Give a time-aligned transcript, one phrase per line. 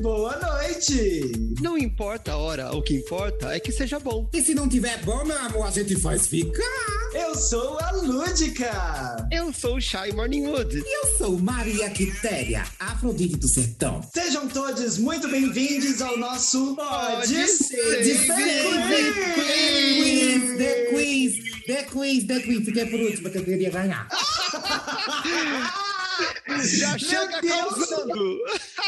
[0.00, 1.32] boa noite!
[1.60, 4.28] Não importa a hora, o que importa é que seja bom.
[4.32, 6.62] E se não tiver bom, meu amor, a gente faz ficar.
[7.14, 9.28] Eu sou a Lúdica!
[9.32, 10.78] Eu sou o Shy Morningwood.
[10.78, 14.02] E eu sou Maria Quitéria, Afrodite do Sertão.
[14.12, 18.34] Sejam todos muito bem-vindos ao nosso Pode, Pode Ser Ser The
[19.34, 21.36] Queens, The Queens,
[21.66, 22.64] The Queens, The Queens.
[22.64, 24.08] Fiquei por último, que eu queria ganhar.
[26.64, 28.38] Já chega causando.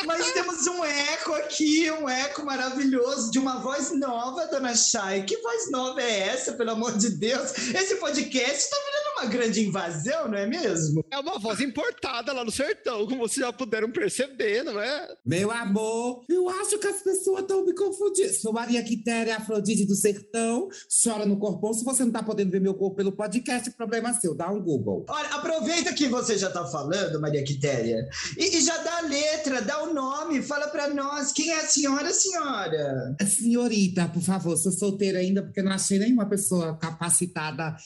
[0.07, 5.25] Mas temos um eco aqui, um eco maravilhoso de uma voz nova, dona Chay.
[5.25, 7.52] Que voz nova é essa, pelo amor de Deus?
[7.75, 11.04] Esse podcast está virando uma grande invasão, não é mesmo?
[11.10, 15.16] É uma voz importada lá no sertão, como vocês já puderam perceber, não é?
[15.27, 18.32] Meu amor, eu acho que as pessoas estão me confundindo.
[18.34, 20.68] Sou Maria Quitéria, Afrodite do Sertão.
[21.02, 21.72] Chora no corpão.
[21.72, 24.34] Se você não tá podendo ver meu corpo pelo podcast, problema seu.
[24.34, 25.05] Dá um Google.
[25.08, 29.62] Olha, aproveita que você já está falando, Maria Quitéria, e, e já dá a letra,
[29.62, 33.16] dá o nome, fala para nós quem é a senhora, senhora.
[33.27, 37.77] Senhorita, por favor, sou solteira ainda porque não achei nenhuma pessoa capacitada,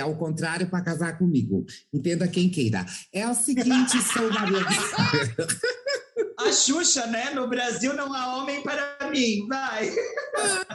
[0.00, 1.66] ao contrário, para casar comigo.
[1.92, 2.86] Entenda quem queira.
[3.12, 4.64] É o seguinte, sou Maria.
[6.38, 7.30] A Xuxa, né?
[7.34, 9.90] No Brasil não há homem para mim, vai.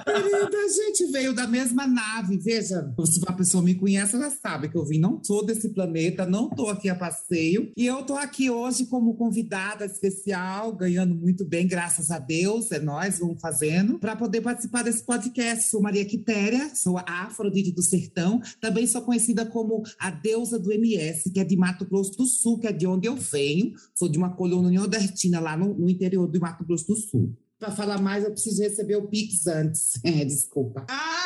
[0.05, 2.94] Querida, a gente veio da mesma nave, veja.
[3.05, 6.49] Se uma pessoa me conhece, ela sabe que eu vim, não sou desse planeta, não
[6.49, 7.72] tô aqui a passeio.
[7.75, 12.80] E eu tô aqui hoje como convidada especial, ganhando muito bem, graças a Deus, é
[12.80, 15.69] nós, vamos fazendo, para poder participar desse podcast.
[15.69, 20.71] Sou Maria Quitéria, sou a Afrodite do Sertão, também sou conhecida como a deusa do
[20.71, 23.73] MS, que é de Mato Grosso do Sul, que é de onde eu venho.
[23.95, 27.34] Sou de uma colônia nordestina, lá no, no interior do Mato Grosso do Sul.
[27.58, 29.94] Para falar mais, eu preciso receber o Pix antes.
[30.04, 30.86] É, desculpa.
[30.89, 31.23] Ah!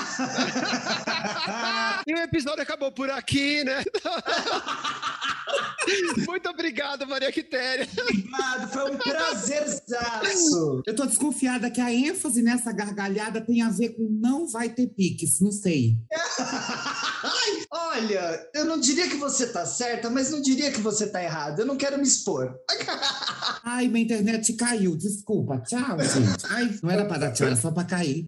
[2.07, 3.83] E o episódio acabou por aqui, né?
[6.27, 7.87] Muito obrigado, Maria Quitéria.
[7.99, 10.81] Obrigado, foi um prazerzaço.
[10.85, 14.87] Eu tô desconfiada que a ênfase nessa gargalhada tem a ver com não vai ter
[14.87, 15.97] Pix, não sei.
[17.71, 21.61] Olha, eu não diria que você tá certa, mas não diria que você tá errada.
[21.61, 22.53] Eu não quero me expor.
[23.63, 25.59] Ai, minha internet caiu, desculpa.
[25.59, 26.45] Tchau, gente.
[26.49, 28.25] Ai, não era para dar tchau, era só para cair.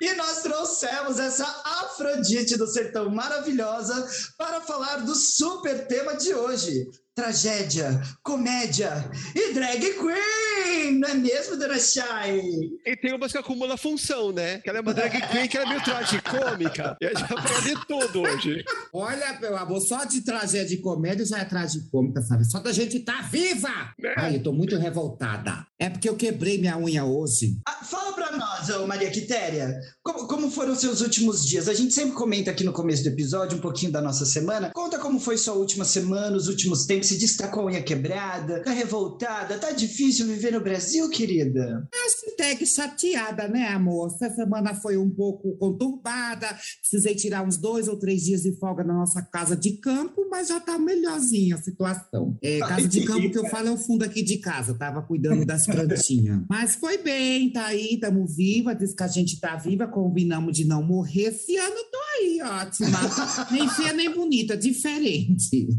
[0.00, 4.06] E nós trouxemos essa Afrodite do Sertão maravilhosa
[4.36, 6.86] para falar do super tema de hoje.
[7.14, 8.92] Tragédia, comédia
[9.34, 12.42] e drag queen, não é mesmo, dona Chay?
[12.84, 14.58] E tem umas que acumula função, né?
[14.58, 16.94] Que ela é uma drag queen que ela é meio tragicômica.
[17.00, 18.62] E a gente vai falar de tudo hoje.
[18.92, 22.44] Olha, meu amor, só de tragédia e comédia já é tragicômica, sabe?
[22.44, 23.94] Só da gente estar tá viva!
[24.18, 25.66] Ai, eu tô muito revoltada.
[25.78, 27.58] É porque eu quebrei minha unha hoje.
[27.66, 28.55] Ah, fala pra nós,
[28.86, 31.68] Maria Quitéria, como, como foram os seus últimos dias?
[31.68, 34.70] A gente sempre comenta aqui no começo do episódio um pouquinho da nossa semana.
[34.74, 37.08] Conta como foi sua última semana, os últimos tempos.
[37.08, 41.08] Se diz que tá com a unha quebrada, tá revoltada, tá difícil viver no Brasil,
[41.10, 41.88] querida?
[41.92, 44.12] Hashtag chateada, né, amor?
[44.14, 46.48] Essa semana foi um pouco conturbada.
[46.80, 50.48] Precisei tirar uns dois ou três dias de folga na nossa casa de campo, mas
[50.48, 52.36] já tá melhorzinha a situação.
[52.42, 54.74] É, casa de campo que eu falo é o fundo aqui de casa.
[54.74, 56.42] Tava cuidando das plantinhas.
[56.48, 58.74] Mas foi bem, tá aí, tamo viva.
[58.74, 61.26] Diz que a gente tá viva, combinamos de não morrer.
[61.26, 62.98] Esse ano tô aí, ótima.
[63.50, 65.66] Nem feia, nem bonita, diferente.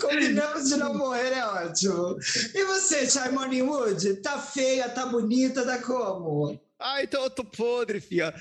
[0.00, 2.16] Combinamos de não morrer, é ótimo.
[2.54, 4.14] E você, Chay Morningwood?
[4.16, 6.58] Tá feia, tá bonita, tá como?
[6.78, 8.34] Ai, então eu tô podre, fia.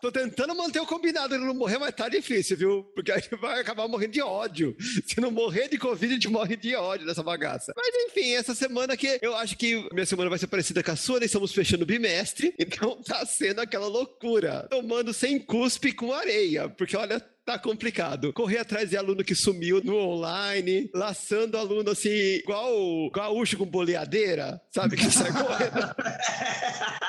[0.00, 2.84] tô tentando manter o combinado de não morrer, mas tá difícil, viu?
[2.94, 4.74] Porque a gente vai acabar morrendo de ódio.
[5.06, 7.74] Se não morrer de Covid, a gente morre de ódio dessa bagaça.
[7.76, 10.96] Mas enfim, essa semana que eu acho que minha semana vai ser parecida com a
[10.96, 14.66] sua, nós estamos fechando o bimestre, então tá sendo aquela loucura.
[14.70, 18.32] Tomando sem cuspe com areia, porque olha, tá complicado.
[18.32, 23.66] Correr atrás de aluno que sumiu no online, laçando aluno assim, igual o gaúcho com
[23.66, 24.96] boleadeira, sabe?
[24.96, 25.94] Que sai correndo.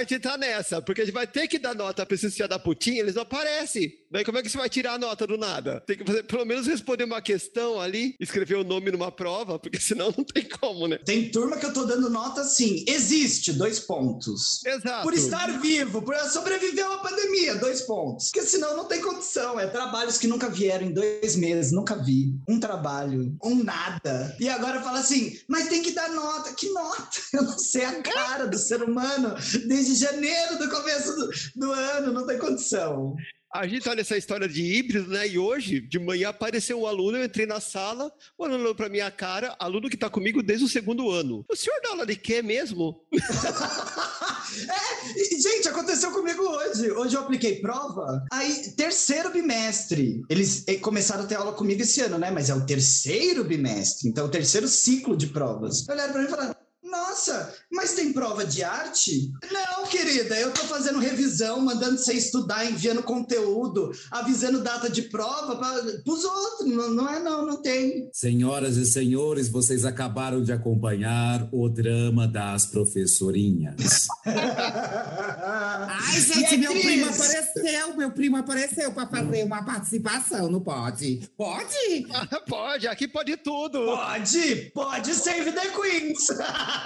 [0.00, 3.00] gente tá nessa, porque a gente vai ter que dar nota pra esses da putinha,
[3.00, 3.92] eles não aparecem.
[4.10, 5.82] Daí como é que você vai tirar a nota do nada?
[5.86, 9.78] Tem que fazer, pelo menos responder uma questão ali, escrever o nome numa prova, porque
[9.80, 10.98] senão não tem como, né?
[11.04, 12.82] Tem turma que eu tô dando nota assim.
[12.88, 14.64] Existe, dois pontos.
[14.64, 15.02] Exato.
[15.02, 18.30] Por estar vivo, por sobreviver a uma pandemia, dois pontos.
[18.30, 19.60] Porque senão não tem condição.
[19.60, 22.34] É trabalhos que nunca vieram em dois meses, nunca vi.
[22.48, 24.36] Um trabalho, um nada.
[24.38, 26.52] E agora fala assim, mas tem que dar nota.
[26.52, 27.20] Que nota?
[27.32, 29.34] Eu não sei a cara do ser humano
[29.66, 33.14] desde janeiro do começo do, do ano, não tem condição.
[33.52, 35.26] A gente olha essa história de híbrido, né?
[35.26, 38.88] E hoje, de manhã, apareceu um aluno, eu entrei na sala, o aluno olhou pra
[38.88, 41.44] minha cara, aluno que tá comigo desde o segundo ano.
[41.50, 43.04] O senhor dá aula de quê mesmo?
[43.12, 46.92] é, gente, aconteceu comigo hoje.
[46.92, 48.24] Hoje eu apliquei prova.
[48.30, 50.22] Aí, terceiro bimestre.
[50.30, 52.30] Eles eh, começaram a ter aula comigo esse ano, né?
[52.30, 54.08] Mas é o terceiro bimestre.
[54.08, 55.88] Então, é o terceiro ciclo de provas.
[55.88, 56.54] Olharam pra mim e falaram:
[56.90, 59.30] nossa, mas tem prova de arte?
[59.50, 65.56] Não, querida, eu tô fazendo revisão, mandando você estudar, enviando conteúdo, avisando data de prova
[65.56, 66.68] para os outros.
[66.68, 68.08] Não, não, é, não, não tem.
[68.12, 74.06] Senhoras e senhores, vocês acabaram de acompanhar o drama das professorinhas.
[74.26, 81.30] Ai, gente, meu primo apareceu, meu primo apareceu para fazer uma participação, não pode?
[81.36, 82.06] Pode?
[82.48, 83.84] pode, aqui pode tudo.
[83.84, 86.26] Pode, pode save the queens.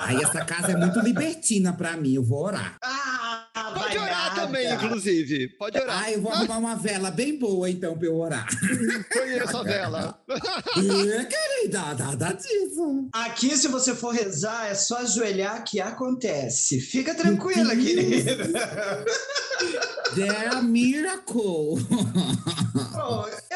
[0.00, 2.76] Aí essa casa é muito libertina pra mim, eu vou orar.
[2.82, 4.40] Ah, Pode orar nada.
[4.42, 5.48] também, inclusive.
[5.58, 6.02] Pode orar.
[6.04, 8.46] Ah, eu vou arrumar uma vela bem boa, então, pra eu orar.
[9.12, 10.20] Conheço a vela.
[10.76, 13.08] é, querida, nada disso.
[13.12, 16.80] Aqui, se você for rezar, é só ajoelhar que acontece.
[16.80, 19.04] Fica tranquila, querida.
[20.14, 21.76] There a miracle.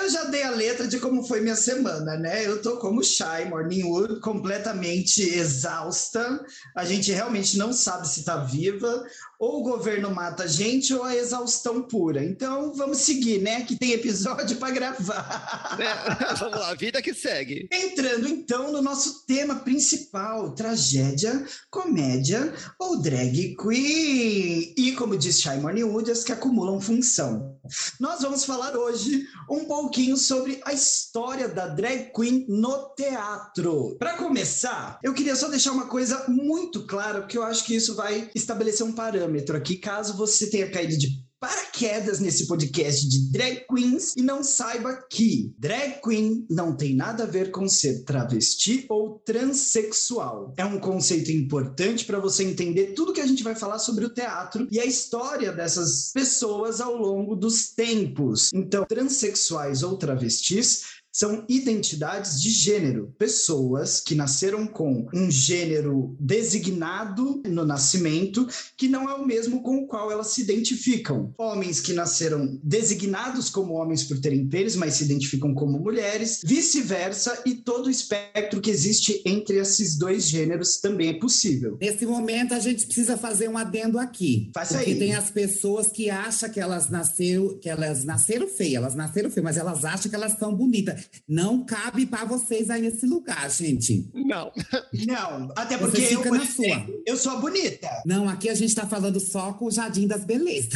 [0.03, 2.47] Eu já dei a letra de como foi minha semana, né?
[2.47, 6.45] Eu tô como Shy Morningwood, completamente exausta.
[6.75, 9.05] A gente realmente não sabe se tá viva
[9.41, 12.23] ou o governo mata a gente ou a exaustão pura.
[12.23, 13.63] Então vamos seguir, né?
[13.63, 15.79] Que tem episódio para gravar.
[15.81, 17.67] É, vamos lá, vida que segue.
[17.73, 24.75] Entrando então no nosso tema principal: tragédia, comédia ou drag queen.
[24.77, 27.59] E como diz Shy Morningwood, as que acumulam função.
[27.99, 33.97] Nós vamos falar hoje um pouquinho sobre a história da drag queen no teatro.
[33.99, 37.97] Para começar, eu queria só deixar uma coisa muito clara, porque eu acho que isso
[37.97, 41.09] vai estabelecer um parâmetro aqui, caso você tenha caído de
[41.41, 47.23] paraquedas nesse podcast de drag queens e não saiba que drag queen não tem nada
[47.23, 50.53] a ver com ser travesti ou transexual.
[50.59, 54.11] É um conceito importante para você entender tudo que a gente vai falar sobre o
[54.11, 58.53] teatro e a história dessas pessoas ao longo dos tempos.
[58.53, 60.90] Então, transexuais ou travestis
[61.21, 69.07] são identidades de gênero, pessoas que nasceram com um gênero designado no nascimento, que não
[69.07, 71.35] é o mesmo com o qual elas se identificam.
[71.37, 77.43] Homens que nasceram designados como homens por terem pênis, mas se identificam como mulheres, vice-versa,
[77.45, 81.77] e todo o espectro que existe entre esses dois gêneros também é possível.
[81.83, 84.51] Nesse momento, a gente precisa fazer um adendo aqui.
[84.55, 84.99] Faça porque aí.
[84.99, 89.45] tem as pessoas que acham que elas nasceram, que elas nasceram feias, elas nasceram feias,
[89.45, 91.10] mas elas acham que elas são bonitas.
[91.29, 94.09] Não cabe para vocês aí nesse lugar, gente.
[94.15, 94.53] Não.
[95.07, 96.87] Não, até porque eu, na sua.
[97.07, 97.89] eu sou a bonita.
[98.05, 100.71] Não, aqui a gente tá falando só com o Jardim das Belezas.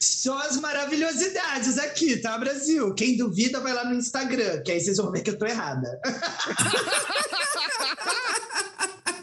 [0.00, 2.94] Só as maravilhosidades aqui, tá, Brasil?
[2.94, 6.00] Quem duvida vai lá no Instagram, que aí vocês vão ver que eu tô errada.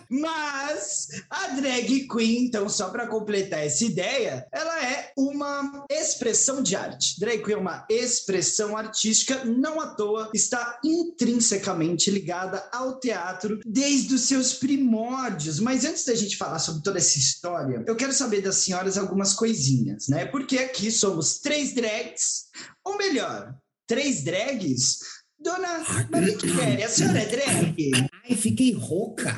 [0.09, 6.75] Mas a drag queen, então, só para completar essa ideia, ela é uma expressão de
[6.75, 7.19] arte.
[7.19, 14.15] Drag queen é uma expressão artística, não à toa, está intrinsecamente ligada ao teatro desde
[14.15, 15.59] os seus primórdios.
[15.59, 19.33] Mas antes da gente falar sobre toda essa história, eu quero saber das senhoras algumas
[19.33, 20.25] coisinhas, né?
[20.25, 22.45] Porque aqui somos três drags,
[22.83, 23.53] ou melhor,
[23.87, 24.99] três drags
[25.45, 27.91] Dona Maria Quitéria, a senhora é drag?
[28.27, 29.29] Ai, fiquei rouca.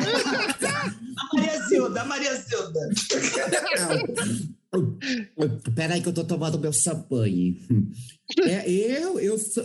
[0.00, 2.80] a Maria Zilda, a Maria Zilda.
[5.74, 7.60] Peraí que eu tô tomando meu champanhe.
[8.40, 9.64] É, eu, eu sou...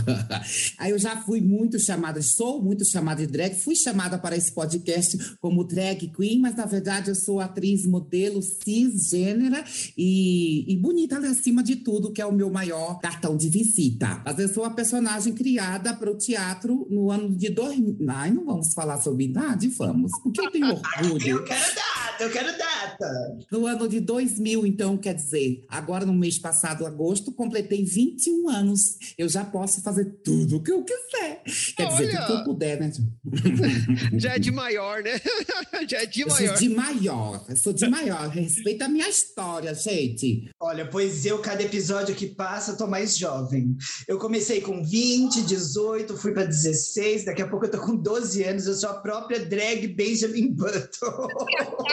[0.78, 4.52] Aí eu já fui muito chamada, sou muito chamada de drag, fui chamada para esse
[4.52, 9.62] podcast como drag queen, mas na verdade eu sou atriz, modelo, cisgênera
[9.98, 14.22] e, e bonita ali acima de tudo, que é o meu maior cartão de visita.
[14.24, 17.96] Mas eu sou a personagem criada para o teatro no ano de 2000.
[18.08, 19.68] Ai, não vamos falar sobre idade?
[19.68, 21.28] Vamos, porque eu tenho orgulho.
[21.28, 21.74] eu quero
[22.14, 23.38] data, eu quero data.
[23.50, 28.98] No ano de 2000, então, quer dizer, agora no mês passado, agosto, completei 21 anos.
[29.18, 31.42] Eu já posso fazer tudo o que eu quiser.
[31.76, 31.96] Quer Olha.
[31.96, 32.92] dizer, tudo que eu puder, né?
[34.18, 35.20] já é de maior, né?
[35.88, 36.48] já é de eu maior.
[36.48, 37.44] Sou de maior.
[37.48, 38.28] Eu sou de maior.
[38.28, 40.50] Respeita a minha história, gente.
[40.60, 43.76] Olha, pois eu, cada episódio que passa, tô mais jovem.
[44.06, 48.42] Eu comecei com 20, 18, fui para 16, daqui a pouco eu tô com 12
[48.44, 51.28] anos, eu sou a própria drag Benjamin Button.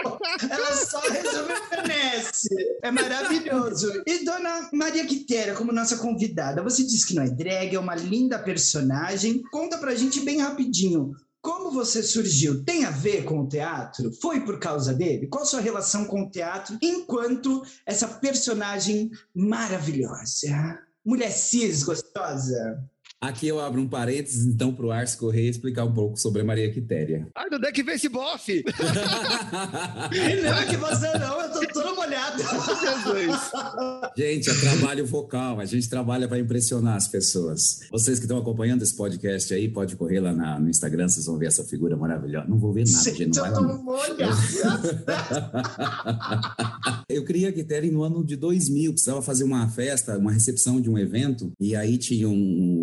[0.50, 2.50] Ela só rejuvenesce.
[2.82, 4.01] É maravilhoso.
[4.06, 7.96] E dona Maria Quitéria, como nossa convidada, você disse que não é drag, é uma
[7.96, 9.41] linda personagem.
[9.51, 11.15] Conta pra gente bem rapidinho.
[11.41, 12.63] Como você surgiu?
[12.63, 14.12] Tem a ver com o teatro?
[14.22, 15.27] Foi por causa dele?
[15.27, 20.80] Qual a sua relação com o teatro enquanto essa personagem maravilhosa?
[21.03, 22.84] Mulher cis gostosa?
[23.24, 26.44] Aqui eu abro um parênteses, então, para o Ars Correia explicar um pouco sobre a
[26.44, 27.28] Maria Quitéria.
[27.36, 28.66] Ai, onde é que vem esse bofe?
[30.44, 31.61] não é que você não, eu tô
[32.12, 32.44] molhado.
[34.18, 37.80] gente, é trabalho vocal, a gente trabalha para impressionar as pessoas.
[37.91, 41.38] Vocês que estão acompanhando esse podcast aí, pode correr lá na, no Instagram, vocês vão
[41.38, 42.48] ver essa figura maravilhosa.
[42.48, 43.62] Não vou ver nada, gente, gente não vai lá.
[47.08, 50.89] eu criei a Quitéria no ano de 2000, precisava fazer uma festa, uma recepção de
[50.89, 52.34] um evento, e aí tinham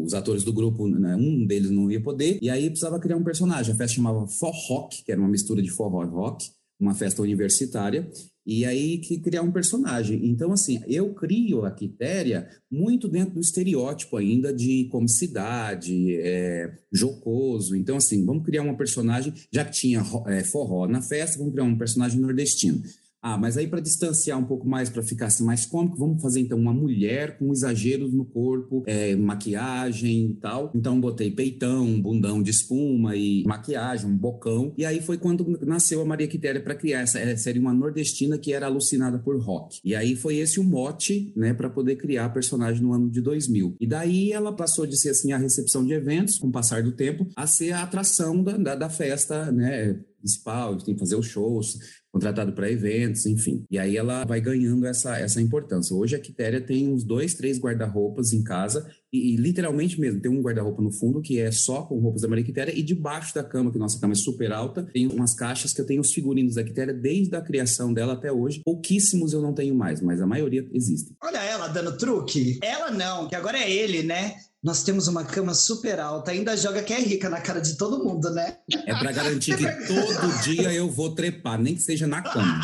[0.04, 3.16] os atores atores do grupo, né, um deles não ia poder, e aí precisava criar
[3.16, 3.72] um personagem.
[3.72, 7.22] A festa chamava For Rock, que era uma mistura de forró e rock, uma festa
[7.22, 8.08] universitária,
[8.48, 10.26] e aí que criar um personagem.
[10.26, 17.76] Então, assim, eu crio a Quitéria muito dentro do estereótipo ainda de comicidade, é, jocoso.
[17.76, 21.66] Então, assim, vamos criar uma personagem, já que tinha é, forró na festa, vamos criar
[21.66, 22.82] um personagem nordestino.
[23.28, 26.40] Ah, mas aí para distanciar um pouco mais, para ficar assim mais cômico, vamos fazer
[26.40, 30.72] então uma mulher com exageros no corpo, é, maquiagem e tal.
[30.74, 34.72] Então botei peitão, bundão de espuma e maquiagem, um bocão.
[34.78, 38.54] E aí foi quando nasceu a Maria Quitéria para criar essa seria uma nordestina que
[38.54, 39.78] era alucinada por rock.
[39.84, 43.20] E aí foi esse o mote, né, para poder criar a personagem no ano de
[43.20, 43.76] 2000.
[43.78, 46.92] E daí ela passou de ser assim a recepção de eventos, com o passar do
[46.92, 51.26] tempo, a ser a atração da, da, da festa, né, principal, tem que fazer os
[51.26, 51.78] shows,
[52.18, 53.64] contratado para eventos, enfim.
[53.70, 55.94] E aí ela vai ganhando essa, essa importância.
[55.94, 60.30] Hoje a Quitéria tem uns dois, três guarda-roupas em casa e, e, literalmente mesmo, tem
[60.30, 63.42] um guarda-roupa no fundo que é só com roupas da Maria Quitéria e debaixo da
[63.42, 66.56] cama, que nossa cama é super alta, tem umas caixas que eu tenho os figurinos
[66.56, 68.60] da Quitéria desde a criação dela até hoje.
[68.64, 71.16] Pouquíssimos eu não tenho mais, mas a maioria existem.
[71.22, 72.58] Olha ela dando truque.
[72.62, 74.34] Ela não, que agora é ele, né?
[74.62, 78.04] Nós temos uma cama super alta, ainda joga que é rica na cara de todo
[78.04, 78.56] mundo, né?
[78.86, 82.60] É para garantir que todo dia eu vou trepar, nem que seja na cama.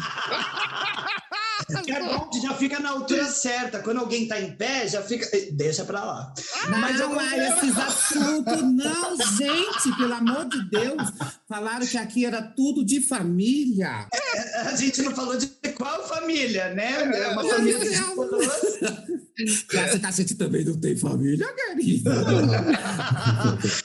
[1.86, 3.78] É bom já fica na altura certa.
[3.80, 5.26] Quando alguém tá em pé, já fica.
[5.52, 6.34] Deixa pra lá.
[6.68, 7.20] Não, Mas eu...
[7.20, 11.10] esses assuntos, não, gente, pelo amor de Deus.
[11.48, 14.08] Falaram que aqui era tudo de família.
[14.34, 16.92] É, a gente não falou de qual família, né?
[17.14, 18.78] É uma família de pessoas.
[20.00, 22.14] Cacete também não tem família, querida.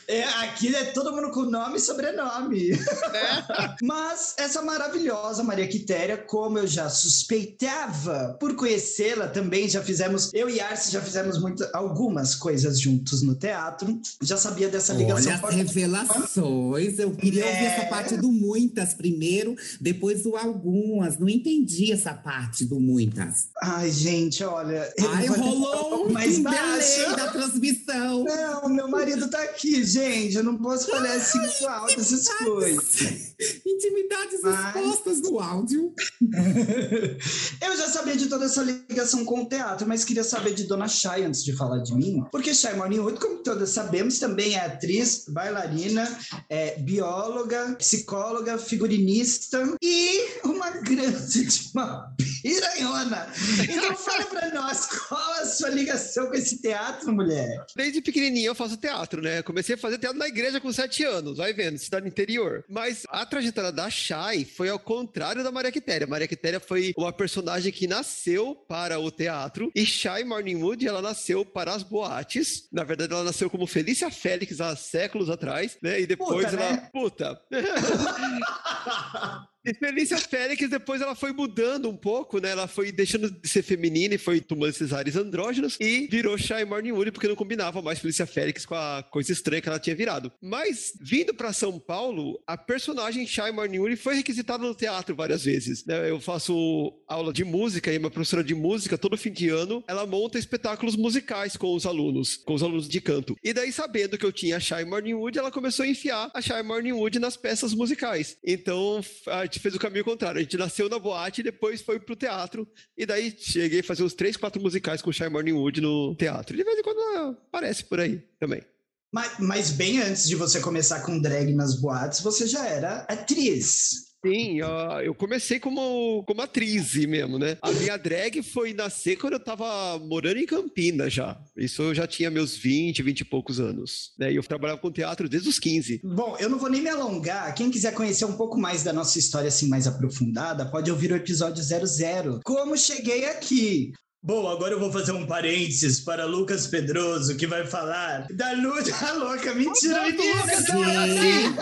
[0.08, 2.72] É, aqui é todo mundo com nome e sobrenome.
[2.72, 3.76] É.
[3.82, 10.50] Mas essa maravilhosa Maria Quitéria, como eu já suspeitava por conhecê-la também, já fizemos, eu
[10.50, 14.00] e Arce já fizemos muito, algumas coisas juntos no teatro.
[14.22, 15.40] Já sabia dessa ligação.
[15.44, 17.00] Olha as revelações.
[17.00, 17.50] Eu queria é.
[17.50, 21.18] ouvir essa parte do muitas primeiro, depois do algumas.
[21.18, 23.50] Não entendi essa parte do muitas.
[23.62, 24.92] Ai, gente, olha.
[25.14, 28.24] Ai, rolou um mais delay da transmissão.
[28.24, 30.36] Não, meu marido tá aqui, gente.
[30.36, 33.34] Eu não posso falar assim com alto essas coisas.
[33.66, 34.76] Intimidades Mas...
[34.76, 35.94] expostas no áudio.
[37.62, 40.88] eu já sabia de toda essa ligação com o teatro, mas queria saber de Dona
[40.88, 42.24] Chay antes de falar de mim.
[42.32, 46.08] Porque Chay Morningwood, como todas sabemos, também é atriz, bailarina,
[46.50, 53.28] é bióloga, psicóloga, figurinista e uma grande de uma piranhona.
[53.64, 57.66] Então fala pra nós qual a sua ligação com esse teatro, mulher?
[57.76, 59.42] Desde pequenininho eu faço teatro, né?
[59.42, 62.64] Comecei a fazer teatro na igreja com sete anos, vai vendo, cidade interior.
[62.70, 66.08] Mas a trajetória da Shai foi ao contrário da Maria Quitéria.
[66.08, 71.46] Maria Quitéria foi uma personagem que nasceu para o teatro e Shai Morningwood, ela nasceu
[71.46, 72.68] para as boates.
[72.72, 76.02] Na verdade, ela nasceu como Felícia Félix há séculos atrás, né?
[76.02, 76.72] E depois puta, ela...
[76.72, 76.90] Né?
[76.92, 77.42] Puta!
[79.66, 82.52] E Felícia Félix, depois ela foi mudando um pouco, né?
[82.52, 86.64] Ela foi deixando de ser feminina e foi tomando esses ares andrógenos e virou Shy
[86.66, 89.96] Morning Woody porque não combinava mais Felícia Félix com a coisa estranha que ela tinha
[89.96, 90.32] virado.
[90.42, 95.44] Mas, vindo para São Paulo, a personagem Shy Morning Woody foi requisitada no teatro várias
[95.44, 95.86] vezes.
[95.86, 96.10] Né?
[96.10, 100.06] Eu faço aula de música e uma professora de música, todo fim de ano, ela
[100.06, 103.36] monta espetáculos musicais com os alunos, com os alunos de canto.
[103.44, 106.42] E daí, sabendo que eu tinha a Shy Morning Wood, ela começou a enfiar a
[106.42, 108.38] Shy Morning Wood nas peças musicais.
[108.44, 110.40] Então, a gente fez o caminho contrário.
[110.40, 112.68] A gente nasceu na boate e depois foi pro teatro.
[112.96, 116.16] E daí cheguei a fazer uns três, quatro musicais com o Shy Morning Wood no
[116.16, 116.56] teatro.
[116.56, 118.62] De vez em quando aparece por aí também.
[119.12, 124.10] Mas, mas bem antes de você começar com drag nas boates, você já era atriz.
[124.26, 124.60] Sim,
[125.04, 127.58] eu comecei como, como atriz mesmo, né?
[127.62, 131.40] A minha drag foi nascer quando eu tava morando em Campinas já.
[131.56, 134.12] Isso eu já tinha meus 20, 20 e poucos anos.
[134.20, 134.34] Né?
[134.34, 136.02] E eu trabalhava com teatro desde os 15.
[136.04, 137.56] Bom, eu não vou nem me alongar.
[137.56, 141.16] Quem quiser conhecer um pouco mais da nossa história assim mais aprofundada, pode ouvir o
[141.16, 142.42] episódio 00.
[142.44, 143.94] Como cheguei aqui?
[144.22, 149.14] Bom, agora eu vou fazer um parênteses para Lucas Pedroso, que vai falar da luta
[149.14, 149.54] louca.
[149.54, 151.56] Mentira, mentira!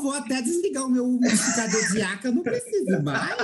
[0.00, 3.36] Vou até desligar o meu umidificador de eu não preciso mais.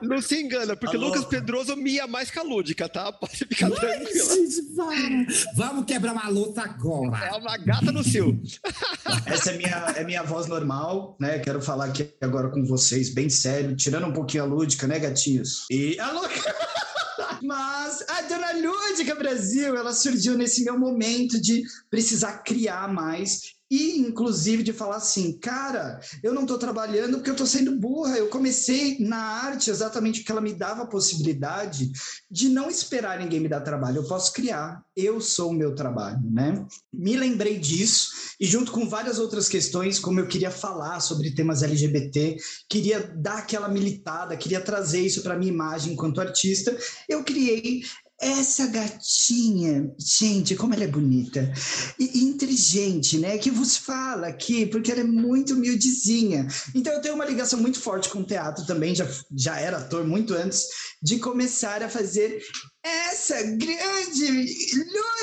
[0.00, 1.08] Não se engana, porque Alô?
[1.08, 3.12] Lucas Pedroso mia mais que a Lúdica, tá?
[3.12, 4.34] Pode ficar Ai, tranquila.
[4.34, 5.26] gente, para.
[5.54, 7.26] Vamos quebrar uma luta agora.
[7.26, 8.40] É uma gata no cio.
[9.26, 11.38] Essa é minha, é minha voz normal, né?
[11.38, 15.66] Quero falar aqui agora com vocês, bem sério, tirando um pouquinho a lúdica, né, gatinhos?
[15.70, 16.34] E a louca.
[17.42, 23.98] Mas a Dona Lúdica Brasil, ela surgiu nesse meu momento de precisar criar mais e,
[23.98, 28.16] inclusive, de falar assim, cara, eu não estou trabalhando porque eu estou sendo burra.
[28.16, 31.90] Eu comecei na arte exatamente porque ela me dava a possibilidade
[32.30, 33.98] de não esperar ninguém me dar trabalho.
[33.98, 34.84] Eu posso criar.
[34.94, 36.64] Eu sou o meu trabalho, né?
[36.92, 41.62] Me lembrei disso e junto com várias outras questões, como eu queria falar sobre temas
[41.62, 42.36] LGBT,
[42.68, 46.76] queria dar aquela militada, queria trazer isso para minha imagem enquanto artista,
[47.08, 47.82] eu criei
[48.20, 51.52] essa gatinha, gente, como ela é bonita
[51.98, 53.36] e, e inteligente, né?
[53.36, 56.46] Que vos fala aqui, porque ela é muito humildezinha.
[56.74, 59.06] Então eu tenho uma ligação muito forte com o teatro também, já,
[59.36, 60.66] já era ator muito antes
[61.02, 62.42] de começar a fazer
[62.86, 64.46] essa grande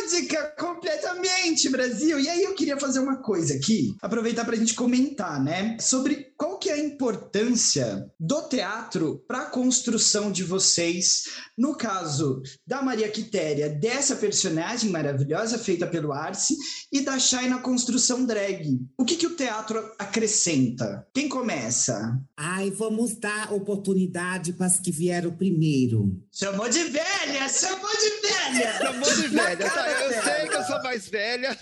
[0.04, 2.20] lúdica completamente Brasil.
[2.20, 6.34] E aí eu queria fazer uma coisa aqui, aproveitar para a gente comentar, né, sobre
[6.38, 11.24] qual que é a importância do teatro para a construção de vocês.
[11.58, 16.58] No caso da Maria Quitéria, dessa personagem maravilhosa feita pelo Arce
[16.92, 18.80] e da Shai na construção drag.
[18.98, 21.08] O que que o teatro acrescenta?
[21.14, 22.20] Quem começa?
[22.36, 26.22] Ai, vamos dar oportunidade para as que vieram primeiro.
[26.36, 28.74] Chamou de velha, chamou de velha.
[28.80, 29.88] Chamou de velha, tá?
[29.88, 30.24] Eu dela.
[30.24, 31.56] sei que eu sou mais velha.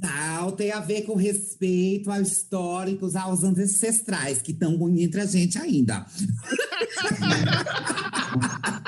[0.00, 5.56] Não, tem a ver com respeito aos históricos, aos ancestrais, que estão entre a gente
[5.56, 6.04] ainda.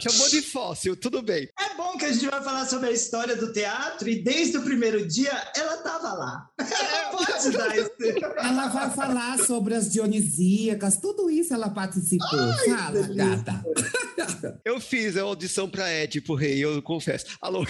[0.08, 1.48] Chamou de fóssil, tudo bem.
[1.58, 4.62] É bom que a gente vai falar sobre a história do teatro e desde o
[4.62, 6.50] primeiro dia ela estava lá.
[6.58, 8.24] Ela pode dar esse.
[8.38, 12.28] Ela vai falar sobre as dionisíacas, tudo isso ela participou.
[12.28, 13.14] Fala, delícia.
[13.14, 13.64] gata.
[14.64, 17.26] Eu fiz a audição pra Ed, pro rei, eu confesso.
[17.40, 17.64] Alô,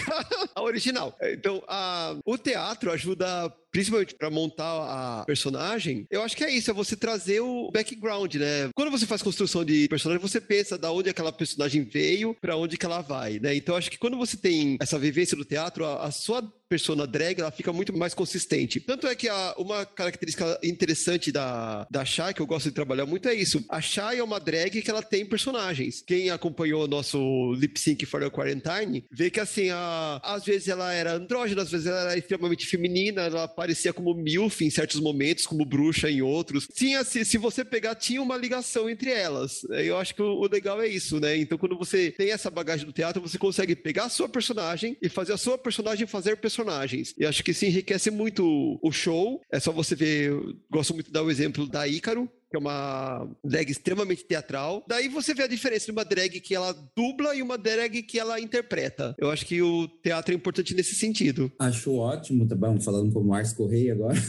[0.55, 1.17] a original.
[1.21, 6.05] Então, a, o teatro ajuda principalmente pra montar a personagem.
[6.09, 8.69] Eu acho que é isso, é você trazer o background, né?
[8.75, 12.77] Quando você faz construção de personagem, você pensa da onde aquela personagem veio, pra onde
[12.77, 13.55] que ela vai, né?
[13.55, 17.41] Então, acho que quando você tem essa vivência do teatro, a, a sua persona drag,
[17.41, 18.79] ela fica muito mais consistente.
[18.79, 23.05] Tanto é que a- uma característica interessante da, da Shai, que eu gosto de trabalhar
[23.05, 23.61] muito, é isso.
[23.67, 26.01] A Shai é uma drag que ela tem personagens.
[26.07, 27.19] Quem acompanhou o nosso
[27.55, 31.69] Lip Sync for the Quarantine, vê que assim, a, às vezes ela era andrógena, às
[31.71, 36.21] vezes ela era extremamente feminina, ela aparecia como milf em certos momentos, como bruxa em
[36.21, 36.69] outros.
[36.73, 39.65] Tinha, se, se você pegar, tinha uma ligação entre elas.
[39.71, 41.35] Eu acho que o, o legal é isso, né?
[41.35, 45.09] Então, quando você tem essa bagagem do teatro, você consegue pegar a sua personagem e
[45.09, 47.13] fazer a sua personagem fazer personagens.
[47.17, 49.41] E acho que isso enriquece muito o show.
[49.51, 50.31] É só você ver,
[50.69, 54.83] gosto muito de dar o exemplo da Ícaro, que é uma drag extremamente teatral.
[54.85, 58.19] Daí você vê a diferença de uma drag que ela dubla e uma drag que
[58.19, 59.15] ela interpreta.
[59.17, 61.49] Eu acho que o teatro é importante nesse sentido.
[61.57, 62.79] Acho ótimo, tá bom?
[62.81, 64.15] Falando como Ars Correia agora.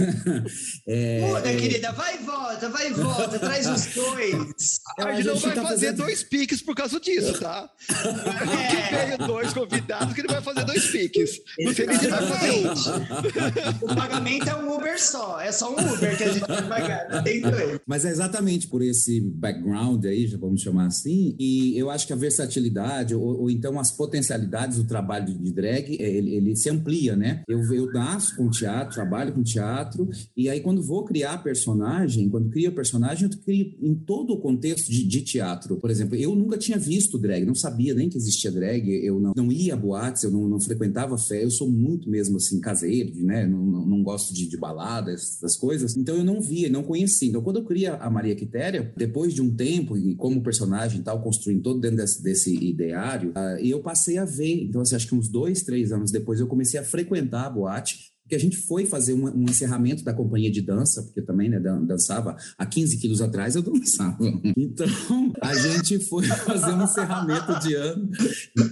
[0.87, 4.81] É, Muda, é, querida, vai e volta, vai e volta, traz os dois.
[4.99, 7.69] a A gente não vai tá fazer fazendo- dois piques por causa disso, tá?
[7.89, 11.41] Que veio dois convidados que ele vai fazer dois piques.
[11.61, 13.85] Não sei nem se vai fazer um.
[13.91, 17.09] O pagamento é um Uber só, é só um Uber que a gente vai pagar,
[17.11, 17.81] não tem dois.
[17.87, 22.13] Mas é exatamente por esse background aí, já vamos chamar assim, e eu acho que
[22.13, 26.71] a versatilidade, ou, ou então as potencialidades do trabalho de, drag, é, ele, ele se
[26.71, 27.43] amplia, né?
[27.49, 32.51] Eu, eu nasço com teatro, trabalho com teatro, e aí quando vou criar personagem, quando
[32.51, 35.77] crio personagem, eu crio em todo o contexto de, de teatro.
[35.77, 39.33] Por exemplo, eu nunca tinha visto drag, não sabia nem que existia drag, eu não,
[39.37, 43.15] não ia a boates, eu não, não frequentava fé, eu sou muito mesmo assim, caseiro,
[43.25, 43.47] né?
[43.47, 47.29] Não, não, não gosto de, de baladas, essas coisas, então eu não via, não conhecia.
[47.29, 51.03] Então quando eu cria a Maria Quitéria, depois de um tempo, e como personagem e
[51.03, 54.97] tal, construindo todo dentro desse, desse ideário, ah, e eu passei a ver, então assim,
[54.97, 58.41] acho que uns dois, três anos depois eu comecei a frequentar a boate, porque a
[58.41, 61.85] gente foi fazer um, um encerramento da companhia de dança, porque eu também né, dan-
[61.85, 64.17] dançava há 15 quilos atrás, eu dançava.
[64.57, 64.87] Então,
[65.41, 68.09] a gente foi fazer um encerramento de ano.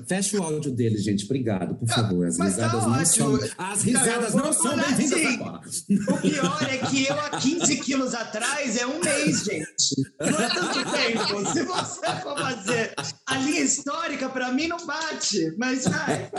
[0.09, 2.27] Fecha o áudio dele, gente, obrigado, por favor.
[2.27, 2.92] As mas tá risadas não
[3.33, 3.38] ótimo.
[3.40, 3.51] são.
[3.59, 5.35] As risadas Não, não são bem-vindas assim.
[5.35, 5.61] agora.
[6.09, 10.11] O pior é que eu há 15 quilos atrás é um mês, gente.
[10.20, 11.53] Não é tanto tempo.
[11.53, 12.94] Se você for fazer
[13.27, 16.31] a linha histórica, pra mim não bate, mas vai.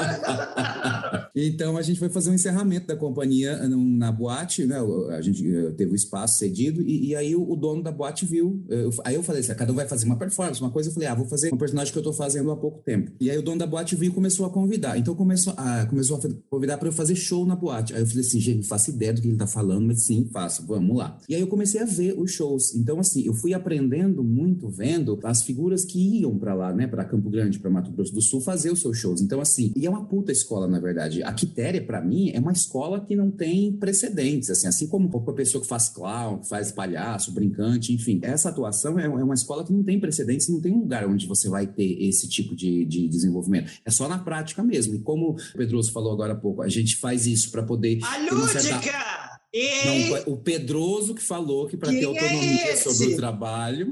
[1.36, 4.78] Então a gente foi fazer um encerramento da companhia na boate, né?
[5.10, 8.26] A gente eh, teve o espaço cedido e, e aí o, o, dono da boate
[8.26, 8.63] viu.
[8.69, 10.89] Eu, aí eu falei assim: ah, cada um vai fazer uma performance, uma coisa.
[10.89, 13.12] Eu falei: ah, vou fazer um personagem que eu tô fazendo há pouco tempo.
[13.19, 14.97] E aí o dono da boate viu e começou a convidar.
[14.97, 17.93] Então começou a, começou a convidar para eu fazer show na boate.
[17.93, 20.28] Aí eu falei assim: gente, não faço ideia do que ele tá falando, mas sim,
[20.32, 21.17] faço, vamos lá.
[21.28, 22.74] E aí eu comecei a ver os shows.
[22.76, 27.04] Então, assim, eu fui aprendendo muito vendo as figuras que iam para lá, né, para
[27.06, 29.21] Campo Grande, para Mato Grosso do Sul, fazer os seus shows.
[29.21, 31.24] Então, assim, e é uma puta escola, na verdade.
[31.24, 35.34] A Quitéria, para mim, é uma escola que não tem precedentes, assim, assim como a
[35.34, 38.20] pessoa que faz clown, que faz palhaço, brincante, enfim.
[38.22, 41.28] Essa atuação é, é uma escola que não tem precedentes, não tem um lugar onde
[41.28, 43.72] você vai ter esse tipo de, de desenvolvimento.
[43.86, 44.96] É só na prática mesmo.
[44.96, 48.00] E como o Pedroso falou agora há pouco, a gente faz isso para poder.
[48.04, 49.40] A lúdica!
[49.54, 53.92] Não, o Pedroso que falou que para ter é autonomia é sobre o trabalho.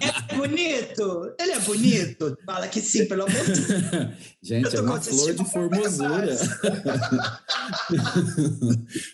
[0.00, 1.34] É bonito?
[1.38, 2.38] Ele é bonito?
[2.46, 4.08] Fala que sim, pelo amor de Deus.
[4.40, 6.36] Gente, é uma flor de formosura.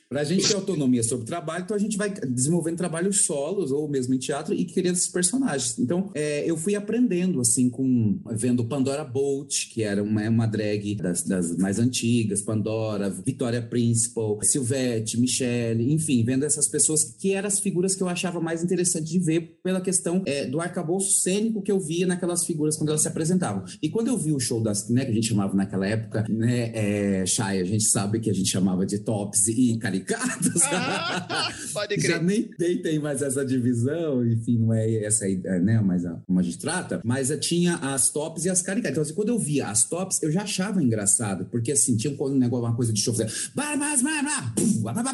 [0.08, 3.72] para a gente ter autonomia sobre o trabalho, então a gente vai desenvolvendo trabalhos solos
[3.72, 5.78] ou mesmo em teatro e criando esses personagens.
[5.78, 10.94] Então, é, eu fui aprendendo, assim, com vendo Pandora Bolt, que era uma, uma drag
[10.96, 17.48] das, das mais antigas, Pandora, Vitória Principal, Silvete, Michelle, enfim, vendo essas pessoas que eram
[17.48, 21.62] as figuras que eu achava mais interessante de ver pela questão é, do arcabouço cênico
[21.62, 23.64] que eu via naquelas figuras quando elas se apresentavam.
[23.82, 26.70] E quando eu vi o show das, né, que a gente chamava naquela época, né,
[26.74, 30.62] é, Chay, a gente sabe que a gente chamava de tops e caricatos.
[30.64, 32.10] Ah, pode crer.
[32.10, 36.14] Já nem tem, tem mais essa divisão, enfim, não é essa ideia, né, mas a,
[36.26, 38.92] como a gente trata, mas tinha as tops e as caricatas.
[38.92, 42.38] Então, assim, quando eu via as tops, eu já achava engraçado, porque assim, tinha um
[42.38, 45.13] negócio, uma coisa de show, tá, tá, tá,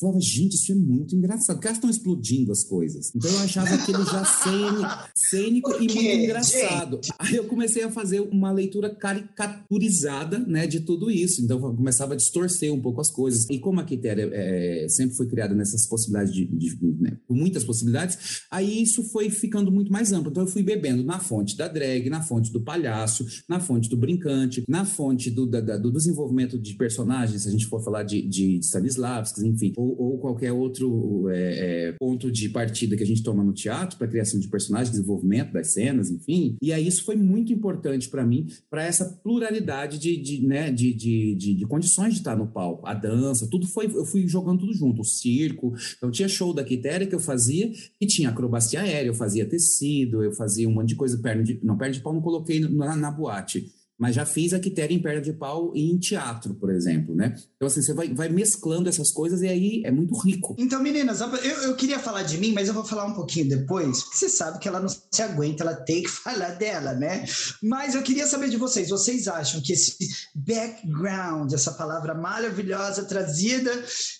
[0.00, 1.56] Falava, gente, isso é muito engraçado.
[1.56, 3.10] Porque elas estão explodindo as coisas.
[3.14, 7.00] Então eu achava aquilo já cênico, cênico e muito engraçado.
[7.18, 11.42] Aí eu comecei a fazer uma leitura caricaturizada, né, de tudo isso.
[11.42, 13.46] Então eu começava a distorcer um pouco as coisas.
[13.50, 18.44] E como a Quitéria é, sempre foi criada nessas possibilidades de, de né, muitas possibilidades,
[18.50, 20.30] aí isso foi ficando muito mais amplo.
[20.30, 23.96] Então eu fui bebendo na fonte da drag, na fonte do palhaço, na fonte do
[23.96, 28.22] brincante, na fonte do, da, do desenvolvimento de personagens, se a gente for falar de,
[28.22, 33.06] de, de Stanislavski, enfim, ou, ou qualquer outro é, é, ponto de partida que a
[33.06, 36.56] gente toma no teatro para criação de personagens, desenvolvimento das cenas, enfim.
[36.62, 40.92] E aí isso foi muito importante para mim, para essa pluralidade de, de, né, de,
[40.92, 42.86] de, de, de, condições de estar no palco.
[42.86, 45.74] A dança, tudo foi, eu fui jogando tudo junto, o circo.
[45.96, 50.22] Então tinha show da Quitéria que eu fazia e tinha acrobacia aérea, eu fazia tecido,
[50.22, 52.96] eu fazia um monte de coisa, perna de, não, perna de pau não coloquei na,
[52.96, 56.70] na boate mas já fiz a quitéria em perna de pau e em teatro, por
[56.70, 57.34] exemplo, né?
[57.56, 60.54] Então, assim, você vai, vai mesclando essas coisas e aí é muito rico.
[60.56, 64.04] Então, meninas, eu, eu queria falar de mim, mas eu vou falar um pouquinho depois,
[64.04, 67.24] porque você sabe que ela não se aguenta, ela tem que falar dela, né?
[67.62, 69.96] Mas eu queria saber de vocês, vocês acham que esse
[70.34, 73.72] background, essa palavra maravilhosa trazida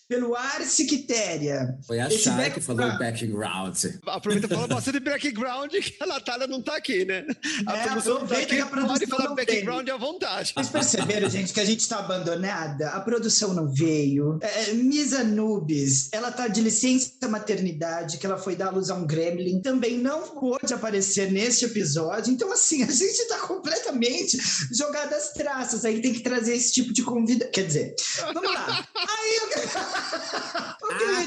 [0.08, 1.78] pelo Arce Quitéria...
[1.86, 3.76] Foi a Chay que falou background.
[4.06, 7.26] Aproveita e fala bastante background que a Natália não tá aqui, né?
[7.66, 10.52] A é, aproveita que a produção pode falar background background à vontade.
[10.54, 12.90] Vocês perceberam, gente, que a gente está abandonada?
[12.90, 14.38] A produção não veio.
[14.40, 18.94] É, é, Misa Nubes, ela tá de licença maternidade, que ela foi dar luz a
[18.94, 22.32] um gremlin, também não pôde aparecer neste episódio.
[22.32, 24.38] Então, assim, a gente está completamente
[24.72, 25.84] jogada às traças.
[25.84, 27.46] Aí tem que trazer esse tipo de convida.
[27.46, 27.94] Quer dizer,
[28.32, 28.88] vamos lá.
[28.94, 29.48] Aí eu...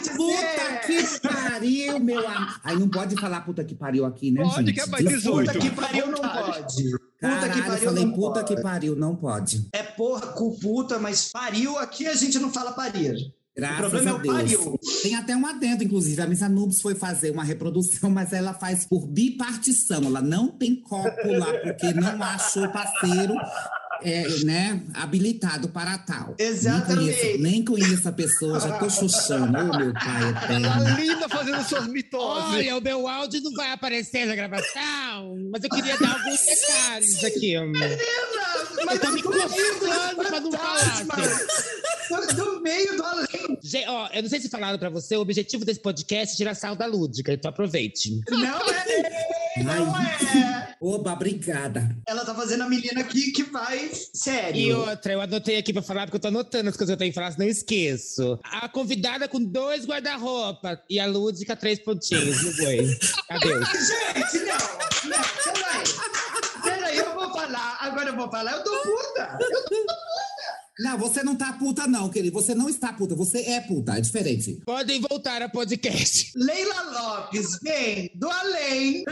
[0.02, 0.18] dizer?
[0.18, 2.60] Puta que pariu, meu amor.
[2.64, 4.74] Aí não pode falar puta que pariu aqui, né, pode, gente?
[4.74, 5.48] que é mais 18.
[5.48, 6.92] Puta que pariu não pode.
[6.92, 7.86] Puta Caralho, que pariu.
[7.86, 8.56] falei, puta pode.
[8.56, 9.68] que pariu, não pode.
[9.74, 13.16] É porra com puta, mas pariu aqui a gente não fala parir.
[13.56, 14.36] Graças o problema a é o Deus.
[14.36, 14.80] pariu.
[15.04, 16.22] Tem até um adendo, inclusive.
[16.22, 20.04] A Miss Anubis foi fazer uma reprodução, mas ela faz por bipartição.
[20.04, 23.36] Ela não tem copo lá, porque não achou parceiro
[24.04, 26.36] é, né, habilitado para tal.
[26.38, 27.02] Exatamente.
[27.02, 29.58] Nem conheço, nem conheço a pessoa, já tô chuchando.
[29.58, 30.66] Ô, oh, meu pai eterno.
[30.66, 32.54] Ela linda fazendo suas mitoses.
[32.54, 37.24] Olha, o meu áudio não vai aparecer na gravação, mas eu queria dar alguns detalhes
[37.24, 37.60] aqui.
[37.60, 37.98] Menina,
[38.86, 41.06] mas eu tô me coçando pra não falar.
[42.36, 43.58] Do meio do além.
[43.88, 46.76] Ó, eu não sei se falaram pra você, o objetivo desse podcast é tirar sal
[46.76, 48.20] da lúdica, então aproveite.
[48.30, 49.64] Não é!
[49.64, 50.61] Não é!
[50.84, 51.96] Oba, obrigada.
[52.08, 54.60] Ela tá fazendo a menina aqui que vai sério.
[54.60, 56.98] E outra, eu anotei aqui pra falar, porque eu tô anotando as coisas que eu
[56.98, 58.40] tenho que falar, senão eu esqueço.
[58.44, 62.98] A convidada com dois guarda-roupa e a lúdica três pontinhos no boi.
[63.30, 63.70] Adeus.
[63.78, 64.82] Gente, não!
[65.10, 65.84] Não, peraí.
[66.64, 67.78] Peraí, eu vou falar.
[67.80, 68.52] Agora eu vou falar.
[68.54, 69.38] Eu tô puta!
[69.40, 69.96] Eu tô puta!
[70.80, 72.34] Não, você não tá puta, não, querido.
[72.34, 74.62] Você não está puta, você é puta, é diferente.
[74.66, 76.32] Podem voltar a podcast.
[76.36, 79.04] Leila Lopes, vem do além.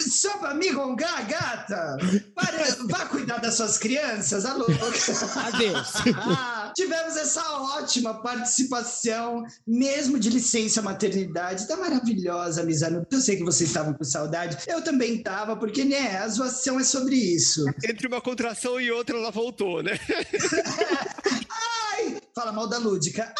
[0.00, 1.96] Só pra me gongar, gata.
[2.34, 4.66] Para, vá cuidar das suas crianças, alô.
[4.66, 5.92] Adeus.
[6.16, 7.42] Ah, tivemos essa
[7.78, 13.06] ótima participação, mesmo de licença maternidade, da maravilhosa Misano.
[13.10, 14.58] Eu sei que vocês estavam com saudade.
[14.66, 17.64] Eu também tava, porque, né, a zoação é sobre isso.
[17.84, 19.98] Entre uma contração e outra, ela voltou, né?
[22.36, 23.34] Ai, fala mal da Lúdica.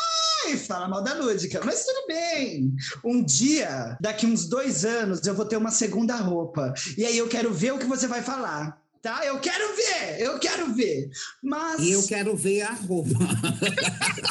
[0.47, 1.61] Ai, fala mal da Lúdica.
[1.63, 2.75] Mas tudo bem.
[3.05, 6.73] Um dia, daqui uns dois anos, eu vou ter uma segunda roupa.
[6.97, 8.81] E aí eu quero ver o que você vai falar.
[9.03, 9.25] Tá?
[9.27, 11.11] Eu quero ver, eu quero ver.
[11.43, 11.81] Mas.
[11.81, 13.11] E eu quero ver a roupa.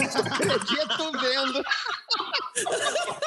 [0.01, 1.63] Acredito vendo.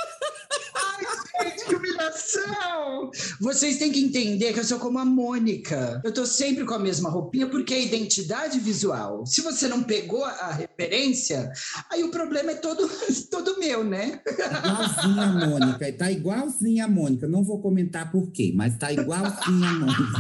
[2.09, 3.11] Humilhação!
[3.41, 6.01] Vocês têm que entender que eu sou como a Mônica.
[6.05, 9.27] Eu tô sempre com a mesma roupinha porque é identidade visual.
[9.27, 11.53] Se você não pegou a referência,
[11.91, 12.89] aí o problema é todo,
[13.31, 14.21] todo meu, né?
[14.27, 15.93] Igualzinha a Mônica.
[15.93, 17.29] Tá igualzinha a Mônica.
[17.29, 20.19] Não vou comentar por quê, mas tá igualzinha a Mônica.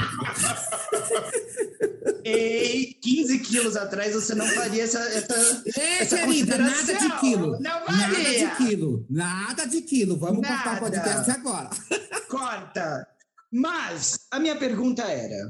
[2.24, 4.98] Ei, 15 quilos atrás você não faria essa.
[4.98, 7.58] essa, É, essa querida, nada de quilo.
[7.58, 9.06] Não Nada de quilo.
[9.08, 10.16] Nada de quilo.
[10.18, 11.70] Vamos cortar o podcast agora.
[12.28, 13.06] Corta.
[13.50, 15.48] Mas a minha pergunta era: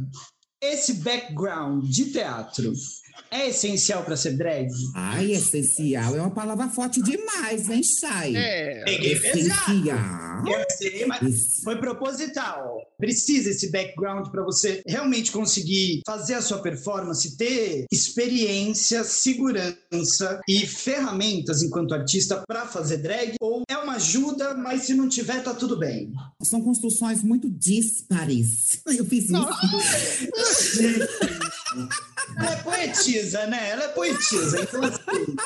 [0.60, 2.72] esse background de teatro
[3.30, 4.68] é essencial para ser drag?
[4.94, 8.36] Ai, essencial é uma palavra forte demais, hein, Chay?
[8.36, 8.84] É.
[8.84, 9.12] Peguei.
[9.12, 9.98] Essencial.
[10.46, 12.80] Eu sei, mas foi proposital.
[12.96, 20.66] Precisa esse background para você realmente conseguir fazer a sua performance, ter experiência, segurança e
[20.66, 23.34] ferramentas enquanto artista para fazer drag?
[23.40, 26.12] Ou é uma ajuda, mas se não tiver, tá tudo bem?
[26.42, 28.80] São construções muito díspares.
[28.86, 29.32] Eu fiz isso.
[32.38, 33.70] Ela é poetisa, né?
[33.70, 34.62] Ela é poetisa.
[34.62, 35.36] Então, assim,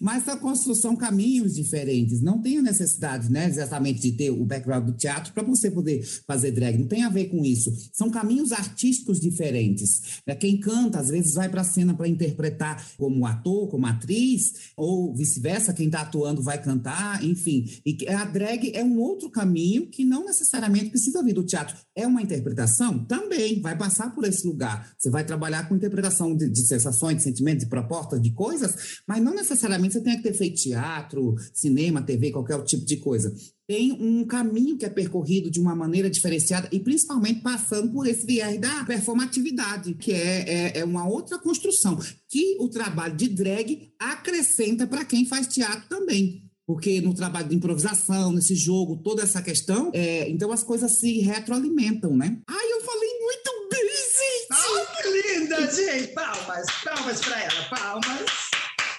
[0.00, 2.22] Mas são construção caminhos diferentes.
[2.22, 6.02] Não tem a necessidade, né, exatamente de ter o background do teatro para você poder
[6.26, 6.78] fazer drag.
[6.78, 7.72] Não tem a ver com isso.
[7.92, 10.20] São caminhos artísticos diferentes.
[10.26, 10.34] né?
[10.34, 15.14] Quem canta, às vezes, vai para a cena para interpretar como ator, como atriz, ou
[15.14, 15.72] vice-versa.
[15.72, 17.66] Quem está atuando vai cantar, enfim.
[17.84, 21.76] E a drag é um outro caminho que não necessariamente precisa vir do teatro.
[21.94, 23.04] É uma interpretação?
[23.04, 23.60] Também.
[23.60, 24.92] Vai passar por esse lugar.
[24.96, 29.22] Você vai trabalhar com interpretação de, de sensações, de sentimentos, de propostas, de coisas, mas
[29.22, 33.34] não necessariamente você tem que ter feito teatro, cinema, TV, qualquer tipo de coisa.
[33.68, 38.24] Tem um caminho que é percorrido de uma maneira diferenciada e principalmente passando por esse
[38.24, 41.98] viés da performatividade, que é, é, é uma outra construção,
[42.28, 46.46] que o trabalho de drag acrescenta para quem faz teatro também.
[46.66, 51.20] Porque no trabalho de improvisação, nesse jogo, toda essa questão, é, então as coisas se
[51.20, 52.38] retroalimentam, né?
[52.48, 53.05] Ai, eu falei
[55.02, 56.08] que linda, gente!
[56.08, 58.30] Palmas, palmas para ela, palmas.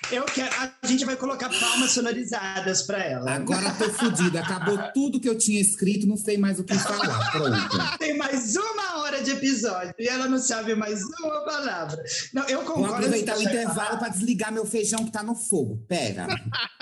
[0.09, 0.55] Eu quero.
[0.81, 3.29] A gente vai colocar palmas sonorizadas para ela.
[3.29, 7.29] Agora tô fodida, acabou tudo que eu tinha escrito, não sei mais o que falar.
[7.31, 7.97] Pronto.
[7.99, 12.01] Tem mais uma hora de episódio e ela não sabe mais uma palavra.
[12.33, 12.95] Não, eu Vou concordo.
[12.95, 15.83] aproveitar o intervalo para desligar meu feijão que tá no fogo.
[15.89, 16.25] Pera.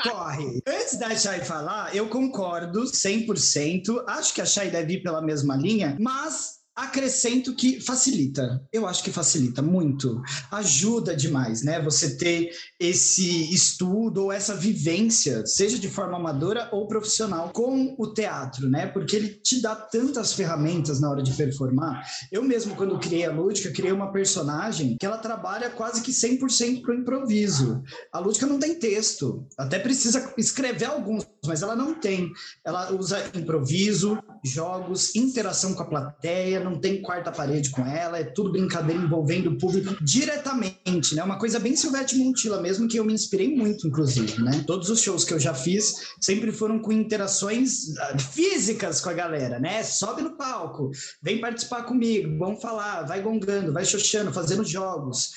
[0.03, 0.61] Corre.
[0.67, 4.03] Antes da Chay falar, eu concordo 100%.
[4.07, 8.61] Acho que a Chay deve ir pela mesma linha, mas acrescento que facilita.
[8.71, 10.21] Eu acho que facilita muito.
[10.51, 11.81] Ajuda demais, né?
[11.81, 18.13] Você ter esse estudo ou essa vivência, seja de forma amadora ou profissional, com o
[18.13, 18.87] teatro, né?
[18.87, 22.03] Porque ele te dá tantas ferramentas na hora de performar.
[22.29, 26.81] Eu mesmo, quando criei a Lúdica, criei uma personagem que ela trabalha quase que 100%
[26.81, 27.81] pro improviso.
[28.11, 32.31] A Lúdica não tem texto, até precisa escrever alguns, mas ela não tem.
[32.65, 38.23] Ela usa improviso, jogos, interação com a plateia, não tem quarta parede com ela, é
[38.23, 41.23] tudo brincadeira envolvendo o público diretamente, né?
[41.23, 44.63] Uma coisa bem Silvete Montilla mesmo, que eu me inspirei muito, inclusive, né?
[44.67, 49.13] Todos os shows que eu já fiz sempre foram com interações ah, físicas com a
[49.13, 49.83] galera, né?
[49.83, 55.31] Sobe no palco, vem participar comigo, vamos falar, vai gongando, vai xoxando, fazendo jogos.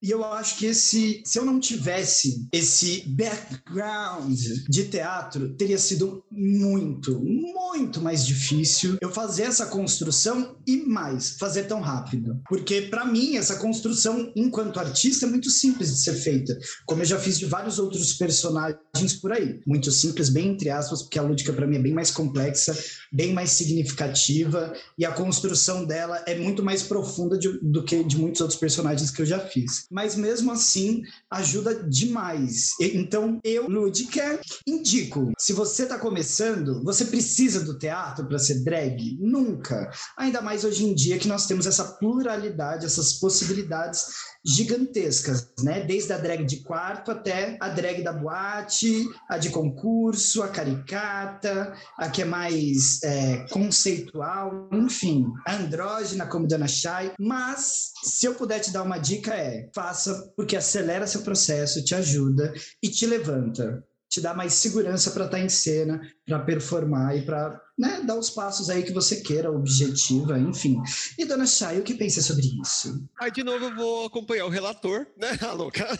[0.00, 6.22] E eu acho que esse, se eu não tivesse esse background de teatro, teria sido
[6.30, 12.40] muito, muito mais difícil eu fazer essa construção e mais, fazer tão rápido.
[12.48, 16.56] Porque para mim essa construção enquanto artista é muito simples de ser feita,
[16.86, 19.60] como eu já fiz de vários outros personagens por aí.
[19.66, 22.76] Muito simples, bem entre aspas, porque a lúdica para mim é bem mais complexa,
[23.12, 28.16] bem mais significativa e a construção dela é muito mais profunda de- do que de
[28.16, 29.86] muitos outros personagens que eu já fiz.
[29.90, 32.72] Mas mesmo assim ajuda demais.
[32.80, 35.32] Então, eu, Ludica, indico.
[35.38, 39.16] Se você está começando, você precisa do teatro para ser drag?
[39.20, 39.90] Nunca.
[40.16, 44.06] Ainda mais hoje em dia que nós temos essa pluralidade, essas possibilidades
[44.44, 45.80] gigantescas, né?
[45.80, 51.74] Desde a drag de quarto até a drag da boate, a de concurso, a caricata,
[51.98, 57.12] a que é mais é, conceitual, enfim, a andrógena como Dona Shai.
[57.18, 61.94] Mas se eu puder te dar uma dica é, faça porque acelera seu processo, te
[61.94, 63.84] ajuda e te levanta.
[64.10, 68.28] Te dá mais segurança para estar em cena, para performar e para né, dar os
[68.28, 70.76] passos aí que você queira, objetiva, enfim.
[71.16, 73.06] E Dona Chay, o que pensa sobre isso?
[73.20, 75.86] Aí, de novo, eu vou acompanhar o relator, né, a louca?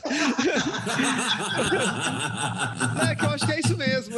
[3.11, 4.17] É, que eu acho que é isso mesmo.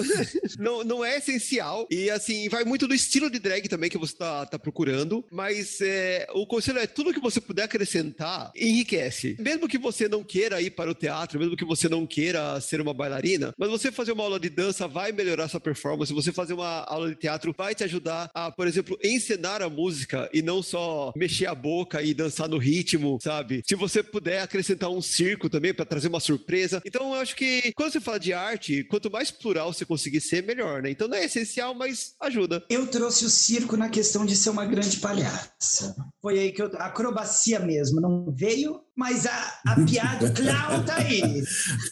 [0.59, 1.87] Não, não é essencial.
[1.91, 5.25] E, assim, vai muito do estilo de drag também que você tá, tá procurando.
[5.31, 9.37] Mas é, o conselho é tudo que você puder acrescentar, enriquece.
[9.39, 12.81] Mesmo que você não queira ir para o teatro, mesmo que você não queira ser
[12.81, 16.13] uma bailarina, mas você fazer uma aula de dança vai melhorar sua performance.
[16.13, 20.29] Você fazer uma aula de teatro vai te ajudar a, por exemplo, encenar a música
[20.33, 23.63] e não só mexer a boca e dançar no ritmo, sabe?
[23.67, 26.83] Se você puder acrescentar um circo também para trazer uma surpresa.
[26.85, 30.43] Então, eu acho que quando você fala de arte, quanto mais plural você conseguir ser,
[30.43, 30.91] melhor, né?
[30.91, 32.65] Então não é essencial, mas ajuda.
[32.69, 35.95] Eu trouxe o circo na questão de ser uma grande palhaça.
[36.21, 36.71] Foi aí que eu.
[36.75, 41.23] Acrobacia mesmo não veio, mas a, a piada, o clown tá aí.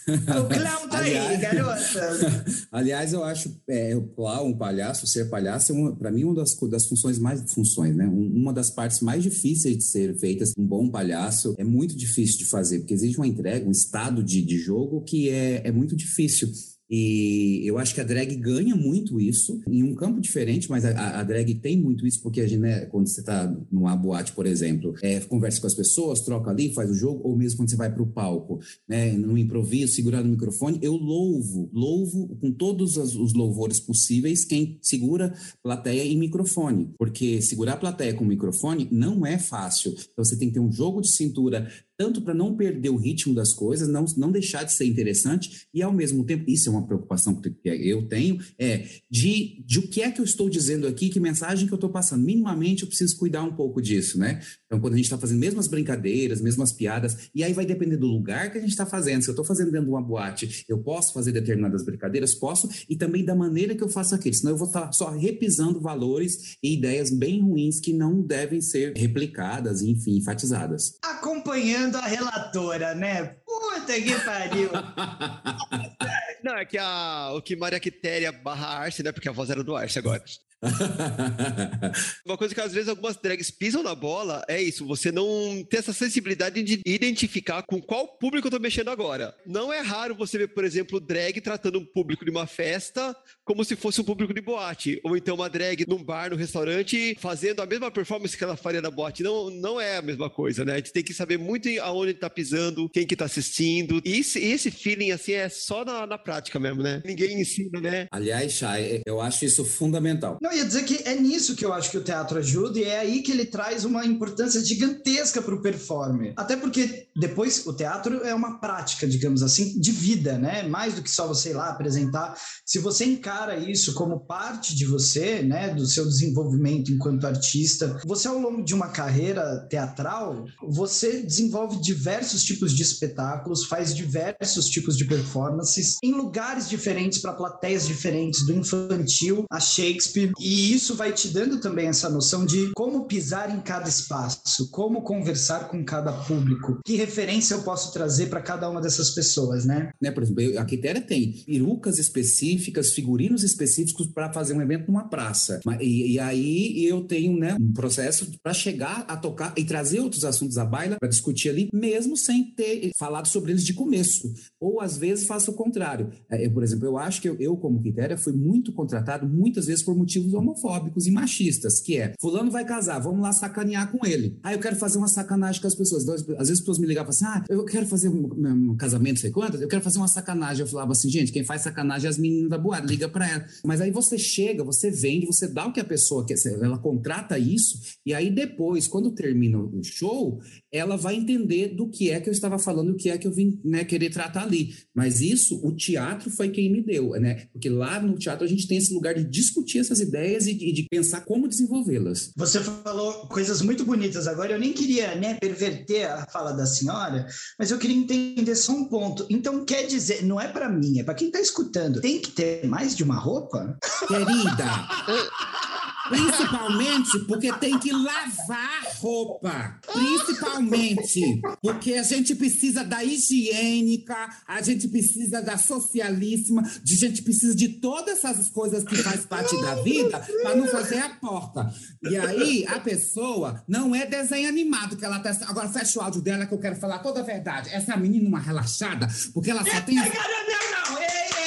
[0.08, 2.44] O clown tá aí, Aliás- garota.
[2.70, 6.54] Aliás, eu acho é, o clown, um palhaço, ser palhaço, é para mim, uma das,
[6.70, 8.06] das funções mais funções, né?
[8.06, 10.52] Um- uma das partes mais difíceis de ser feitas.
[10.58, 14.42] Um bom palhaço é muito difícil de fazer, porque existe uma entrega, um estado de,
[14.42, 16.48] de jogo que é, é muito difícil.
[16.90, 21.20] E eu acho que a drag ganha muito isso, em um campo diferente, mas a-
[21.20, 24.46] a, drag tem muito isso, porque a gente, né, quando você está numa boate, por
[24.46, 27.76] exemplo, é, conversa com as pessoas, troca ali, faz o jogo, ou mesmo quando você
[27.76, 32.96] vai para o palco, né, no improviso, segurando o microfone, eu louvo, louvo com todos
[32.96, 39.38] os, louvores possíveis quem segura plateia e microfone, porque segurar plateia com microfone não é
[39.38, 39.92] fácil.
[40.12, 43.34] Então você tem que ter um jogo de cintura tanto para não perder o ritmo
[43.34, 46.86] das coisas, não, não deixar de ser interessante, e ao mesmo tempo, isso é uma
[46.86, 51.08] preocupação que eu tenho, é de, de o que é que eu estou dizendo aqui,
[51.08, 52.24] que mensagem que eu estou passando.
[52.24, 54.40] Minimamente eu preciso cuidar um pouco disso, né?
[54.66, 58.06] Então, quando a gente está fazendo mesmas brincadeiras, mesmas piadas, e aí vai depender do
[58.06, 59.22] lugar que a gente está fazendo.
[59.22, 62.34] Se eu estou fazendo dentro de uma boate, eu posso fazer determinadas brincadeiras?
[62.34, 65.80] Posso, e também da maneira que eu faço aquilo, senão eu vou estar só repisando
[65.80, 70.96] valores e ideias bem ruins que não devem ser replicadas, enfim, enfatizadas.
[71.02, 73.36] Acompanhando a relatora, né?
[73.44, 74.70] Puta que pariu.
[76.44, 79.12] Não, é que a, o que Maria Quitéria barra Arce, né?
[79.12, 80.22] Porque a voz era do Arce agora.
[82.26, 85.78] Uma coisa que às vezes algumas drags pisam na bola é isso, você não ter
[85.78, 89.34] essa sensibilidade de identificar com qual público eu tô mexendo agora.
[89.46, 93.64] Não é raro você ver, por exemplo, drag tratando um público de uma festa como
[93.64, 97.62] se fosse um público de boate, ou então uma drag num bar, no restaurante, fazendo
[97.62, 99.22] a mesma performance que ela faria na boate.
[99.22, 100.74] Não, não é a mesma coisa, né?
[100.74, 104.02] A gente tem que saber muito aonde tá pisando, quem que tá assistindo.
[104.04, 107.02] E esse, esse feeling, assim, é só na, na prática mesmo, né?
[107.04, 108.06] Ninguém ensina, né?
[108.10, 110.38] Aliás, Chay, eu acho isso fundamental.
[110.42, 112.98] Não, ia dizer que é nisso que eu acho que o teatro ajuda e é
[112.98, 116.34] aí que ele traz uma importância gigantesca para o performer.
[116.36, 120.62] Até porque depois o teatro é uma prática, digamos assim, de vida, né?
[120.68, 122.36] Mais do que só você ir lá apresentar.
[122.64, 128.28] Se você encara isso como parte de você, né, do seu desenvolvimento enquanto artista, você
[128.28, 134.96] ao longo de uma carreira teatral, você desenvolve diversos tipos de espetáculos, faz diversos tipos
[134.96, 141.12] de performances em lugares diferentes para plateias diferentes, do infantil a Shakespeare, e isso vai
[141.12, 146.12] te dando também essa noção de como pisar em cada espaço, como conversar com cada
[146.12, 149.90] público, que referência eu posso trazer para cada uma dessas pessoas, né?
[150.00, 150.10] né?
[150.10, 155.60] Por exemplo, a Quitéria tem perucas específicas, figurinos específicos para fazer um evento numa praça.
[155.80, 160.24] E, e aí eu tenho né, um processo para chegar a tocar e trazer outros
[160.24, 164.32] assuntos à baila para discutir ali, mesmo sem ter falado sobre eles de começo.
[164.60, 166.10] Ou às vezes faço o contrário.
[166.30, 169.66] É, eu, por exemplo, eu acho que eu, eu, como Quitéria, fui muito contratado muitas
[169.66, 174.06] vezes por motivos homofóbicos e machistas, que é, fulano vai casar, vamos lá sacanear com
[174.06, 174.38] ele.
[174.42, 176.02] Aí eu quero fazer uma sacanagem com as pessoas.
[176.02, 178.28] Então, às vezes as pessoas me ligavam assim, ah, eu quero fazer um,
[178.72, 180.62] um casamento, sei quantas, eu quero fazer uma sacanagem.
[180.62, 183.46] Eu falava assim, gente, quem faz sacanagem é as meninas da boate, liga pra ela.
[183.64, 187.38] Mas aí você chega, você vende, você dá o que a pessoa quer, ela contrata
[187.38, 190.40] isso, e aí depois, quando termina o show,
[190.72, 193.32] ela vai entender do que é que eu estava falando, o que é que eu
[193.32, 194.74] vim né, querer tratar ali.
[194.94, 197.46] Mas isso, o teatro foi quem me deu, né?
[197.52, 200.52] Porque lá no teatro a gente tem esse lugar de discutir essas ideias ideias e,
[200.52, 202.32] e de pensar como desenvolvê-las.
[202.36, 204.52] Você falou coisas muito bonitas agora.
[204.52, 207.26] Eu nem queria né, perverter a fala da senhora,
[207.58, 209.26] mas eu queria entender só um ponto.
[209.30, 212.00] Então, quer dizer, não é para mim, é para quem está escutando.
[212.00, 213.78] Tem que ter mais de uma roupa?
[214.06, 214.88] Querida,
[216.08, 219.78] principalmente porque tem que lavar roupa.
[219.92, 227.54] Principalmente porque a gente precisa da higiênica, a gente precisa da socialíssima, a gente precisa
[227.54, 231.72] de todas essas coisas que faz parte da vida para não fazer a porta.
[232.02, 235.36] E aí a pessoa não é desenho animado que ela tá.
[235.46, 237.70] Agora fecha o áudio dela que eu quero falar toda a verdade.
[237.70, 239.96] Essa menina uma relaxada, porque ela só tem.
[239.96, 241.37] Não, não, não, ei,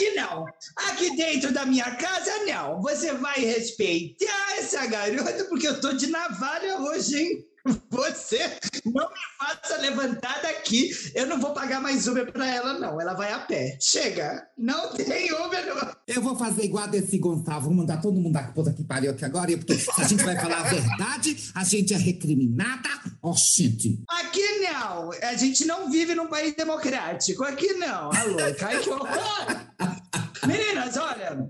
[0.00, 0.46] aqui não.
[0.88, 2.80] Aqui dentro da minha casa, não.
[2.80, 7.44] Você vai respeitar essa garota, porque eu tô de navalha hoje, hein?
[7.90, 8.38] Você
[8.86, 10.90] não me faça levantar daqui.
[11.14, 12.98] Eu não vou pagar mais Uber pra ela, não.
[12.98, 13.76] Ela vai a pé.
[13.78, 14.46] Chega.
[14.56, 15.94] Não tem Uber, não.
[16.06, 19.10] Eu vou fazer igual a desse Gonçalo, vou mandar todo mundo da puta que pariu
[19.10, 22.88] aqui agora, porque se a gente vai falar a verdade, a gente é recriminada.
[23.22, 24.02] Ó, gente.
[24.08, 25.10] Aqui não.
[25.22, 27.44] A gente não vive num país democrático.
[27.44, 28.10] Aqui não.
[28.10, 29.69] Alô, cai que horror.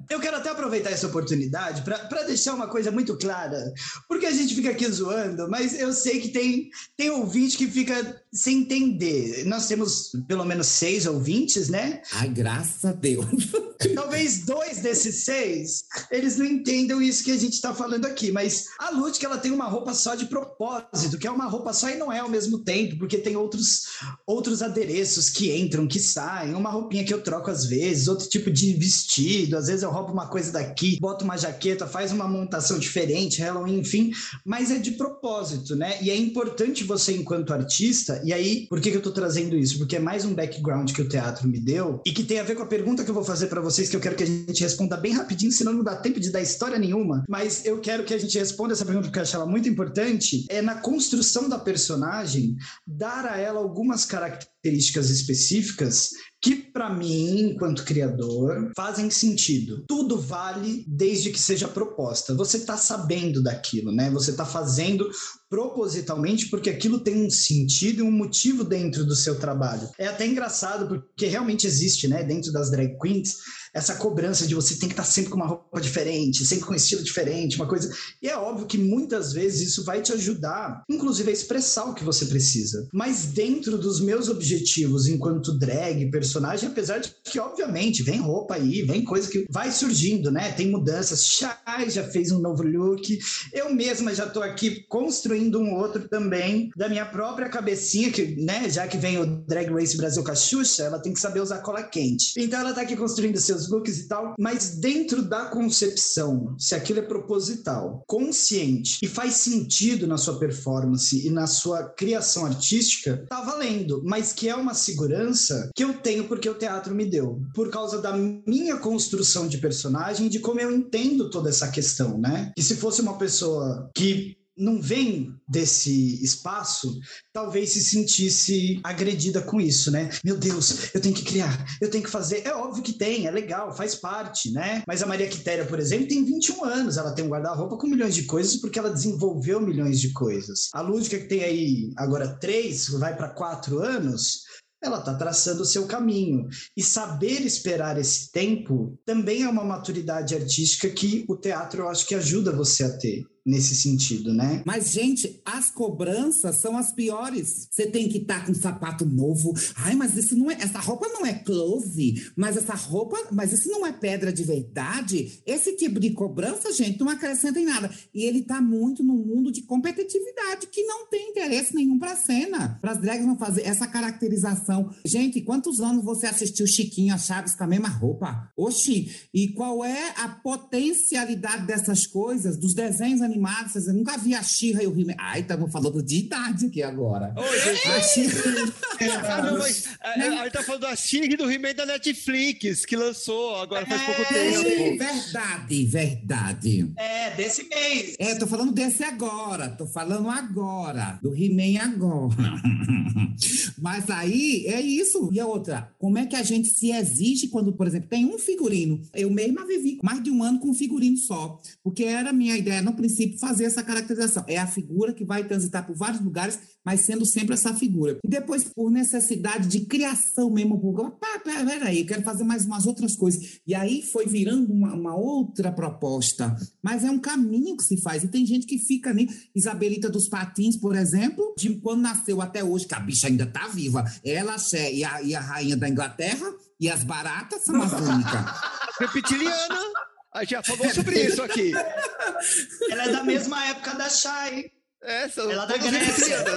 [0.08, 3.72] Eu quero até aproveitar essa oportunidade para deixar uma coisa muito clara,
[4.08, 8.22] porque a gente fica aqui zoando, mas eu sei que tem, tem ouvinte que fica
[8.32, 9.44] sem entender.
[9.46, 12.02] Nós temos pelo menos seis ouvintes, né?
[12.12, 13.26] Ai, graças a Deus.
[13.94, 18.66] Talvez dois desses seis, eles não entendam isso que a gente está falando aqui, mas
[18.78, 21.96] a Lúdica, ela tem uma roupa só de propósito, que é uma roupa só e
[21.96, 23.84] não é ao mesmo tempo, porque tem outros,
[24.26, 28.50] outros adereços que entram, que saem, uma roupinha que eu troco às vezes, outro tipo
[28.50, 32.78] de vestido, às vezes eu roubo uma coisa daqui, boto uma jaqueta, faz uma montação
[32.78, 34.12] diferente, Halloween, enfim,
[34.44, 35.98] mas é de propósito, né?
[36.02, 39.78] E é importante você, enquanto artista, e aí, por que, que eu tô trazendo isso?
[39.78, 42.54] Porque é mais um background que o teatro me deu e que tem a ver
[42.54, 44.62] com a pergunta que eu vou fazer para vocês, que eu quero que a gente
[44.62, 48.14] responda bem rapidinho, senão não dá tempo de dar história nenhuma, mas eu quero que
[48.14, 51.58] a gente responda essa pergunta porque eu acho ela muito importante, é na construção da
[51.58, 52.56] personagem,
[52.86, 56.10] dar a ela algumas características específicas
[56.40, 59.84] que para mim, enquanto criador, fazem sentido.
[59.86, 62.34] Tudo vale desde que seja proposta.
[62.34, 64.10] Você está sabendo daquilo, né?
[64.10, 65.10] Você está fazendo
[65.50, 69.88] propositalmente porque aquilo tem um sentido e um motivo dentro do seu trabalho.
[69.98, 73.36] É até engraçado porque realmente existe, né, dentro das drag queens,
[73.74, 76.76] essa cobrança de você tem que estar sempre com uma roupa diferente, sempre com um
[76.76, 77.94] estilo diferente, uma coisa.
[78.22, 82.04] E é óbvio que muitas vezes isso vai te ajudar, inclusive a expressar o que
[82.04, 82.88] você precisa.
[82.92, 88.82] Mas dentro dos meus objetivos enquanto drag, personagem, apesar de que obviamente vem roupa aí,
[88.82, 90.52] vem coisa que vai surgindo, né?
[90.52, 91.26] Tem mudanças.
[91.26, 93.18] Chay já fez um novo look.
[93.52, 98.68] Eu mesma já tô aqui construindo um outro também da minha própria cabecinha que, né,
[98.68, 101.58] já que vem o Drag Race Brasil com a Xuxa, ela tem que saber usar
[101.58, 102.32] cola quente.
[102.36, 107.00] Então ela tá aqui construindo seus looks e tal, mas dentro da concepção, se aquilo
[107.00, 113.40] é proposital, consciente e faz sentido na sua performance e na sua criação artística, tá
[113.40, 117.70] valendo, mas que é uma segurança que eu tenho porque o teatro me deu, por
[117.70, 122.52] causa da minha construção de personagem de como eu entendo toda essa questão, né?
[122.56, 127.00] E se fosse uma pessoa que não vem desse espaço,
[127.32, 130.10] talvez se sentisse agredida com isso, né?
[130.22, 132.46] Meu Deus, eu tenho que criar, eu tenho que fazer.
[132.46, 134.82] É óbvio que tem, é legal, faz parte, né?
[134.86, 138.14] Mas a Maria Quitéria, por exemplo, tem 21 anos, ela tem um guarda-roupa com milhões
[138.14, 140.68] de coisas porque ela desenvolveu milhões de coisas.
[140.74, 144.42] A Lúdica, que tem aí agora três, vai para quatro anos,
[144.82, 146.48] ela está traçando o seu caminho.
[146.76, 152.06] E saber esperar esse tempo também é uma maturidade artística que o teatro eu acho
[152.06, 154.62] que ajuda você a ter nesse sentido, né?
[154.66, 157.68] Mas, gente, as cobranças são as piores.
[157.70, 159.54] Você tem que estar tá com um sapato novo.
[159.76, 160.54] Ai, mas isso não é.
[160.54, 163.16] Essa roupa não é close, mas essa roupa.
[163.32, 165.40] Mas isso não é pedra de verdade.
[165.46, 167.90] Esse tipo de cobrança, gente, não acrescenta em nada.
[168.14, 172.78] E ele tá muito no mundo de competitividade, que não tem interesse nenhum pra cena.
[172.80, 174.90] Para as drags não fazer essa caracterização.
[175.04, 178.50] Gente, quantos anos você assistiu Chiquinho a Chaves com a mesma roupa?
[178.56, 184.42] Oxi, e qual é a potencialidade dessas coisas, dos desenhos animados, vocês nunca vi a
[184.42, 185.14] Xirra e o He-Man.
[185.18, 187.32] Ai, estamos falando de idade aqui agora.
[187.36, 187.90] Oi.
[187.92, 191.86] A She-Ra- Ah, não, mas, a, gente tá falando da Siri e do He-Man da
[191.86, 194.98] Netflix, que lançou agora faz pouco Sim, tempo.
[194.98, 196.92] verdade, verdade.
[196.96, 198.16] É, desse mês.
[198.18, 202.36] É, tô falando desse agora, tô falando agora, do He-Man agora.
[203.80, 205.30] Mas aí é isso.
[205.32, 208.38] E a outra, como é que a gente se exige quando, por exemplo, tem um
[208.38, 209.00] figurino?
[209.14, 212.56] Eu mesma vivi mais de um ano com um figurino só, porque era a minha
[212.56, 214.44] ideia no princípio princípio, fazer essa caracterização.
[214.46, 218.18] É a figura que vai transitar por vários lugares, mas sendo sempre essa figura.
[218.24, 220.80] E depois, por necessidade de criação mesmo,
[221.20, 223.60] pá, peraí, eu quero fazer mais umas outras coisas.
[223.66, 226.56] E aí foi virando uma, uma outra proposta.
[226.82, 228.24] Mas é um caminho que se faz.
[228.24, 232.64] E tem gente que fica ali, Isabelita dos Patins, por exemplo, de quando nasceu até
[232.64, 234.04] hoje, que a bicha ainda tá viva.
[234.24, 236.46] Ela, Xé e a, e a rainha da Inglaterra,
[236.78, 238.40] e as baratas são as únicas.
[239.00, 240.09] Reptiliana.
[240.32, 241.72] A gente já falou sobre isso aqui.
[242.90, 244.70] Ela é da mesma época da Shai.
[245.02, 246.44] É, são Ela é da Grécia.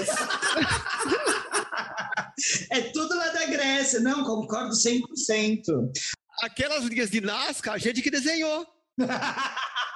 [2.71, 3.99] É tudo lá da Grécia.
[3.99, 5.91] Não, concordo 100%.
[6.41, 8.67] Aquelas linhas de Nazca, a gente que desenhou.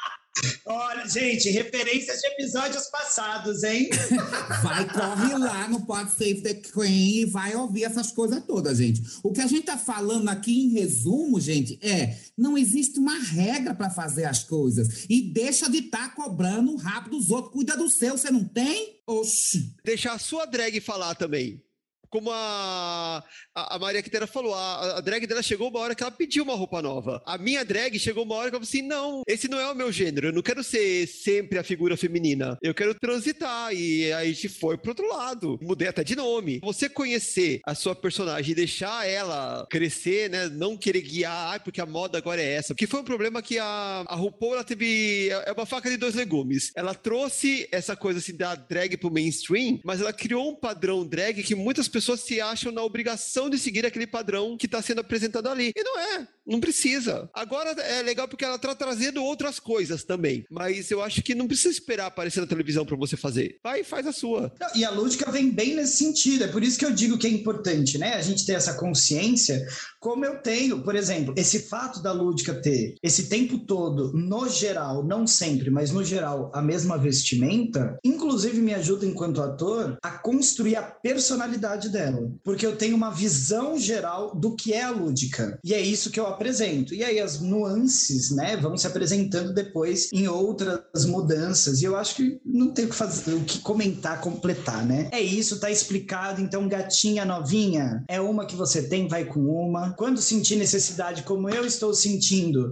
[0.66, 3.90] Olha, gente, referências de episódios passados, hein?
[4.62, 9.02] Vai, corre lá no Pod Save the Queen e vai ouvir essas coisas todas, gente.
[9.24, 13.74] O que a gente tá falando aqui em resumo, gente, é não existe uma regra
[13.74, 15.06] para fazer as coisas.
[15.10, 17.54] E deixa de estar cobrando o rabo dos outros.
[17.54, 19.02] Cuida do seu, você não tem?
[19.08, 19.74] Oxi.
[19.84, 21.62] Deixar a sua drag falar também.
[22.10, 26.12] Como a, a, Maria Quitera falou, a, a drag dela chegou uma hora que ela
[26.12, 27.22] pediu uma roupa nova.
[27.26, 29.76] A minha drag chegou uma hora que ela falou assim: não, esse não é o
[29.76, 32.58] meu gênero, eu não quero ser sempre a figura feminina.
[32.62, 33.74] Eu quero transitar.
[33.74, 35.60] E aí a gente foi pro outro lado.
[35.62, 36.60] Mudei até de nome.
[36.64, 40.48] Você conhecer a sua personagem e deixar ela crescer, né?
[40.48, 42.74] Não querer guiar, ai, porque a moda agora é essa.
[42.74, 45.30] Que foi um problema que a, a RuPaul ela teve.
[45.30, 46.72] É uma faca de dois legumes.
[46.76, 51.44] Ela trouxe essa coisa assim da drag pro mainstream, mas ela criou um padrão drag
[51.44, 55.48] que muitas pessoas se acham na obrigação de seguir aquele padrão que está sendo apresentado
[55.48, 55.72] ali.
[55.76, 57.30] E não é, não precisa.
[57.34, 60.46] Agora é legal porque ela está trazendo outras coisas também.
[60.50, 63.58] Mas eu acho que não precisa esperar aparecer na televisão para você fazer.
[63.64, 64.54] Vai e faz a sua.
[64.74, 66.46] E a lúdica vem bem nesse sentido.
[66.46, 68.14] É por isso que eu digo que é importante, né?
[68.14, 69.66] A gente ter essa consciência,
[70.00, 75.04] como eu tenho, por exemplo, esse fato da lúdica ter esse tempo todo, no geral,
[75.04, 80.76] não sempre, mas no geral, a mesma vestimenta, inclusive me ajuda enquanto ator a construir
[80.76, 82.32] a personalidade dela.
[82.44, 85.60] Porque eu tenho uma visão geral do que é a lúdica.
[85.64, 86.94] E é isso que eu apresento.
[86.94, 91.82] E aí as nuances, né, vão se apresentando depois em outras mudanças.
[91.82, 95.10] E eu acho que não tem o que fazer, o que comentar, completar, né?
[95.12, 96.40] É isso, tá explicado.
[96.42, 99.94] Então, gatinha novinha, é uma que você tem, vai com uma.
[99.94, 102.72] Quando sentir necessidade, como eu estou sentindo,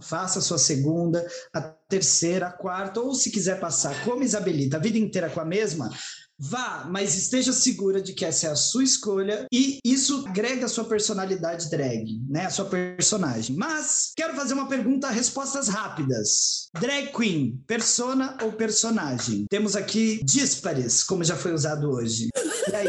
[0.00, 4.80] faça a sua segunda, a terceira, a quarta, ou se quiser passar como Isabelita a
[4.80, 5.90] vida inteira com a mesma,
[6.38, 10.68] Vá, mas esteja segura de que essa é a sua escolha e isso agrega a
[10.68, 12.46] sua personalidade drag, né?
[12.46, 13.56] A sua personagem.
[13.56, 16.68] Mas quero fazer uma pergunta, respostas rápidas.
[16.80, 19.46] Drag queen, persona ou personagem?
[19.48, 22.28] Temos aqui díspares, como já foi usado hoje.
[22.70, 22.88] E aí?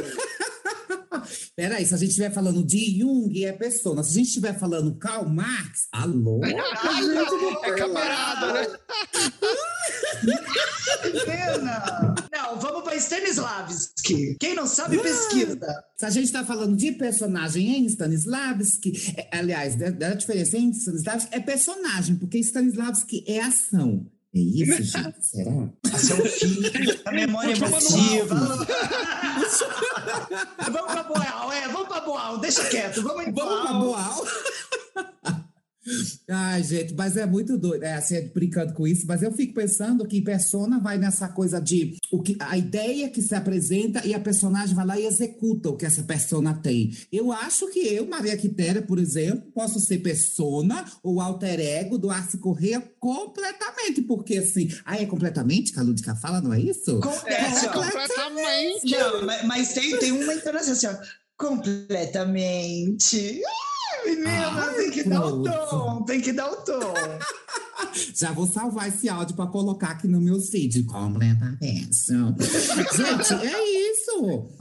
[1.56, 4.04] Peraí, se a gente estiver falando de Jung, é pessoa.
[4.04, 6.42] Se a gente estiver falando Karl Marx, alô?
[6.44, 8.78] É camarada, né?
[11.26, 12.16] Pena!
[12.32, 14.36] Não, vamos para Stanislavski.
[14.40, 15.58] Quem não sabe, pesquisa.
[15.98, 20.72] Se a gente está falando de personagem em Stanislavski, é, aliás, da, da diferença em
[20.72, 24.06] Stanislavski é personagem, porque Stanislavski é ação.
[24.36, 25.26] É isso, gente?
[25.26, 25.70] Será?
[25.98, 28.36] Seu filho, a memória emotiva.
[30.72, 34.26] vamos pra Boal, é, vamos pra Boal, deixa quieto, vamos Vamos pra Boal.
[36.28, 40.06] Ai, gente, mas é muito doido, é assim, brincando com isso, mas eu fico pensando
[40.08, 44.20] que persona vai nessa coisa de o que, a ideia que se apresenta e a
[44.20, 46.92] personagem vai lá e executa o que essa persona tem.
[47.12, 52.10] Eu acho que eu, Maria Quitéria, por exemplo, posso ser persona ou alter ego do
[52.10, 57.00] Arce Correia completamente, porque assim, ah, é completamente que a Lúdica fala, não é isso?
[57.00, 58.92] Com- é, Completamente.
[58.92, 60.96] Não, mas, mas tem, tem uma entonação assim, ó.
[61.38, 63.42] Completamente.
[64.06, 66.94] Menina, Ai, tem que dar o tom, tem que dar o tom.
[68.16, 70.84] Já vou salvar esse áudio para colocar aqui no meu feed.
[70.84, 72.08] Completamente.
[72.08, 73.85] gente, é isso.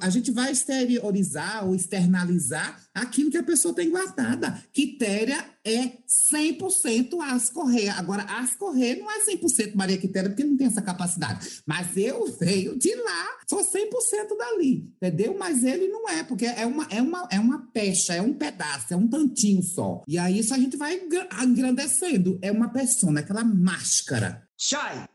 [0.00, 4.62] A gente vai exteriorizar ou externalizar aquilo que a pessoa tem guardada.
[4.72, 5.92] Quitéria é
[6.32, 7.94] 100% as Correia.
[7.94, 11.62] Agora, as Correia não é 100% Maria Quitéria, porque não tem essa capacidade.
[11.66, 15.36] Mas eu venho de lá, sou 100% dali, entendeu?
[15.38, 18.92] Mas ele não é, porque é uma, é, uma, é uma pecha, é um pedaço,
[18.92, 20.02] é um tantinho só.
[20.06, 22.38] E aí isso a gente vai engra- engrandecendo.
[22.42, 24.42] É uma persona, aquela máscara.
[24.56, 25.06] Shai,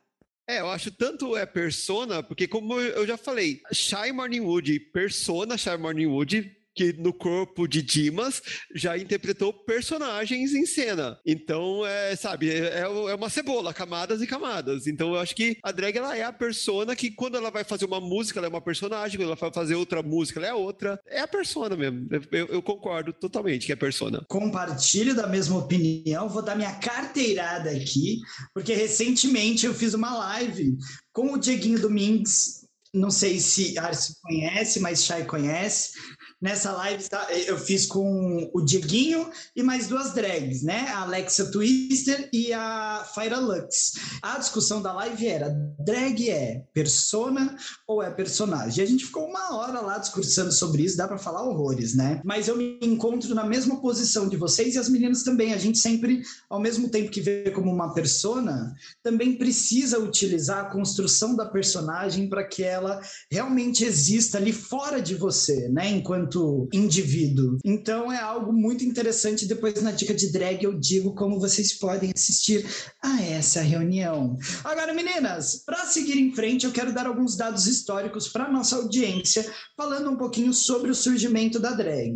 [0.50, 5.78] É, eu acho tanto é persona, porque como eu já falei, Shy Morningwood, persona Shy
[5.78, 8.42] Morningwood, que no corpo de Dimas
[8.74, 11.20] já interpretou personagens em cena.
[11.26, 14.88] Então, é, sabe, é, é uma cebola, camadas e camadas.
[14.88, 17.84] Então, eu acho que a drag ela é a persona que quando ela vai fazer
[17.84, 20.98] uma música, ela é uma personagem, quando ela vai fazer outra música, ela é outra.
[21.06, 22.08] É a persona mesmo.
[22.32, 24.24] Eu, eu concordo totalmente que é persona.
[24.30, 28.20] Compartilho da mesma opinião, vou dar minha carteirada aqui,
[28.54, 30.78] porque recentemente eu fiz uma live
[31.12, 32.60] com o Dieguinho Domingues.
[32.94, 35.92] Não sei se Arce conhece, mas Chay conhece.
[36.42, 40.88] Nessa live tá, eu fiz com o Dieguinho e mais duas drags, né?
[40.88, 43.96] A Alexa Twister e a Fyra Lux.
[44.22, 48.80] A discussão da live era: drag é persona ou é personagem?
[48.80, 52.22] E a gente ficou uma hora lá discursando sobre isso, dá para falar horrores, né?
[52.24, 55.54] Mas eu me encontro na mesma posição de vocês e as meninas também.
[55.54, 58.74] A gente sempre, ao mesmo tempo que vê como uma persona,
[59.04, 65.16] também precisa utilizar a construção da personagem para que ela realmente exista ali fora de
[65.16, 65.90] você, né?
[65.90, 67.58] Enquanto enquanto indivíduo.
[67.66, 69.48] Então é algo muito interessante.
[69.48, 72.66] Depois na dica de drag eu digo como vocês podem assistir
[73.04, 74.38] a essa reunião.
[74.64, 79.46] Agora, meninas, para seguir em frente, eu quero dar alguns dados históricos para nossa audiência,
[79.76, 82.14] falando um pouquinho sobre o surgimento da drag.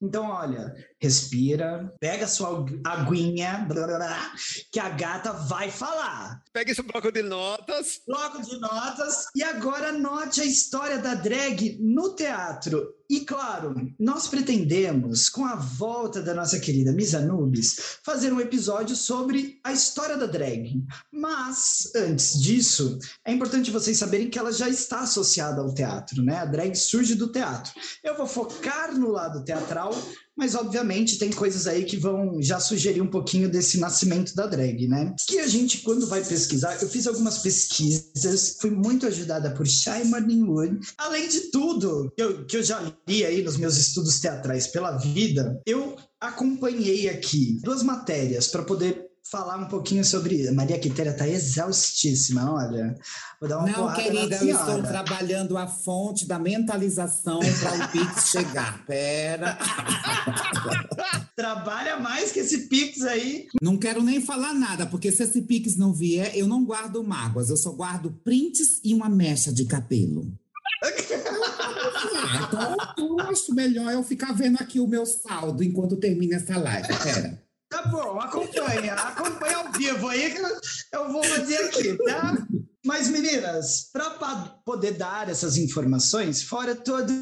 [0.00, 4.32] Então, olha, respira, pega sua aguinha, blá, blá, blá,
[4.72, 6.42] que a gata vai falar.
[6.52, 8.00] Pega esse bloco de notas.
[8.06, 9.26] Bloco de notas.
[9.34, 12.94] E agora note a história da drag no teatro.
[13.08, 18.96] E claro, nós pretendemos, com a volta da nossa querida Miss Anubis, fazer um episódio
[18.96, 20.84] sobre a história da drag.
[21.12, 26.38] Mas, antes disso, é importante vocês saberem que ela já está associada ao teatro, né?
[26.38, 27.72] A drag surge do teatro.
[28.02, 29.92] Eu vou focar no lado teatral,
[30.36, 34.86] mas obviamente tem coisas aí que vão já sugerir um pouquinho desse nascimento da drag,
[34.86, 35.14] né?
[35.26, 40.04] Que a gente, quando vai pesquisar, eu fiz algumas pesquisas, fui muito ajudada por Shai
[40.04, 40.78] Morningwood.
[40.98, 44.96] Além de tudo, que eu, que eu já li aí nos meus estudos teatrais pela
[44.98, 50.50] vida, eu acompanhei aqui duas matérias para poder falar um pouquinho sobre.
[50.52, 52.94] Maria Quitéria está exaustíssima, olha.
[53.40, 58.30] Vou dar uma Não, querida, eu estou trabalhando a fonte da mentalização para o Pix
[58.30, 58.84] chegar.
[58.86, 59.58] Pera.
[61.34, 63.46] Trabalha mais que esse Pix aí.
[63.60, 67.50] Não quero nem falar nada, porque se esse Pix não vier, eu não guardo mágoas,
[67.50, 70.26] eu só guardo prints e uma mecha de cabelo.
[72.28, 76.58] Ah, então, eu acho melhor eu ficar vendo aqui o meu saldo enquanto termina essa
[76.58, 76.88] live.
[76.88, 77.45] Pera.
[77.68, 80.40] Tá bom, acompanha, acompanha ao vivo aí que
[80.96, 82.46] eu vou fazer aqui, tá?
[82.86, 84.10] Mas, meninas, para
[84.64, 87.12] poder dar essas informações, fora todo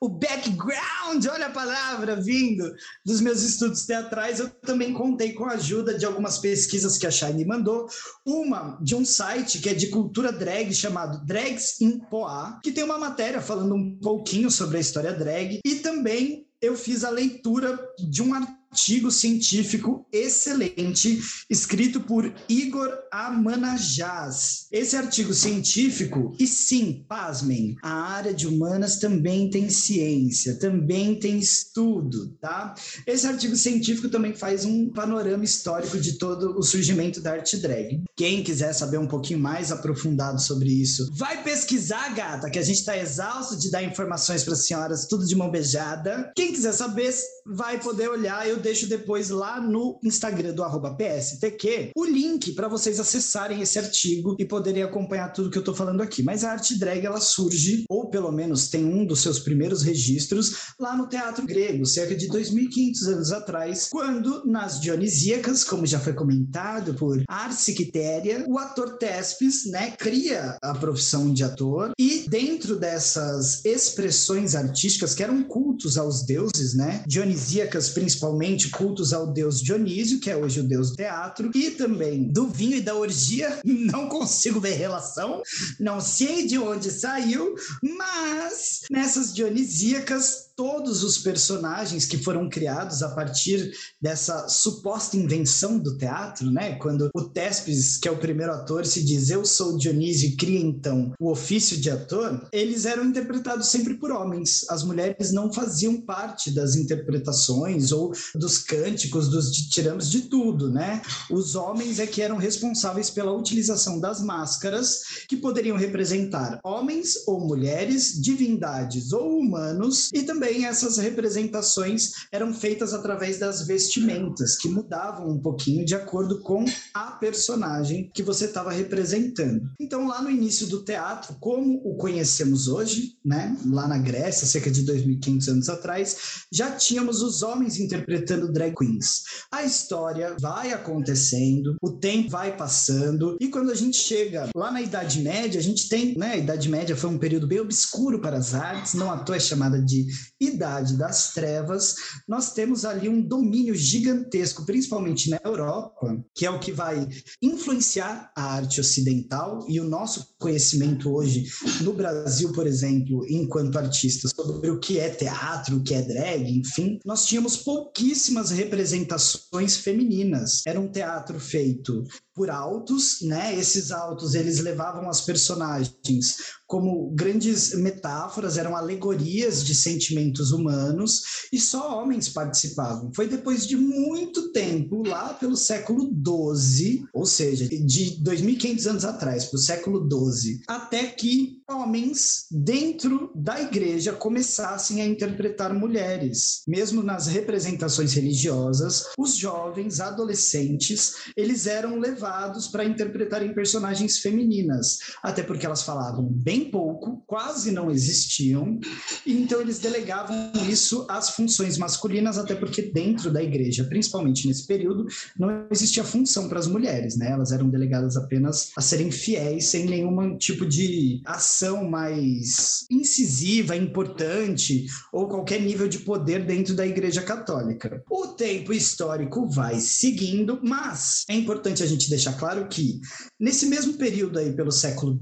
[0.00, 2.72] o background, olha a palavra vindo
[3.04, 7.10] dos meus estudos teatrais, eu também contei com a ajuda de algumas pesquisas que a
[7.10, 7.88] Shine mandou.
[8.24, 12.84] Uma de um site que é de cultura drag chamado Drags in Poá, que tem
[12.84, 17.76] uma matéria falando um pouquinho sobre a história drag, e também eu fiz a leitura
[17.98, 24.66] de um artigo artigo científico excelente escrito por Igor Amanajaz.
[24.70, 31.38] Esse artigo científico, e sim, pasmem, a área de humanas também tem ciência, também tem
[31.38, 32.74] estudo, tá?
[33.06, 38.02] Esse artigo científico também faz um panorama histórico de todo o surgimento da arte drag.
[38.16, 42.78] Quem quiser saber um pouquinho mais aprofundado sobre isso, vai pesquisar, gata, que a gente
[42.78, 46.30] está exausto de dar informações para as senhoras, tudo de mão beijada.
[46.36, 47.14] Quem quiser saber,
[47.46, 48.46] vai poder olhar.
[48.46, 50.62] Eu deixo depois lá no Instagram do
[50.96, 55.74] PSTQ o link para vocês acessarem esse artigo e poderem acompanhar tudo que eu estou
[55.74, 56.22] falando aqui.
[56.22, 60.74] Mas a arte drag ela surge, ou pelo menos tem um dos seus primeiros registros,
[60.78, 66.12] lá no teatro grego, cerca de 2.500 anos atrás, quando nas Dionisíacas, como já foi
[66.12, 72.76] comentado por Arce Quitéria, o ator Tespes né, cria a profissão de ator e dentro
[72.76, 80.20] dessas expressões artísticas que eram cultos aos deuses, né, dionisíacas principalmente, cultos ao deus Dionísio,
[80.20, 83.60] que é hoje o deus do teatro, e também do vinho e da orgia.
[83.64, 85.42] Não consigo ver relação,
[85.78, 93.10] não sei de onde saiu, mas nessas dionisíacas todos os personagens que foram criados a
[93.10, 93.70] partir
[94.02, 96.74] dessa suposta invenção do teatro, né?
[96.74, 100.58] Quando o Tespes, que é o primeiro ator, se diz eu sou Dionísio e cria
[100.58, 104.66] então o ofício de ator, eles eram interpretados sempre por homens.
[104.68, 111.02] As mulheres não faziam parte das interpretações ou dos cânticos, dos tiramos de tudo, né?
[111.30, 117.46] Os homens é que eram responsáveis pela utilização das máscaras que poderiam representar homens ou
[117.46, 124.68] mulheres, divindades ou humanos e também também essas representações eram feitas através das vestimentas, que
[124.68, 129.68] mudavam um pouquinho de acordo com a personagem que você estava representando.
[129.78, 134.70] Então, lá no início do teatro, como o conhecemos hoje, né, lá na Grécia, cerca
[134.70, 136.16] de 2.500 anos atrás,
[136.50, 139.24] já tínhamos os homens interpretando drag queens.
[139.52, 144.80] A história vai acontecendo, o tempo vai passando, e quando a gente chega lá na
[144.80, 148.38] Idade Média, a gente tem, né, a Idade Média foi um período bem obscuro para
[148.38, 150.06] as artes, não à toa é chamada de
[150.40, 151.96] Idade das Trevas.
[152.26, 157.08] Nós temos ali um domínio gigantesco, principalmente na Europa, que é o que vai
[157.42, 161.44] influenciar a arte ocidental e o nosso conhecimento hoje
[161.82, 166.58] no Brasil, por exemplo, enquanto artistas, sobre o que é teatro, o que é drag,
[166.58, 170.62] enfim, nós tínhamos pouquíssimas representações femininas.
[170.66, 172.04] Era um teatro feito
[172.38, 173.58] por altos, né?
[173.58, 176.36] Esses altos eles levavam as personagens
[176.68, 183.10] como grandes metáforas, eram alegorias de sentimentos humanos e só homens participavam.
[183.14, 189.46] Foi depois de muito tempo, lá pelo século XII, ou seja, de 2.500 anos atrás,
[189.46, 196.62] para o século XII, até que homens dentro da igreja começassem a interpretar mulheres.
[196.66, 205.42] Mesmo nas representações religiosas, os jovens, adolescentes, eles eram levados para interpretarem personagens femininas, até
[205.42, 208.80] porque elas falavam bem pouco, quase não existiam,
[209.26, 215.06] então eles delegavam isso às funções masculinas, até porque dentro da igreja, principalmente nesse período,
[215.38, 217.30] não existia função para as mulheres, né?
[217.30, 223.74] Elas eram delegadas apenas a serem fiéis, sem nenhum tipo de ação ação mais incisiva,
[223.74, 228.02] importante, ou qualquer nível de poder dentro da Igreja Católica.
[228.08, 233.00] O tempo histórico vai seguindo, mas é importante a gente deixar claro que,
[233.38, 235.18] nesse mesmo período aí, pelo século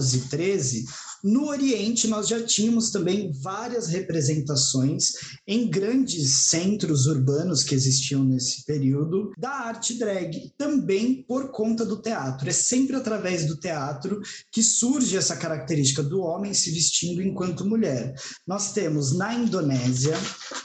[0.00, 0.84] XII, XIII,
[1.22, 5.12] no Oriente, nós já tínhamos também várias representações
[5.46, 12.00] em grandes centros urbanos que existiam nesse período da arte drag, também por conta do
[12.00, 12.48] teatro.
[12.48, 18.14] É sempre através do teatro que surge essa característica do homem se vestindo enquanto mulher.
[18.46, 20.16] Nós temos na Indonésia,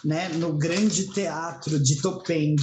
[0.04, 2.56] né, no grande teatro de Topeng,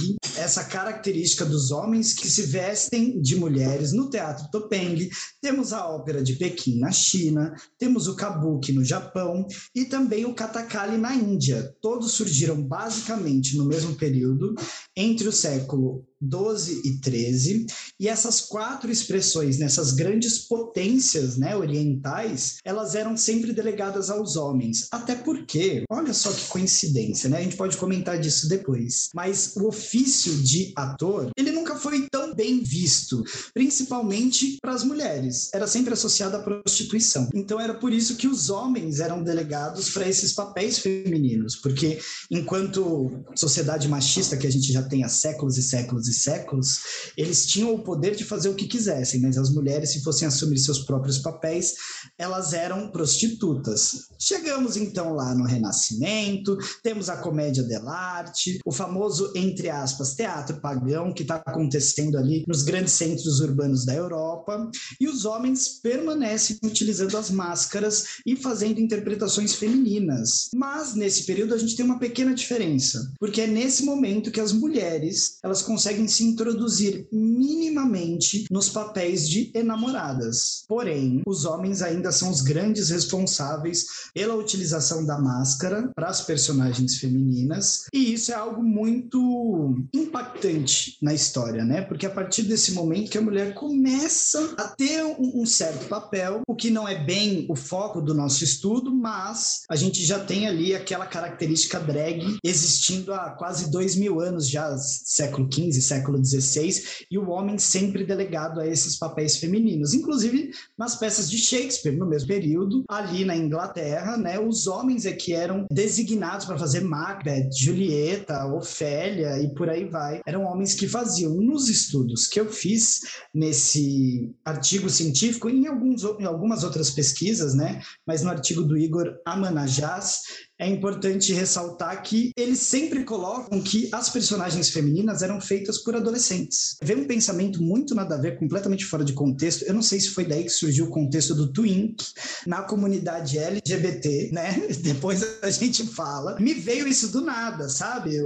[0.43, 5.09] essa característica dos homens que se vestem de mulheres no teatro Topeng.
[5.41, 10.35] Temos a ópera de Pequim na China, temos o kabuki no Japão e também o
[10.35, 11.73] katakali na Índia.
[11.81, 14.53] Todos surgiram basicamente no mesmo período,
[14.95, 17.65] entre o século 12 e 13,
[17.99, 24.87] e essas quatro expressões nessas grandes potências né, orientais, elas eram sempre delegadas aos homens.
[24.91, 27.39] Até porque, olha só que coincidência, né?
[27.39, 29.09] A gente pode comentar disso depois.
[29.13, 35.49] Mas o ofício de ator, ele nunca foi tão bem visto, principalmente para as mulheres.
[35.53, 37.29] Era sempre associado à prostituição.
[37.33, 41.99] Então era por isso que os homens eram delegados para esses papéis femininos, porque
[42.29, 46.81] enquanto sociedade machista que a gente já tem há séculos e séculos e séculos,
[47.17, 50.57] eles tinham o poder de fazer o que quisessem, mas as mulheres, se fossem assumir
[50.59, 51.73] seus próprios papéis,
[52.17, 54.07] elas eram prostitutas.
[54.19, 61.13] Chegamos então lá no Renascimento, temos a comédia dell'arte, o famoso, entre aspas, teatro pagão
[61.13, 67.17] que está acontecendo ali nos grandes centros urbanos da Europa, e os homens permanecem utilizando
[67.17, 70.49] as máscaras e fazendo interpretações femininas.
[70.55, 74.51] Mas nesse período a gente tem uma pequena diferença, porque é nesse momento que as
[74.51, 80.63] mulheres elas conseguem se introduzir minimamente nos papéis de enamoradas.
[80.67, 86.97] Porém, os homens ainda são os grandes responsáveis pela utilização da máscara para as personagens
[86.97, 91.81] femininas, e isso é algo muito impactante na história, né?
[91.81, 96.41] Porque a partir desse momento que a mulher começa a ter um, um certo papel,
[96.47, 100.47] o que não é bem o foco do nosso estudo, mas a gente já tem
[100.47, 107.05] ali aquela característica drag existindo há quase dois mil anos já, século XV, século XVI,
[107.11, 109.93] e o homem sempre delegado a esses papéis femininos.
[109.93, 115.11] Inclusive, nas peças de Shakespeare, no mesmo período, ali na Inglaterra, né, os homens é
[115.11, 120.21] que eram designados para fazer Macbeth, Julieta, Ofélia e por aí vai.
[120.25, 121.33] Eram homens que faziam.
[121.33, 123.01] Nos estudos que eu fiz
[123.33, 129.15] nesse artigo científico, em, alguns, em algumas outras pesquisas, né, mas no artigo do Igor
[129.25, 130.21] Amanajás,
[130.63, 136.77] é importante ressaltar que eles sempre colocam que as personagens femininas eram feitas por adolescentes.
[136.81, 139.63] Vem um pensamento muito nada a ver, completamente fora de contexto.
[139.63, 142.05] Eu não sei se foi daí que surgiu o contexto do twink
[142.47, 144.67] na comunidade LGBT, né?
[144.81, 146.39] Depois a gente fala.
[146.39, 148.17] Me veio isso do nada, sabe?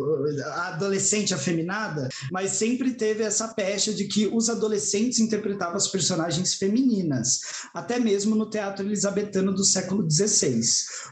[0.46, 6.54] A adolescente afeminada, mas sempre teve essa pecha de que os adolescentes interpretavam as personagens
[6.54, 7.42] femininas,
[7.74, 10.62] até mesmo no teatro elisabetano do século XVI.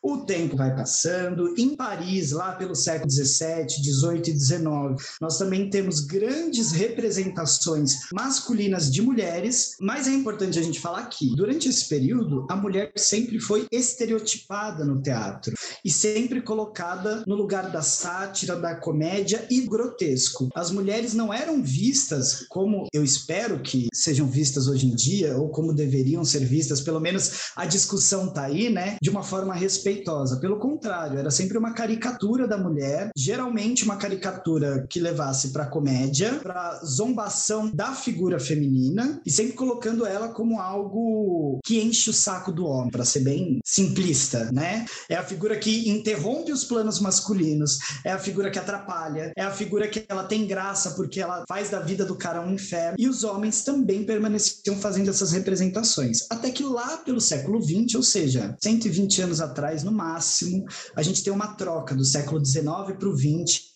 [0.03, 1.14] O tempo vai passando
[1.57, 4.95] em Paris, lá pelo século 17, 18 e 19.
[5.21, 11.35] Nós também temos grandes representações masculinas de mulheres, mas é importante a gente falar que,
[11.35, 15.53] durante esse período, a mulher sempre foi estereotipada no teatro
[15.83, 20.49] e sempre colocada no lugar da sátira, da comédia e grotesco.
[20.55, 25.49] As mulheres não eram vistas como eu espero que sejam vistas hoje em dia, ou
[25.49, 28.97] como deveriam ser vistas, pelo menos a discussão tá aí, né?
[29.01, 30.39] De uma forma respeitosa.
[30.39, 36.39] Pelo contrário, era sempre uma caricatura da mulher, geralmente uma caricatura que levasse para comédia,
[36.41, 42.51] para zombação da figura feminina e sempre colocando ela como algo que enche o saco
[42.51, 44.85] do homem, para ser bem simplista, né?
[45.09, 49.51] É a figura que interrompe os planos masculinos, é a figura que atrapalha, é a
[49.51, 52.95] figura que ela tem graça porque ela faz da vida do cara um inferno.
[52.97, 56.25] E os homens também permaneciam fazendo essas representações.
[56.29, 60.65] Até que lá pelo século XX, ou seja, 120 anos atrás no máximo,
[60.95, 62.65] a gente tem uma troca do século XIX
[62.97, 63.71] para o XX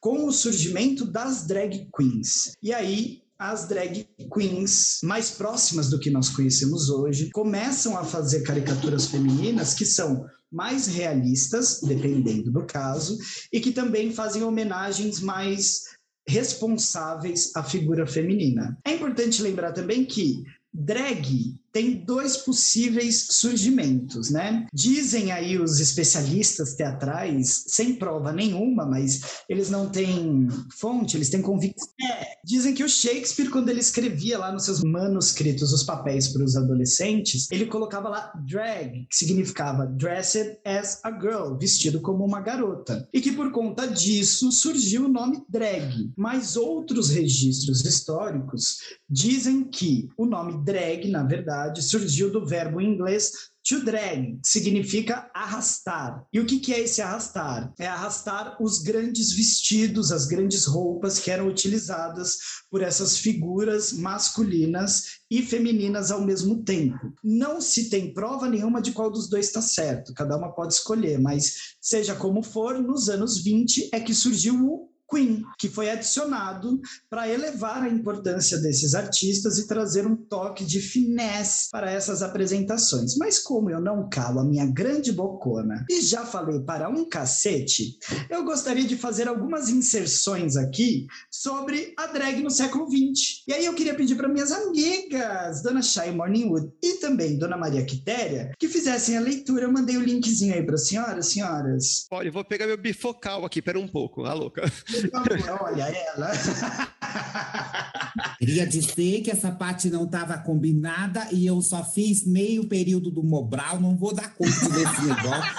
[0.00, 2.52] com o surgimento das drag queens.
[2.62, 8.42] E aí as drag queens mais próximas do que nós conhecemos hoje começam a fazer
[8.42, 13.18] caricaturas femininas que são mais realistas, dependendo do caso,
[13.52, 15.82] e que também fazem homenagens mais
[16.26, 18.78] responsáveis à figura feminina.
[18.84, 24.64] É importante lembrar também que drag tem dois possíveis surgimentos, né?
[24.72, 30.46] Dizem aí os especialistas teatrais, sem prova nenhuma, mas eles não têm
[30.78, 31.88] fonte, eles têm convicção.
[32.00, 36.44] É, dizem que o Shakespeare, quando ele escrevia lá nos seus manuscritos os papéis para
[36.44, 42.40] os adolescentes, ele colocava lá drag, que significava dressed as a girl, vestido como uma
[42.40, 43.08] garota.
[43.12, 46.12] E que por conta disso surgiu o nome drag.
[46.16, 48.76] Mas outros registros históricos
[49.10, 53.32] dizem que o nome drag, na verdade, verdade, surgiu do verbo em inglês
[53.66, 56.26] to drag, que significa arrastar.
[56.30, 57.72] E o que, que é esse arrastar?
[57.78, 62.36] É arrastar os grandes vestidos, as grandes roupas que eram utilizadas
[62.70, 67.14] por essas figuras masculinas e femininas ao mesmo tempo.
[67.22, 71.18] Não se tem prova nenhuma de qual dos dois está certo, cada uma pode escolher,
[71.18, 76.80] mas seja como for, nos anos 20 é que surgiu o Queen, que foi adicionado
[77.08, 83.16] para elevar a importância desses artistas e trazer um toque de finesse para essas apresentações.
[83.16, 87.96] Mas como eu não calo a minha grande bocona e já falei para um cacete,
[88.28, 93.44] eu gostaria de fazer algumas inserções aqui sobre a drag no século XX.
[93.46, 97.84] E aí eu queria pedir para minhas amigas, Dona Shay Morningwood e também Dona Maria
[97.84, 99.64] Quitéria, que fizessem a leitura.
[99.64, 102.06] Eu mandei o linkzinho aí para as senhoras, senhoras.
[102.10, 104.62] Olha, eu vou pegar meu bifocal aqui, pera um pouco, a louca.
[105.12, 106.32] Olha ela.
[108.38, 113.22] Queria dizer que essa parte não estava combinada e eu só fiz meio período do
[113.22, 115.54] Mobral, não vou dar conta desse negócio.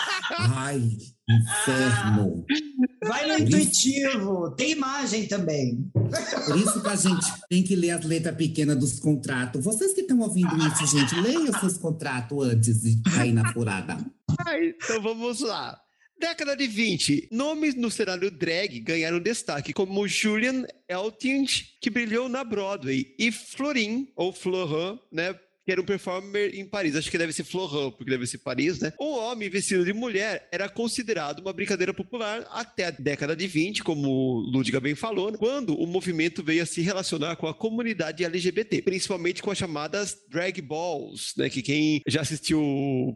[0.56, 0.82] Ai,
[1.30, 2.46] inferno.
[3.04, 5.90] Vai no intuitivo, tem imagem também.
[5.94, 9.64] Por isso que a gente tem que ler as letras pequenas dos contratos.
[9.64, 13.98] Vocês que estão ouvindo isso, gente, leiam os seus contratos antes de cair na furada.
[14.48, 15.80] então vamos lá.
[16.18, 22.42] Década de 20, nomes no cenário drag ganharam destaque, como Julian Eltinge, que brilhou na
[22.42, 26.96] Broadway, e Florin, ou Florent, né, que era um performer em Paris.
[26.96, 28.94] Acho que deve ser Florent, porque deve ser Paris, né?
[29.00, 33.84] O homem vestido de mulher era considerado uma brincadeira popular até a década de 20,
[33.84, 38.82] como Ludwig bem falou, quando o movimento veio a se relacionar com a comunidade LGBT,
[38.82, 41.50] principalmente com as chamadas drag balls, né?
[41.50, 42.62] Que quem já assistiu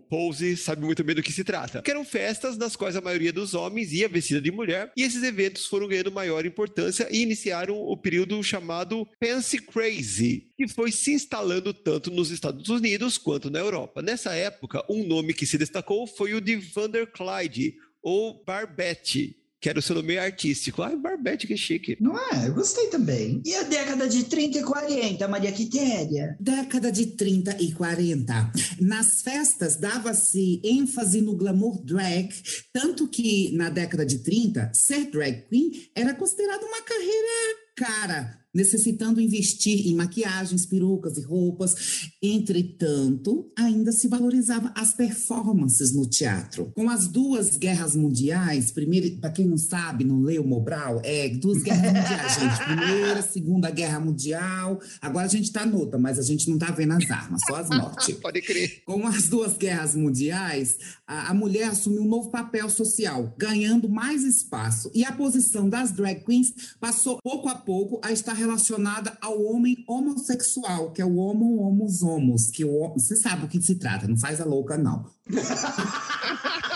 [0.10, 1.82] Pose sabe muito bem do que se trata.
[1.82, 5.22] Que eram festas nas quais a maioria dos homens ia vestida de mulher, e esses
[5.24, 11.14] eventos foram ganhando maior importância e iniciaram o período chamado Fancy Crazy, que foi se
[11.14, 14.02] instalando tanto nos Estados Unidos quanto na Europa.
[14.02, 19.68] Nessa época, um nome que se destacou foi o de Vander Clyde, ou Barbette, que
[19.68, 20.82] era o seu nome artístico.
[20.82, 21.98] Ah, Barbette, que chique.
[22.00, 22.48] Não é?
[22.48, 23.42] Eu gostei também.
[23.46, 26.38] E a década de 30 e 40, Maria Quitéria?
[26.40, 28.54] Década de 30 e 40.
[28.80, 32.30] Nas festas dava-se ênfase no glamour drag,
[32.72, 39.22] tanto que na década de 30, ser drag queen era considerado uma carreira cara necessitando
[39.22, 42.10] investir em maquiagens, perucas e roupas.
[42.22, 46.72] Entretanto, ainda se valorizava as performances no teatro.
[46.76, 51.62] Com as duas guerras mundiais, primeiro, para quem não sabe, não leu Mobral, é duas
[51.62, 52.66] guerras mundiais, gente.
[52.66, 54.80] Primeira, Segunda Guerra Mundial.
[55.02, 57.70] Agora a gente está noutra, mas a gente não está vendo as armas, só as
[57.70, 58.16] mortes.
[58.20, 58.82] Pode crer.
[58.86, 64.24] Com as duas guerras mundiais, a, a mulher assumiu um novo papel social, ganhando mais
[64.24, 64.90] espaço.
[64.94, 69.84] E a posição das drag queens passou pouco a pouco a estar relacionada ao homem
[69.88, 74.08] homossexual, que é o homo homos homos, que o, você sabe o que se trata,
[74.08, 75.06] não faz a louca não.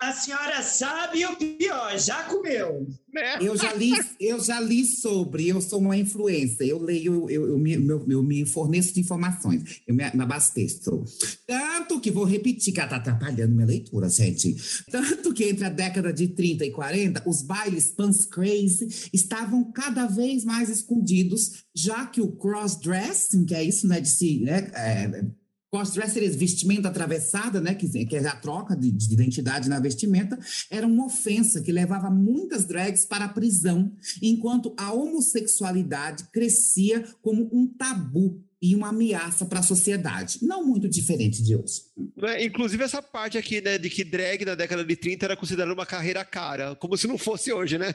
[0.00, 2.86] a senhora sabe o pior, já comeu.
[3.12, 3.38] Né?
[3.40, 7.58] Eu já li, eu já li sobre, eu sou uma influência, eu leio, eu, eu,
[7.58, 11.04] me, meu- eu me forneço de informações, eu me, me abasteço.
[11.46, 14.54] Tanto que, vou repetir, que ela está atrapalhando minha leitura, gente.
[14.90, 20.06] Tanto que entre a década de 30 e 40, os bailes pants crazy estavam cada
[20.06, 25.24] vez mais escondidos, já que o cross-dressing, que é isso, né, de se, né, é,
[25.72, 30.36] Esse vestimenta atravessada, né, que, que é a troca de, de identidade na vestimenta,
[30.68, 37.48] era uma ofensa que levava muitas drags para a prisão, enquanto a homossexualidade crescia como
[37.52, 40.38] um tabu e uma ameaça para a sociedade.
[40.42, 41.82] Não muito diferente de hoje.
[42.16, 42.44] Né?
[42.44, 45.86] Inclusive essa parte aqui, né, de que drag na década de 30 era considerada uma
[45.86, 47.94] carreira cara, como se não fosse hoje, né?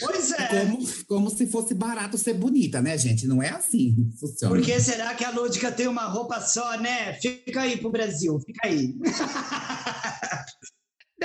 [0.00, 0.46] Pois é.
[0.48, 3.26] Como, como se fosse barato ser bonita, né, gente?
[3.26, 4.54] Não é assim que funciona.
[4.54, 7.14] Por que será que a Lúdica tem uma roupa só, né?
[7.14, 8.94] Fica aí pro Brasil, fica aí.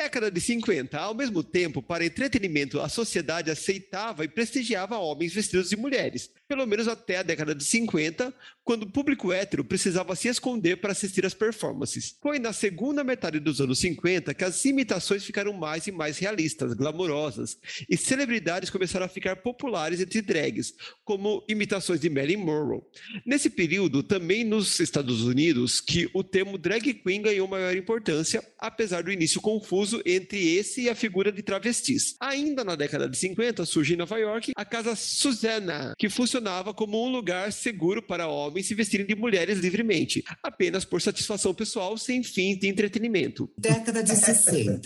[0.01, 5.69] Década de 50, ao mesmo tempo, para entretenimento, a sociedade aceitava e prestigiava homens vestidos
[5.69, 8.33] de mulheres, pelo menos até a década de 50,
[8.63, 12.15] quando o público hétero precisava se esconder para assistir às performances.
[12.21, 16.73] Foi na segunda metade dos anos 50 que as imitações ficaram mais e mais realistas,
[16.73, 17.57] glamourosas,
[17.89, 20.73] e celebridades começaram a ficar populares entre drags,
[21.03, 22.83] como imitações de Marilyn Monroe.
[23.25, 29.03] Nesse período, também nos Estados Unidos, que o termo drag queen ganhou maior importância, apesar
[29.03, 32.15] do início confuso entre esse e a figura de travestis.
[32.19, 37.03] Ainda na década de 50, surge em Nova York a Casa Susanna, que funcionava como
[37.05, 42.23] um lugar seguro para homens se vestirem de mulheres livremente, apenas por satisfação pessoal, sem
[42.23, 43.49] fins de entretenimento.
[43.57, 44.81] Década de 60.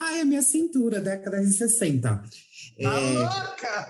[0.00, 2.22] Ai, a minha cintura, década de 60.
[2.78, 3.88] É, Tá louca?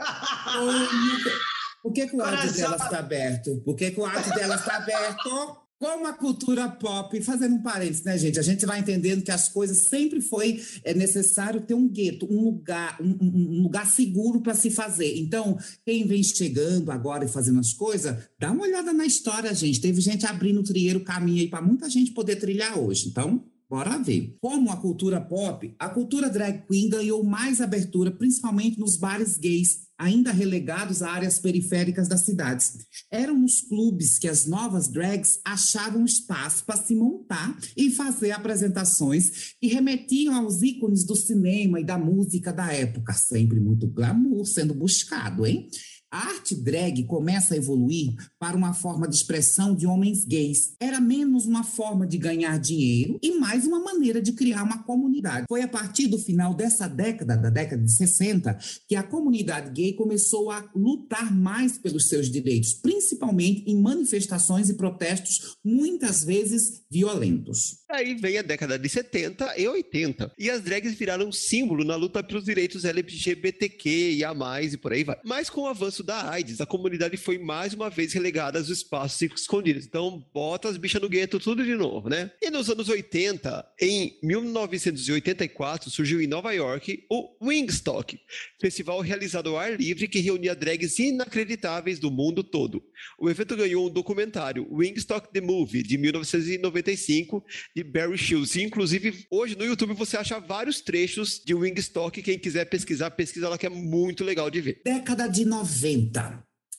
[1.83, 2.57] Por que, que o áudio Coração.
[2.63, 3.63] dela está aberto?
[3.65, 5.62] Por que, que o áudio dela está aberto?
[5.83, 8.39] Como a cultura pop, fazendo um parênteses, né, gente?
[8.39, 12.41] A gente vai entendendo que as coisas sempre foi é, necessário ter um gueto, um
[12.41, 15.19] lugar, um, um- lugar seguro para se fazer.
[15.19, 19.81] Então, quem vem chegando agora e fazendo as coisas, dá uma olhada na história, gente.
[19.81, 23.09] Teve gente abrindo o trieiro caminho aí para muita gente poder trilhar hoje.
[23.09, 24.37] Então, Bora ver.
[24.39, 29.89] Como a cultura pop, a cultura drag queen ganhou mais abertura, principalmente nos bares gays,
[30.03, 32.73] ainda relegados a áreas periféricas das cidades.
[33.09, 39.55] Eram nos clubes que as novas drags achavam espaço para se montar e fazer apresentações
[39.63, 44.75] e remetiam aos ícones do cinema e da música da época, sempre muito glamour sendo
[44.75, 45.69] buscado, hein?
[46.13, 50.75] A arte drag começa a evoluir para uma forma de expressão de homens gays.
[50.79, 55.47] Era menos uma forma de ganhar dinheiro e mais uma maneira de criar uma comunidade.
[55.49, 59.95] Foi a partir do final dessa década, da década de 60, que a comunidade gay
[59.95, 67.79] começou a lutar mais pelos seus direitos, principalmente em manifestações e protestos muitas vezes violentos.
[67.89, 70.33] Aí vem a década de 70 e 80.
[70.39, 74.93] E as drags viraram símbolo na luta pelos direitos LGBTQ e a mais e por
[74.93, 75.19] aí vai.
[75.25, 79.21] Mas com o avanço da AIDS, a comunidade foi mais uma vez relegada aos espaços
[79.23, 79.85] escondidos.
[79.85, 82.31] Então, bota as bichas no gueto tudo de novo, né?
[82.41, 88.19] E nos anos 80, em 1984, surgiu em Nova York o Wingstock,
[88.61, 92.83] festival realizado ao ar livre que reunia drags inacreditáveis do mundo todo.
[93.19, 97.45] O evento ganhou um documentário, Wingstock the Movie, de 1995,
[97.75, 98.57] de Barry Shields.
[98.57, 102.23] Inclusive, hoje no YouTube você acha vários trechos de Wingstock.
[102.23, 104.81] Quem quiser pesquisar, pesquisa lá que é muito legal de ver.
[104.85, 105.92] Década de 90.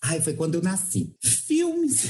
[0.01, 1.15] Ai, foi quando eu nasci.
[1.21, 2.07] Filmes.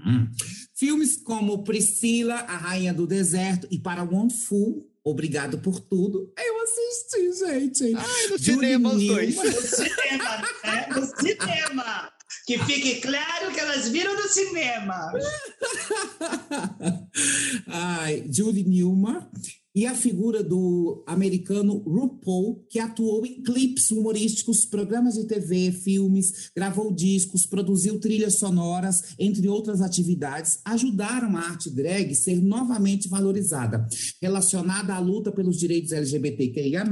[0.74, 6.32] Filmes como Priscila, a Rainha do Deserto e Para One Fool, Obrigado por Tudo.
[6.38, 7.96] Eu assisti, gente.
[7.96, 9.34] Ai, no Julie cinema os dois.
[9.34, 9.54] Newmar.
[9.54, 10.86] No cinema, né?
[10.90, 12.12] No cinema.
[12.46, 15.12] Que fique claro que elas viram no cinema.
[17.66, 19.30] Ai, Julie Newmar.
[19.72, 26.50] E a figura do americano RuPaul, que atuou em clipes humorísticos, programas de TV, filmes,
[26.56, 33.86] gravou discos, produziu trilhas sonoras, entre outras atividades, ajudaram a arte drag ser novamente valorizada.
[34.20, 36.84] Relacionada à luta pelos direitos LGBTQIA+,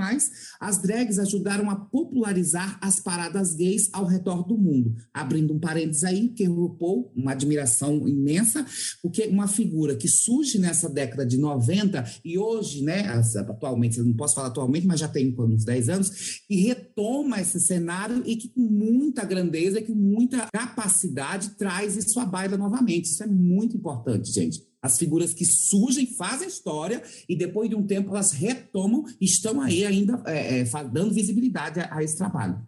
[0.60, 4.94] as drags ajudaram a popularizar as paradas gays ao redor do mundo.
[5.12, 8.64] Abrindo um parênteses aí, que RuPaul, uma admiração imensa,
[9.02, 14.04] porque uma figura que surge nessa década de 90 e hoje, né, as- atualmente, eu
[14.04, 18.36] não posso falar atualmente, mas já tem uns 10 anos, e retoma esse cenário e
[18.36, 23.06] que com muita grandeza, com muita capacidade traz isso à baila novamente.
[23.06, 24.62] Isso é muito importante, gente.
[24.80, 29.60] As figuras que surgem, fazem história e depois de um tempo elas retomam e estão
[29.60, 32.60] aí ainda é, é, dando visibilidade a- a esse trabalho.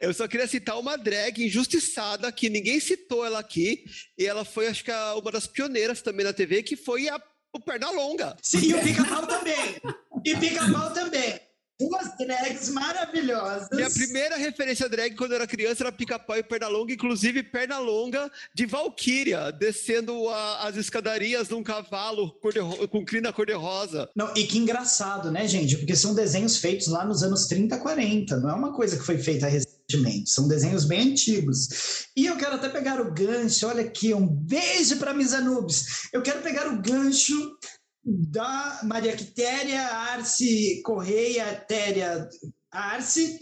[0.00, 3.84] Eu só queria citar uma drag injustiçada, que ninguém citou ela aqui,
[4.16, 7.20] e ela foi, acho que, uma das pioneiras também na TV, que foi a
[7.54, 8.36] o Pernalonga.
[8.42, 9.76] Sim, e o pica-pau também.
[10.24, 11.40] E pica-pau também.
[11.80, 13.68] Duas drags maravilhosas.
[13.72, 17.78] Minha primeira referência drag quando eu era criança era pica-pau e perna longa, inclusive perna
[17.78, 24.10] longa de Valkyria, descendo a- as escadarias num cavalo cor de- com crina cor-de-rosa.
[24.16, 25.76] Não, e que engraçado, né, gente?
[25.76, 28.36] Porque são desenhos feitos lá nos anos 30, 40.
[28.38, 29.77] Não é uma coisa que foi feita recentemente.
[30.26, 32.06] São desenhos bem antigos.
[32.14, 33.66] E eu quero até pegar o gancho.
[33.66, 36.08] Olha aqui, um beijo para Misa Nubes.
[36.12, 37.56] Eu quero pegar o gancho
[38.04, 42.28] da Maria Quitéria Arce Correia Téria
[42.70, 43.38] Arce,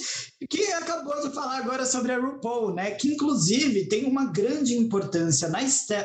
[0.49, 2.93] que acabou de falar agora sobre a RuPaul, né?
[2.93, 5.59] Que inclusive tem uma grande importância na,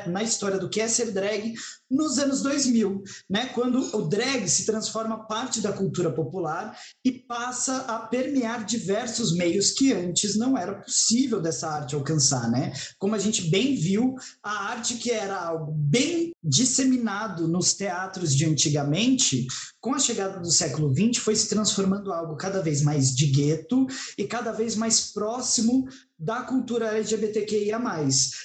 [0.08, 1.54] na história do que é ser drag
[1.92, 3.48] nos anos 2000, né?
[3.48, 9.72] Quando o drag se transforma parte da cultura popular e passa a permear diversos meios
[9.72, 12.72] que antes não era possível dessa arte alcançar, né?
[12.98, 18.46] Como a gente bem viu, a arte que era algo bem disseminado nos teatros de
[18.46, 19.46] antigamente,
[19.80, 23.86] com a chegada do século XX, foi se transformando algo cada vez mais de gueto
[24.18, 25.88] e cada vez mais próximo
[26.22, 27.82] da cultura LGBTQIA+.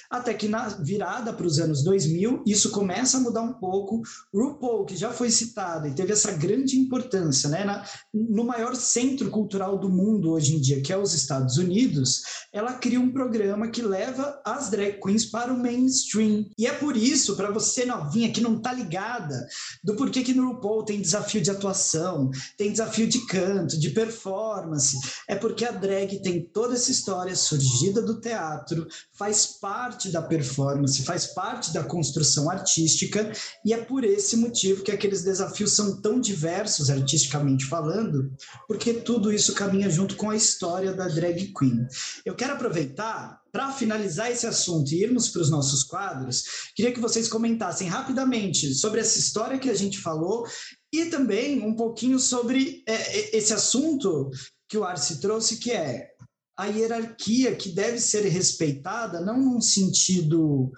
[0.09, 4.01] Até que na virada para os anos 2000, isso começa a mudar um pouco.
[4.33, 9.29] RuPaul, que já foi citado e teve essa grande importância né, na- no maior centro
[9.29, 13.69] cultural do mundo hoje em dia, que é os Estados Unidos, ela cria um programa
[13.69, 16.45] que leva as drag queens para o mainstream.
[16.57, 19.45] E é por isso, para você novinha que não tá ligada,
[19.83, 24.97] do porquê que no RuPaul tem desafio de atuação, tem desafio de canto, de performance,
[25.29, 27.35] é porque a drag tem toda essa história
[27.67, 33.31] surgida do teatro, faz parte da performance, faz parte da construção artística,
[33.65, 38.31] e é por esse motivo que aqueles desafios são tão diversos, artisticamente falando,
[38.67, 41.87] porque tudo isso caminha junto com a história da drag queen.
[42.25, 46.43] Eu quero aproveitar para finalizar esse assunto e irmos para os nossos quadros,
[46.75, 50.45] queria que vocês comentassem rapidamente sobre essa história que a gente falou
[50.93, 54.29] e também um pouquinho sobre é, é, esse assunto
[54.69, 56.09] que o Arce trouxe, que é
[56.57, 60.71] a hierarquia que deve ser respeitada, não num sentido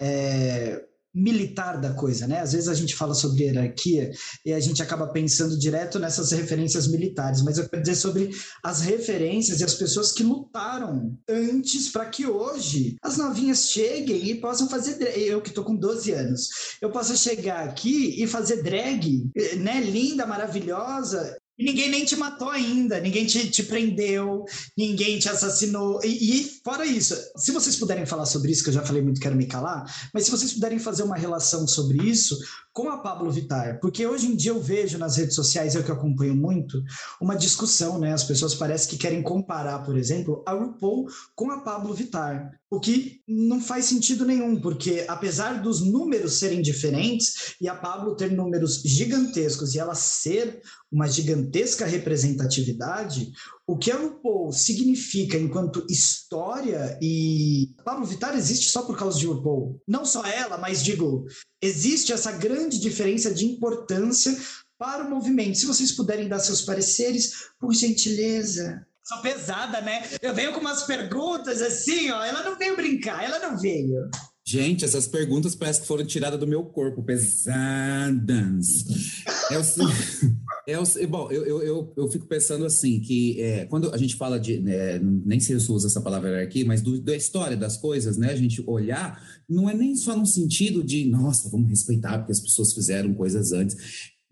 [0.00, 0.80] é,
[1.14, 2.40] militar da coisa, né?
[2.40, 4.10] Às vezes a gente fala sobre hierarquia
[4.44, 8.30] e a gente acaba pensando direto nessas referências militares, mas eu quero dizer sobre
[8.62, 14.40] as referências e as pessoas que lutaram antes para que hoje as novinhas cheguem e
[14.40, 15.20] possam fazer drag.
[15.20, 16.48] Eu que tô com 12 anos,
[16.80, 19.80] eu possa chegar aqui e fazer drag, né?
[19.80, 21.36] Linda, maravilhosa.
[21.56, 24.44] E ninguém nem te matou ainda, ninguém te, te prendeu,
[24.76, 26.00] ninguém te assassinou.
[26.02, 29.20] E, e fora isso, se vocês puderem falar sobre isso, que eu já falei muito,
[29.20, 32.36] quero me calar, mas se vocês puderem fazer uma relação sobre isso
[32.72, 35.92] com a Pablo Vittar, porque hoje em dia eu vejo nas redes sociais, eu que
[35.92, 36.82] acompanho muito,
[37.20, 38.12] uma discussão, né?
[38.12, 42.80] As pessoas parecem que querem comparar, por exemplo, a RuPaul com a Pablo Vittar, o
[42.80, 48.32] que não faz sentido nenhum, porque apesar dos números serem diferentes e a Pablo ter
[48.32, 50.60] números gigantescos e ela ser
[50.94, 53.32] uma gigantesca representatividade,
[53.66, 59.26] o que a RuPaul significa enquanto história e Pablo Vittar existe só por causa de
[59.26, 59.82] RuPaul.
[59.88, 61.26] Não só ela, mas digo,
[61.60, 64.38] existe essa grande diferença de importância
[64.78, 65.58] para o movimento.
[65.58, 68.86] Se vocês puderem dar seus pareceres, por gentileza.
[69.02, 70.08] Sou pesada, né?
[70.22, 72.24] Eu venho com umas perguntas assim, ó.
[72.24, 74.08] Ela não veio brincar, ela não veio.
[74.46, 78.84] Gente, essas perguntas parece que foram tiradas do meu corpo, pesadas.
[79.50, 79.62] É o,
[80.66, 84.16] é o, bom, eu, eu, eu, eu fico pensando assim, que é, quando a gente
[84.16, 87.56] fala de, né, nem sei se eu uso essa palavra aqui, mas do, da história
[87.56, 91.68] das coisas, né, a gente olhar, não é nem só no sentido de, nossa, vamos
[91.68, 93.76] respeitar porque as pessoas fizeram coisas antes.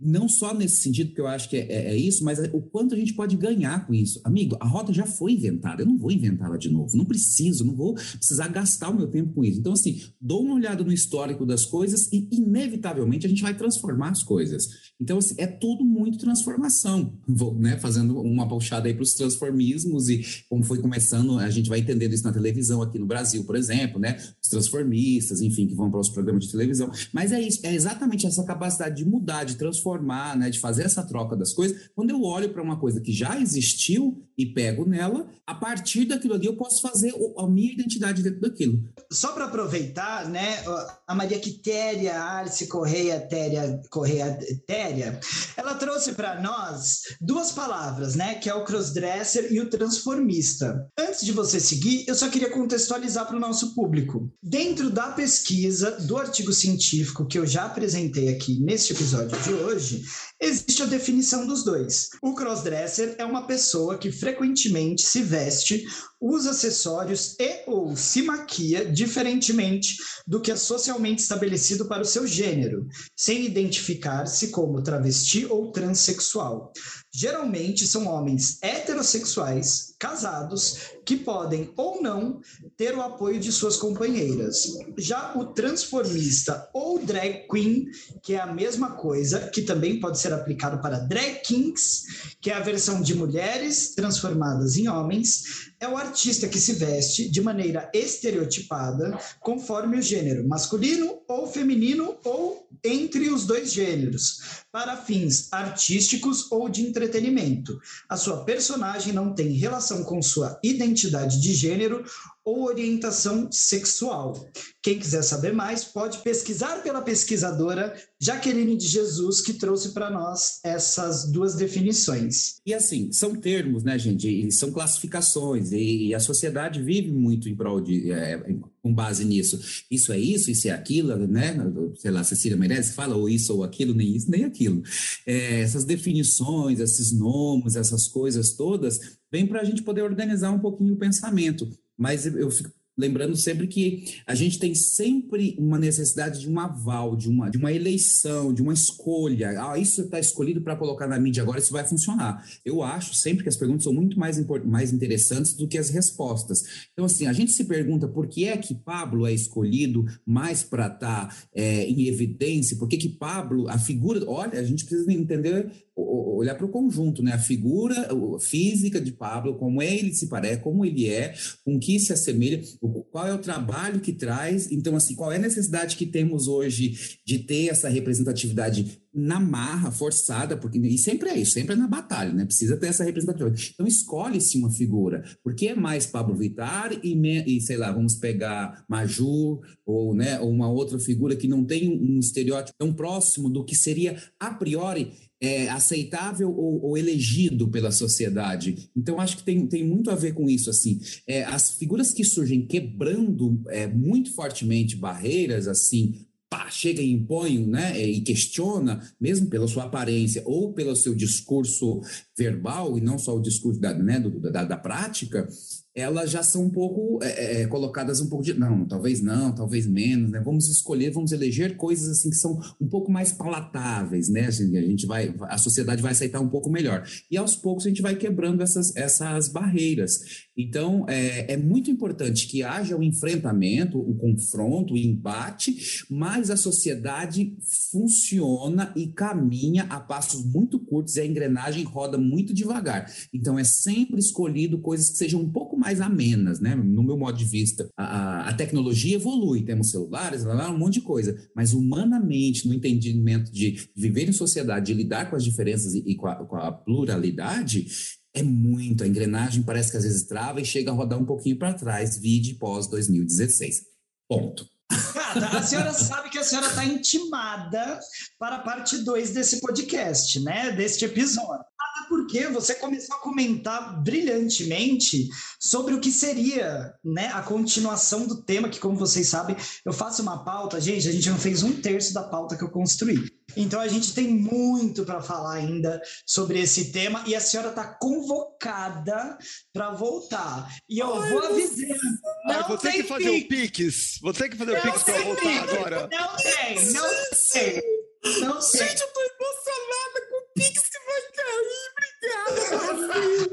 [0.04, 2.94] Não só nesse sentido, porque eu acho que é, é- é isso, mas o quanto
[2.94, 4.20] a gente pode ganhar com isso.
[4.24, 7.74] Amigo, a roda já foi inventada, eu não vou inventá-la de novo, não preciso, não
[7.74, 9.60] vou precisar gastar o meu tempo com isso.
[9.60, 14.10] Então, assim, dou uma olhada no histórico das coisas e, inevitavelmente, a gente vai transformar
[14.10, 14.66] as coisas.
[15.00, 17.18] Então, assim, é tudo muito transformação.
[17.28, 21.68] Vou, né, fazendo uma puxada aí para os transformismos e como foi começando, a gente
[21.68, 24.16] vai entendendo isso na televisão aqui no Brasil, por exemplo, né?
[24.42, 26.90] Os transformistas, enfim, que vão para os programas de televisão.
[27.12, 30.50] Mas é isso, é exatamente essa capacidade de mudar, de transformar, né?
[30.50, 31.90] De fazer essa troca das coisas.
[31.94, 36.34] Quando eu olho para uma coisa que já existiu e pego nela, a partir daquilo
[36.34, 38.82] ali eu posso fazer a minha identidade dentro daquilo.
[39.10, 40.62] Só para aproveitar, né,
[41.06, 45.20] a Maria Quitéria Arce Correia Téria, Correia Téria,
[45.56, 50.86] ela trouxe para nós duas palavras, né, que é o crossdresser e o transformista.
[50.98, 54.32] Antes de você seguir, eu só queria contextualizar para o nosso público.
[54.42, 59.81] Dentro da pesquisa do artigo científico que eu já apresentei aqui neste episódio de hoje,
[59.82, 60.00] hoje
[60.42, 62.10] existe a definição dos dois.
[62.20, 65.86] O crossdresser é uma pessoa que frequentemente se veste,
[66.20, 72.26] usa acessórios e ou se maquia diferentemente do que é socialmente estabelecido para o seu
[72.26, 72.86] gênero,
[73.16, 76.72] sem identificar-se como travesti ou transexual.
[77.14, 82.40] Geralmente são homens heterossexuais, casados, que podem ou não
[82.76, 84.78] ter o apoio de suas companheiras.
[84.96, 87.86] Já o transformista ou drag queen,
[88.22, 92.54] que é a mesma coisa, que também pode ser aplicado para drag kings, que é
[92.54, 97.90] a versão de mulheres transformadas em homens, é o artista que se veste de maneira
[97.92, 106.50] estereotipada, conforme o gênero masculino ou feminino ou entre os dois gêneros, para fins artísticos
[106.52, 107.80] ou de entretenimento.
[108.08, 112.04] A sua personagem não tem relação com sua identidade de gênero
[112.44, 114.48] ou orientação sexual.
[114.82, 120.58] Quem quiser saber mais, pode pesquisar pela pesquisadora Jaqueline de Jesus, que trouxe para nós
[120.64, 122.56] essas duas definições.
[122.66, 124.28] E assim, são termos, né, gente?
[124.28, 128.10] E são classificações, e a sociedade vive muito em prol de.
[128.10, 128.38] É,
[128.82, 129.60] com base nisso.
[129.90, 131.56] Isso é isso, isso é aquilo, né?
[131.96, 134.82] Sei lá, Cecília Meirelles fala ou isso ou aquilo, nem isso, nem aquilo.
[135.24, 140.58] É, essas definições, esses nomes, essas coisas todas, vêm para a gente poder organizar um
[140.58, 141.68] pouquinho o pensamento.
[141.96, 147.16] Mas eu fico lembrando sempre que a gente tem sempre uma necessidade de um aval,
[147.16, 149.62] de uma, de uma eleição, de uma escolha.
[149.62, 152.44] Ah, isso está escolhido para colocar na mídia agora, isso vai funcionar.
[152.64, 156.60] Eu acho sempre que as perguntas são muito mais, mais interessantes do que as respostas.
[156.92, 160.86] Então, assim, a gente se pergunta por que é que Pablo é escolhido mais para
[160.86, 165.12] estar tá, é, em evidência, por que que Pablo, a figura, olha, a gente precisa
[165.12, 167.32] entender olhar para o conjunto, né?
[167.32, 168.08] A figura
[168.40, 172.62] física de Pablo, como ele se parece, como ele é, com que se assemelha,
[173.10, 174.70] qual é o trabalho que traz.
[174.70, 179.90] Então, assim, qual é a necessidade que temos hoje de ter essa representatividade na marra,
[179.90, 182.46] forçada, porque e sempre é isso, sempre é na batalha, né?
[182.46, 183.72] Precisa ter essa representatividade.
[183.74, 187.14] Então, escolhe-se uma figura, porque é mais Pablo Vittar e,
[187.46, 191.88] e, sei lá, vamos pegar Majur ou, né, ou uma outra figura que não tem
[191.88, 195.12] um estereótipo tão próximo do que seria a priori
[195.42, 198.88] é, aceitável ou, ou, elegido pela sociedade.
[198.96, 200.70] Então, acho que tem, tem muito a ver com isso.
[200.70, 207.10] assim é, As figuras que surgem quebrando é, muito fortemente barreiras, assim, pá, chega e
[207.10, 212.00] impõe né, e questiona, mesmo pela sua aparência ou pelo seu discurso
[212.38, 215.48] verbal, e não só o discurso da, né, do, da, da prática,
[215.94, 219.54] elas já são um pouco é, é, é, colocadas um pouco de não, talvez não,
[219.54, 220.40] talvez menos, né?
[220.40, 224.46] Vamos escolher, vamos eleger coisas assim que são um pouco mais palatáveis, né?
[224.46, 227.06] Assim, a gente vai, a sociedade vai aceitar um pouco melhor.
[227.30, 230.12] E aos poucos a gente vai quebrando essas, essas barreiras.
[230.56, 235.00] Então é, é muito importante que haja o um enfrentamento, o um confronto, o um
[235.00, 235.76] embate,
[236.08, 237.54] mas a sociedade
[237.90, 243.12] funciona e caminha a passos muito curtos e a engrenagem roda muito devagar.
[243.32, 246.74] Então é sempre escolhido coisas que sejam um pouco mais amenas, né?
[246.74, 251.36] No meu modo de vista, a, a tecnologia evolui, temos celulares, um monte de coisa,
[251.54, 256.14] mas humanamente, no entendimento de viver em sociedade, de lidar com as diferenças e, e
[256.14, 257.86] com, a, com a pluralidade,
[258.32, 259.02] é muito.
[259.02, 262.16] A engrenagem parece que às vezes trava e chega a rodar um pouquinho para trás,
[262.16, 263.82] vide pós 2016.
[264.28, 264.66] Ponto.
[265.12, 267.98] Cara, a senhora sabe que a senhora está intimada
[268.38, 270.70] para a parte 2 desse podcast, né?
[270.72, 271.64] Deste episódio
[272.08, 275.28] porque você começou a comentar brilhantemente
[275.60, 280.22] sobre o que seria né, a continuação do tema, que, como vocês sabem, eu faço
[280.22, 283.30] uma pauta, gente, a gente não fez um terço da pauta que eu construí.
[283.56, 287.84] Então a gente tem muito para falar ainda sobre esse tema e a senhora está
[287.84, 289.36] convocada
[289.72, 290.68] para voltar.
[290.88, 291.98] E eu Ai, vou avisar.
[292.46, 294.18] Não vou ter que fazer o um Pix.
[294.22, 296.08] Vou ter que fazer o um Pix para voltar agora.
[296.10, 297.08] Não tem, não
[297.52, 298.02] tem.
[298.40, 298.86] Não sei.
[298.86, 301.91] Gente, eu tô emocionada com o Pix que vai cair.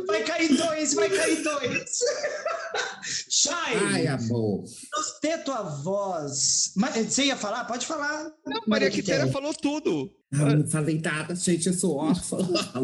[0.05, 1.99] Vai cair dois, vai cair dois.
[3.29, 3.75] Shai.
[3.93, 4.63] Ai, amor.
[4.63, 6.73] Nos ter tua voz.
[6.75, 7.65] Você ia falar?
[7.65, 8.31] Pode falar.
[8.45, 10.11] Não, Maria Quitéria falou tudo.
[10.31, 12.38] Não falei nada, gente, eu sou órfã.
[12.69, 12.80] Tá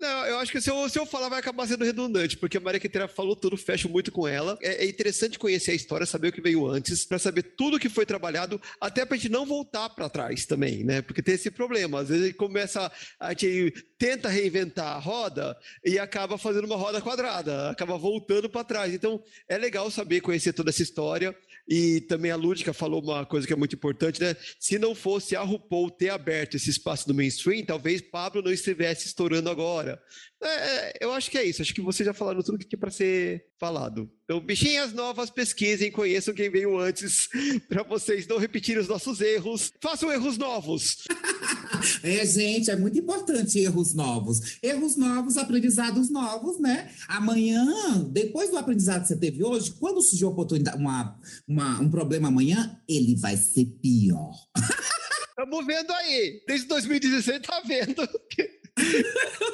[0.00, 2.60] não, eu acho que se eu, se eu falar vai acabar sendo redundante, porque a
[2.60, 4.58] Maria Quintera falou tudo, fecho muito com ela.
[4.62, 7.88] É, é interessante conhecer a história, saber o que veio antes, para saber tudo que
[7.88, 11.00] foi trabalhado, até pra gente não voltar para trás também, né?
[11.02, 12.00] Porque tem esse problema.
[12.00, 17.70] Às vezes começa, a gente tenta reinventar a roda e acaba fazendo uma roda quadrada,
[17.70, 18.92] acaba voltando para trás.
[18.92, 21.34] Então, é legal saber conhecer toda essa história.
[21.68, 24.36] E também a Lúdica falou uma coisa que é muito importante, né?
[24.58, 29.06] Se não fosse a RuPaul ter aberto esse espaço no mainstream, talvez Pablo não estivesse
[29.06, 30.02] estourando agora.
[30.42, 31.62] É, é eu acho que é isso.
[31.62, 34.10] Acho que vocês já falaram tudo que tinha para ser falado.
[34.24, 37.28] Então, bichinhas novas, pesquisem, conheçam quem veio antes,
[37.68, 39.72] para vocês não repetirem os nossos erros.
[39.80, 41.04] Façam erros novos.
[42.02, 44.58] é, gente, é muito importante erros novos.
[44.62, 46.90] Erros novos, aprendizados novos, né?
[47.08, 47.64] Amanhã,
[48.10, 52.78] depois do aprendizado que você teve hoje, quando surgir oportunidade, uma, uma, um problema amanhã,
[52.88, 54.32] ele vai ser pior.
[55.30, 56.42] Estamos vendo aí.
[56.46, 58.02] Desde 2016 tá vendo.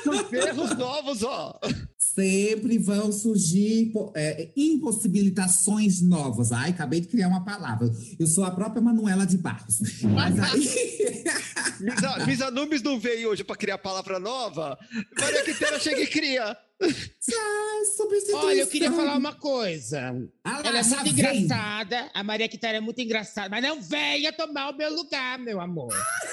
[0.07, 1.59] Os erros novos, ó.
[2.16, 6.51] Sempre vão surgir é, impossibilitações novas.
[6.51, 7.90] Ai, acabei de criar uma palavra.
[8.18, 9.78] Eu sou a própria Manuela de Barros.
[10.02, 11.24] Mas aí...
[11.78, 14.78] Misa, Misa Numes não veio hoje para criar palavra nova.
[15.20, 16.56] Maria Quitéria chega e cria.
[18.35, 20.15] Olha, eu queria falar uma coisa.
[20.44, 21.43] Ah lá, Ela é muito vem.
[21.43, 22.11] engraçada.
[22.15, 23.48] A Maria Quitéria é muito engraçada.
[23.48, 25.93] Mas não venha tomar o meu lugar, meu amor.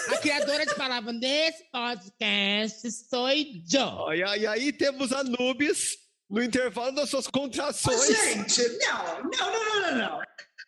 [0.10, 4.14] A criadora de palavras nesse podcast sou eu.
[4.14, 5.98] E aí, aí temos a Nubes
[6.30, 8.06] no intervalo das suas contrações.
[8.07, 10.22] gente, não, não, não, não, não, não.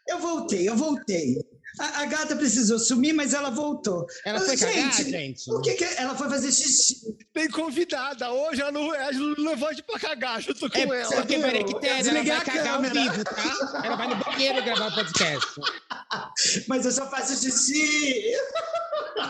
[0.07, 1.35] Eu voltei, eu voltei.
[1.79, 4.05] A, a gata precisou sumir, mas ela voltou.
[4.25, 5.51] Ela foi cagar, gente?
[5.51, 6.01] O que que é?
[6.01, 7.15] Ela foi fazer xixi.
[7.33, 8.31] Tem convidada.
[8.31, 11.11] Hoje ela não, ela não gente pra cagar junto com É ela.
[11.15, 13.11] porque Maria Eu Quitéria ela desliguei vai a cagar ao câmera.
[13.11, 13.81] vivo, tá?
[13.83, 15.47] Ela vai no banheiro gravar o podcast.
[16.67, 18.31] Mas eu só faço xixi.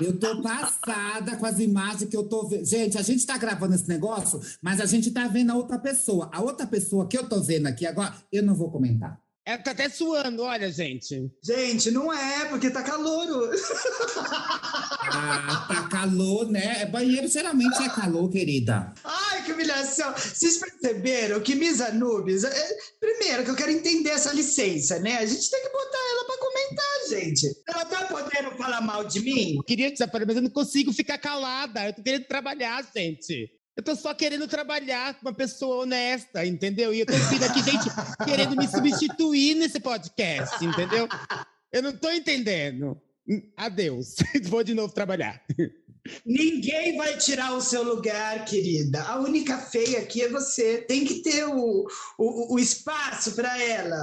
[0.01, 2.65] Eu tô passada com as imagens que eu tô vendo.
[2.65, 6.30] Gente, a gente tá gravando esse negócio, mas a gente tá vendo a outra pessoa.
[6.34, 9.19] A outra pessoa que eu tô vendo aqui agora, eu não vou comentar.
[9.47, 11.30] Ela tá até suando, olha, gente.
[11.43, 13.51] Gente, não é, porque tá calor.
[15.07, 16.85] Ah, tá calor, né?
[16.88, 18.91] Banheiro geralmente é calor, querida.
[19.03, 20.11] Ai, que humilhação.
[20.13, 22.43] Vocês perceberam que Miss Anubis...
[22.43, 25.17] é- primeiro, que eu quero entender essa licença, né?
[25.17, 27.47] A gente tem que botar ela pra comentar, gente.
[27.67, 29.55] Ela tá podendo falar mal de mim?
[29.57, 31.85] Eu queria desaparecer, mas eu não consigo ficar calada.
[31.85, 33.51] Eu tô querendo trabalhar, gente.
[33.76, 36.93] Eu tô só querendo trabalhar com uma pessoa honesta, entendeu?
[36.93, 37.89] E eu tô vindo aqui, gente,
[38.23, 41.10] querendo me substituir nesse podcast, entendeu?
[41.73, 42.97] Eu não tô entendendo.
[43.27, 44.15] Hum, Adeus.
[44.47, 45.43] Vou de novo trabalhar.
[46.26, 49.03] Ninguém vai tirar o seu lugar, querida.
[49.03, 50.77] A única feia aqui é você.
[50.77, 51.85] Tem que ter o,
[52.18, 53.99] o, o espaço para ela.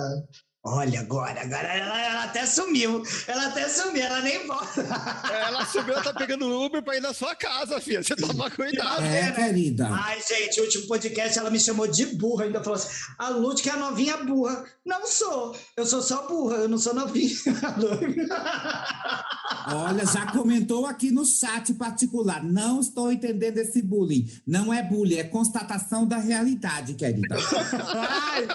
[0.65, 3.03] Olha, agora, agora ela, ela até sumiu.
[3.27, 4.87] Ela até sumiu, ela nem volta.
[5.29, 8.01] Ela subiu, tá pegando o Uber pra ir na sua casa, filha.
[8.01, 9.03] Você toma cuidado.
[9.03, 9.89] É, querida.
[9.91, 13.61] Ai, gente, o último podcast ela me chamou de burra, ainda falou assim: a Lute
[13.61, 14.65] que é a novinha burra.
[14.87, 17.33] Não sou, eu sou só burra, eu não sou novinha.
[19.67, 22.45] Olha, já comentou aqui no chat particular.
[22.45, 24.31] Não estou entendendo esse bullying.
[24.47, 27.35] Não é bullying, é constatação da realidade, querida.
[27.99, 28.47] Ai,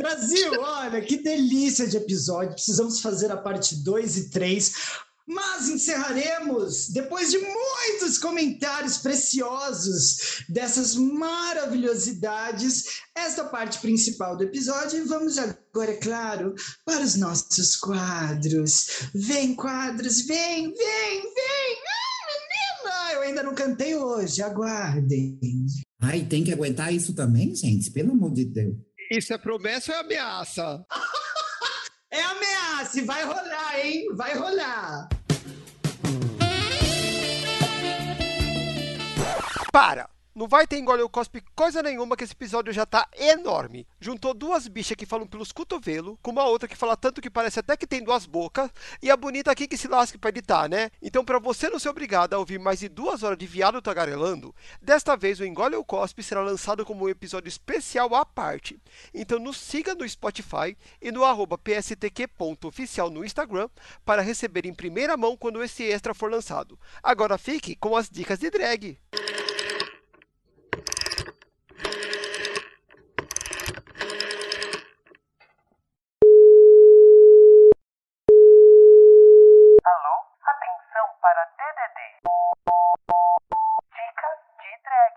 [0.00, 2.54] Brasil, olha, que delícia de episódio.
[2.54, 4.72] Precisamos fazer a parte 2 e 3.
[5.26, 14.98] Mas encerraremos, depois de muitos comentários preciosos dessas maravilhosidades, esta parte principal do episódio.
[14.98, 16.54] E vamos agora, é claro,
[16.84, 19.10] para os nossos quadros.
[19.14, 21.76] Vem, quadros, vem, vem, vem!
[21.86, 23.12] Ai, menina!
[23.12, 25.38] Eu ainda não cantei hoje, aguardem.
[26.00, 27.90] Ai, tem que aguentar isso também, gente?
[27.90, 28.74] Pelo amor de Deus.
[29.10, 30.86] Isso é promessa ou é ameaça?
[32.12, 34.08] É ameaça, e vai rolar, hein?
[34.16, 35.08] Vai rolar.
[39.72, 40.10] Para!
[40.34, 43.86] Não vai ter engole o cospe coisa nenhuma que esse episódio já tá enorme.
[44.00, 47.58] Juntou duas bichas que falam pelos cotovelos, com uma outra que fala tanto que parece
[47.60, 48.70] até que tem duas bocas,
[49.02, 50.90] e a bonita aqui que se lasque pra editar, né?
[51.02, 54.54] Então, pra você não ser obrigado a ouvir mais de duas horas de viado tagarelando,
[54.80, 58.80] desta vez o Engole o Cospe será lançado como um episódio especial à parte.
[59.12, 63.68] Então nos siga no Spotify e no arroba pstq.oficial no Instagram
[64.04, 66.78] para receber em primeira mão quando esse extra for lançado.
[67.02, 68.98] Agora fique com as dicas de drag.
[81.20, 81.98] Para DDD.
[83.94, 85.14] Dica de drag.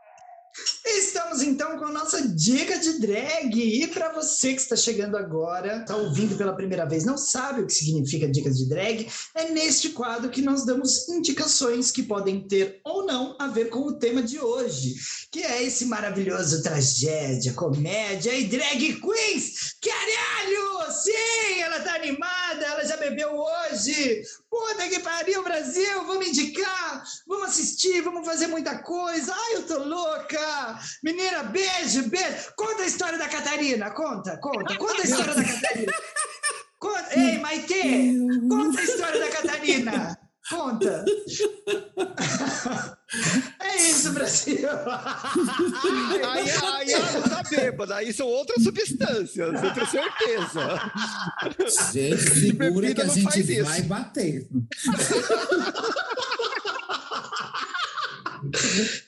[0.86, 3.58] Estamos então com a nossa dica de drag.
[3.58, 7.66] E para você que está chegando agora, está ouvindo pela primeira vez, não sabe o
[7.66, 12.82] que significa dicas de drag, é neste quadro que nós damos indicações que podem ter
[12.84, 14.96] ou não a ver com o tema de hoje,
[15.32, 19.76] que é esse maravilhoso tragédia, comédia e drag queens.
[19.82, 20.92] Caralho!
[20.92, 24.22] Sim, ela tá animada, ela já bebeu hoje.
[24.50, 26.06] Puta que pariu, Brasil!
[26.06, 29.34] Vamos indicar, vamos assistir, vamos fazer muita coisa.
[29.34, 30.73] Ai, eu tô louca!
[31.04, 32.54] Menina, beijo, beijo.
[32.56, 35.94] Conta a história da Catarina, conta, conta, conta a história da Catarina.
[36.80, 37.20] Conta.
[37.20, 38.14] Ei, Maitê,
[38.50, 40.18] conta a história da Catarina.
[40.50, 41.06] Conta.
[43.60, 44.68] É isso, Brasil.
[46.32, 50.92] Aí, aí ela não tá bêbada, aí são outras substâncias, eu tenho certeza.
[51.92, 53.64] Gente, segura que a não gente faz isso.
[53.66, 54.48] vai bater.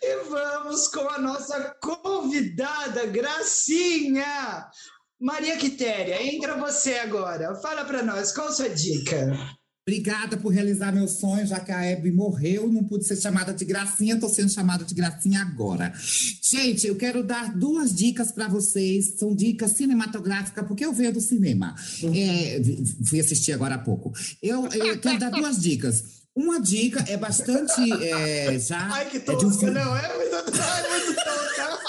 [0.02, 4.68] E vamos com a nossa convidada, Gracinha.
[5.20, 7.56] Maria Quitéria, entra você agora.
[7.56, 9.34] Fala para nós, qual a sua dica?
[9.88, 13.64] Obrigada por realizar meu sonho, já que a Hebe morreu, não pude ser chamada de
[13.64, 15.94] gracinha, estou sendo chamada de gracinha agora.
[16.42, 21.22] Gente, eu quero dar duas dicas para vocês, são dicas cinematográficas, porque eu venho do
[21.22, 21.76] cinema.
[22.16, 22.60] É,
[23.08, 24.12] fui assistir agora há pouco.
[24.42, 26.25] Eu, eu quero dar duas dicas.
[26.36, 27.92] Uma dica é bastante.
[28.04, 31.80] é, já Ai, que é de um tosca, filme- não, é muito, ai, muito tosca.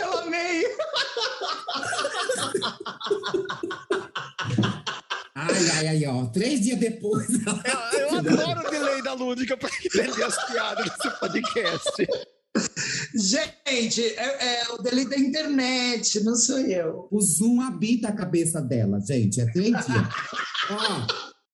[0.00, 0.64] Eu amei.
[5.34, 6.26] Ai, ai, ai, ó.
[6.26, 7.26] Três dias depois.
[7.94, 12.06] Eu, eu adoro o delay da Lúdica para entender as piadas desse podcast.
[13.14, 17.08] Gente, é, é o delay da internet, não sou eu.
[17.10, 19.40] O Zoom habita a cabeça dela, gente.
[19.40, 20.06] É três dias.
[20.70, 21.06] Ó,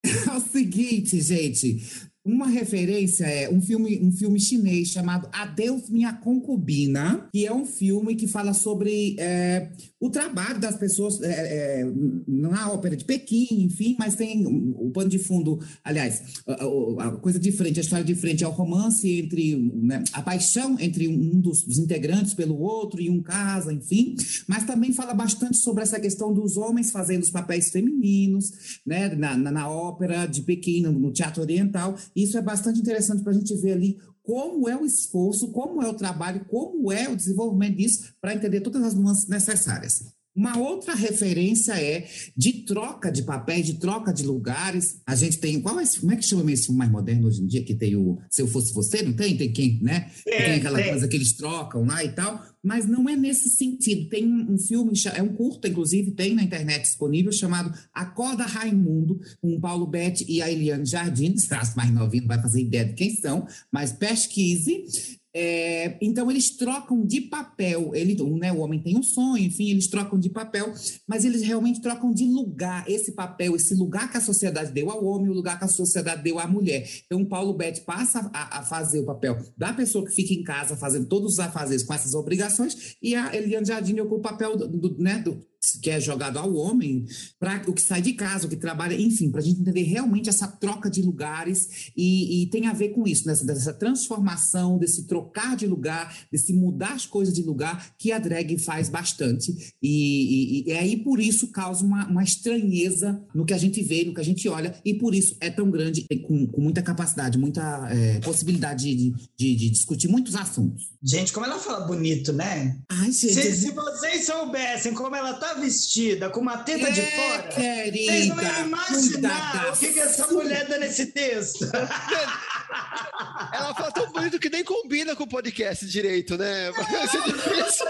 [0.05, 1.78] é o seguinte, gente.
[2.23, 7.65] Uma referência é um filme, um filme chinês chamado Adeus Minha Concubina, que é um
[7.65, 11.93] filme que fala sobre é, o trabalho das pessoas é, é,
[12.29, 17.11] na ópera de Pequim, enfim, mas tem o pano de fundo, aliás, a, a- a
[17.13, 21.09] coisa de frente, a história de frente é o romance entre né, a paixão entre
[21.09, 24.15] um dos, dos integrantes pelo outro e um casa, enfim,
[24.47, 28.51] mas também fala bastante sobre essa questão dos homens fazendo os papéis femininos,
[28.87, 31.97] né, na, na, na ópera de Pequim, no, no teatro oriental.
[32.23, 35.89] Isso é bastante interessante para a gente ver ali como é o esforço, como é
[35.89, 40.20] o trabalho, como é o desenvolvimento disso, para entender todas as nuances necessárias.
[40.35, 45.01] Uma outra referência é de troca de papéis, de troca de lugares.
[45.05, 45.61] A gente tem.
[45.61, 47.65] Qual é como é que chama esse filme mais moderno hoje em dia?
[47.65, 49.36] Que tem o Se Eu Fosse Você, não tem?
[49.36, 50.11] Tem quem, né?
[50.24, 50.90] Que tem aquela tem.
[50.90, 52.40] coisa que eles trocam lá e tal.
[52.62, 54.09] Mas não é nesse sentido.
[54.09, 59.55] Tem um, filme, é um curto, inclusive, tem na internet disponível, chamado Acorda Raimundo, com
[59.55, 61.35] o Paulo Betti e a Eliane Jardim.
[61.51, 64.85] As mais novinhos não vai fazer ideia de quem são, mas pesquise.
[65.32, 69.86] É, então eles trocam de papel, ele, né, o homem tem um sonho, enfim, eles
[69.86, 70.73] trocam de papel,
[71.07, 75.05] mas eles realmente trocam de lugar, esse papel, esse lugar que a sociedade deu ao
[75.05, 76.85] homem, o lugar que a sociedade deu à mulher.
[77.07, 80.77] Então Paulo Betti passa a, a fazer o papel da pessoa que fica em casa
[80.77, 84.66] fazendo todos os afazeres com essas obrigações, e a Eliane Jardim ocupa o papel do,
[84.66, 85.40] do- né, do,
[85.82, 87.05] que é jogado ao homem,
[87.39, 90.28] para o que sai de casa, o que trabalha, enfim, para a gente entender realmente
[90.28, 95.07] essa troca de lugares e, e tem a ver com isso, nessa, dessa transformação, desse
[95.07, 100.65] trocar de lugar, desse mudar as coisas de lugar que a drag faz bastante e,
[100.65, 104.15] e, e aí por isso causa uma, uma estranheza no que a gente vê, no
[104.15, 107.87] que a gente olha e por isso é tão grande, com, com muita capacidade, muita
[107.91, 110.91] é, possibilidade de, de, de discutir muitos assuntos.
[111.03, 112.78] Gente, como ela fala bonito, né?
[112.89, 117.10] Ai, gente, Se, se vocês soubessem como ela tá vestida, com uma teta de é,
[117.10, 121.64] fora, querida, vocês não iam imaginar o que, que essa mulher dá nesse texto.
[123.52, 126.70] Ela fala tão bonito que nem combina com o podcast direito, né?
[126.90, 127.86] Vai ser difícil.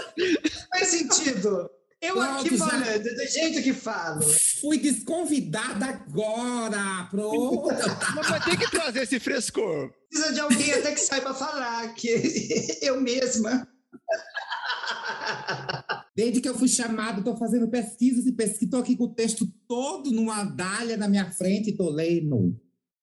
[0.69, 1.69] Faz sentido.
[2.01, 4.21] Eu Pronto, aqui já- falando, do jeito que falo.
[4.59, 7.67] Fui desconvidada agora, pronto.
[8.15, 9.91] Mas vai ter que trazer esse frescor.
[10.09, 13.67] Precisa de alguém até que saiba falar, que eu mesma.
[16.15, 19.47] Desde que eu fui chamado, estou fazendo pesquisas e pesquisas, estou aqui com o texto
[19.67, 22.59] todo numa dália na minha frente e estou lendo.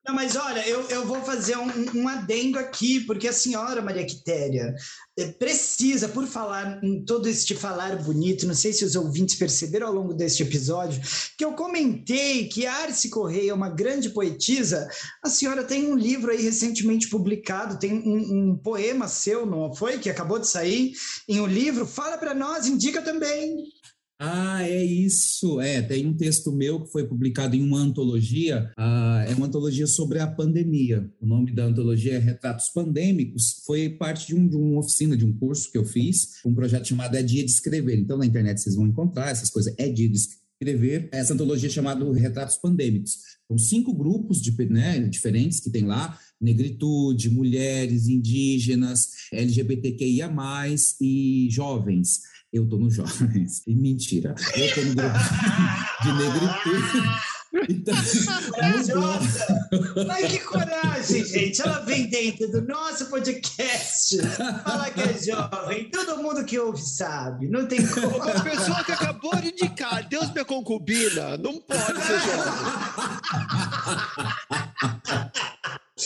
[0.08, 4.06] Não, mas olha, eu, eu vou fazer um, um adendo aqui, porque a senhora Maria
[4.06, 4.74] Quitéria
[5.18, 9.88] eh, precisa, por falar em todo este falar bonito, não sei se os ouvintes perceberam
[9.88, 10.98] ao longo deste episódio,
[11.36, 14.88] que eu comentei que Arce Correia é uma grande poetisa.
[15.22, 19.98] A senhora tem um livro aí recentemente publicado, tem um, um poema seu, não foi?
[19.98, 20.92] Que acabou de sair
[21.28, 21.84] em um livro.
[21.84, 23.62] Fala para nós, indica também.
[24.20, 25.60] Ah, é isso.
[25.60, 28.72] É, tem um texto meu que foi publicado em uma antologia.
[28.76, 31.08] ah, é uma antologia sobre a pandemia.
[31.20, 33.62] O nome da antologia é Retratos Pandêmicos.
[33.64, 36.88] Foi parte de, um, de uma oficina, de um curso que eu fiz, um projeto
[36.88, 37.98] chamado É Dia de Escrever.
[37.98, 39.72] Então, na internet vocês vão encontrar essas coisas.
[39.78, 41.08] É Dia de Escrever.
[41.12, 43.18] Essa antologia é chamada Retratos Pandêmicos.
[43.46, 46.18] São cinco grupos de, né, diferentes que tem lá.
[46.40, 50.30] Negritude, mulheres, indígenas, LGBTQIA+,
[51.00, 52.20] e jovens.
[52.52, 53.62] Eu tô no jovens.
[53.66, 54.34] E mentira.
[54.56, 55.18] Eu tô no grupo
[56.02, 57.28] de negritude.
[57.68, 57.94] Então,
[58.52, 59.46] Corajosa!
[60.10, 61.62] Ai, que coragem, gente!
[61.62, 64.18] Ela vem dentro do nosso podcast.
[64.64, 65.90] Fala que é jovem.
[65.90, 67.48] Todo mundo que ouve sabe.
[67.48, 68.16] Não tem como.
[68.16, 72.52] Uma pessoa que acabou de indicar Deus minha concubina, não pode ser jovem.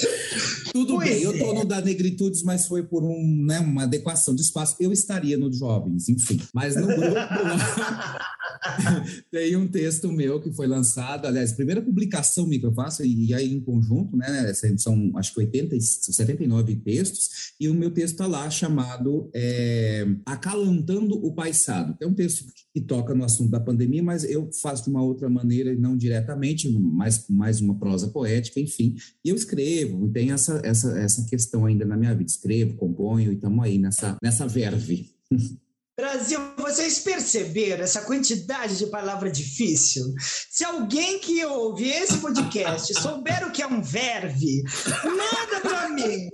[0.72, 1.54] Tudo Pois bem, eu tô é.
[1.54, 4.74] no da negritudes, mas foi por um, né, uma adequação de espaço.
[4.80, 6.40] Eu estaria no jovens, enfim.
[6.54, 7.02] Mas no grupo.
[9.30, 13.32] Tem um texto meu que foi lançado, aliás, primeira publicação minha que eu faço, e
[13.34, 14.52] aí em conjunto, né?
[14.76, 20.06] São acho que 80, são 79 textos, e o meu texto está lá chamado é,
[20.24, 21.96] Acalantando o Paisado.
[22.00, 25.28] É um texto que toca no assunto da pandemia, mas eu faço de uma outra
[25.28, 28.94] maneira, não diretamente, mais, mais uma prosa poética, enfim.
[29.24, 32.30] E eu escrevo, e tem essa, essa, essa questão ainda na minha vida.
[32.30, 35.10] Escrevo, componho, e estamos aí nessa, nessa verve.
[35.94, 40.14] Brasil, vocês perceberam essa quantidade de palavra difícil?
[40.50, 44.62] Se alguém que ouve esse podcast souber o que é um verve,
[45.04, 46.30] manda para mim.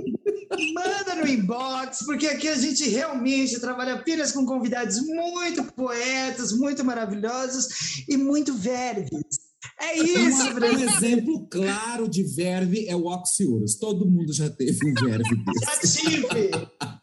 [0.72, 6.84] Manda no inbox, porque aqui a gente realmente trabalha apenas com convidados muito poetas, muito
[6.84, 9.47] maravilhosos e muito verves.
[9.80, 10.88] É isso, Um Brasil.
[10.88, 13.76] exemplo claro de verve é o oxiurus.
[13.76, 15.36] Todo mundo já teve um verve
[15.80, 16.04] desse.
[16.04, 16.50] Já tive.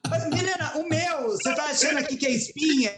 [0.10, 2.92] Mas, Milena, o meu, você tá achando aqui que é espinha,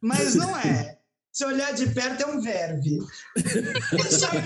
[0.00, 0.98] mas não é.
[1.32, 2.98] Se olhar de perto, é um verve.
[3.92, 4.42] Deixa eu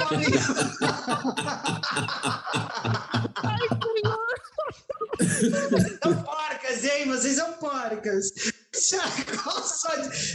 [6.02, 7.06] São porcas, hein?
[7.06, 8.32] Vocês são porcas.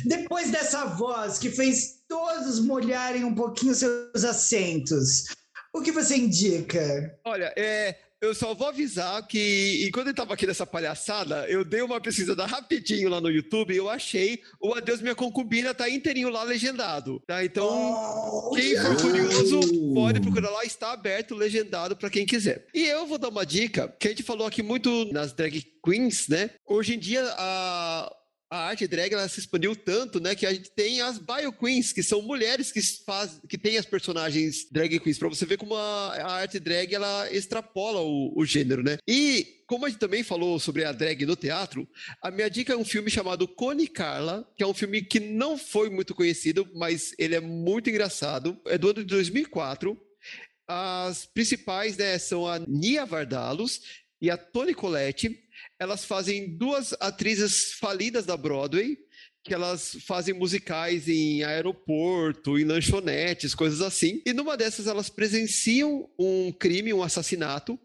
[0.05, 5.25] Depois dessa voz que fez todos molharem um pouquinho seus assentos,
[5.73, 7.19] o que você indica?
[7.25, 11.81] Olha, é, eu só vou avisar que enquanto eu estava aqui nessa palhaçada, eu dei
[11.81, 16.29] uma pesquisada rapidinho lá no YouTube e eu achei o Adeus Minha Concubina tá inteirinho
[16.29, 17.43] lá legendado, tá?
[17.43, 18.89] Então, Oh, quem yeah.
[18.89, 19.59] for curioso,
[19.93, 22.65] pode procurar lá, está aberto, legendado para quem quiser.
[22.73, 26.27] E eu vou dar uma dica, que a gente falou aqui muito nas drag queens,
[26.27, 26.49] né?
[26.65, 28.11] Hoje em dia, a,
[28.49, 31.91] a arte drag ela se expandiu tanto, né, que a gente tem as bio queens,
[31.91, 35.75] que são mulheres que faz, que têm as personagens drag queens, para você ver como
[35.75, 38.97] a, a arte drag ela extrapola o, o gênero, né?
[39.07, 41.87] E como a gente também falou sobre a drag no teatro,
[42.21, 45.57] a minha dica é um filme chamado Cone Carla, que é um filme que não
[45.57, 48.59] foi muito conhecido, mas ele é muito engraçado.
[48.65, 49.99] É do ano de 2004.
[50.65, 53.81] As principais né, são a Nia Vardalos
[54.21, 55.46] e a Toni Collette.
[55.79, 58.97] Elas fazem duas atrizes falidas da Broadway,
[59.43, 64.21] que elas fazem musicais em aeroporto, em lanchonetes, coisas assim.
[64.25, 67.79] E numa dessas elas presenciam um crime, um assassinato,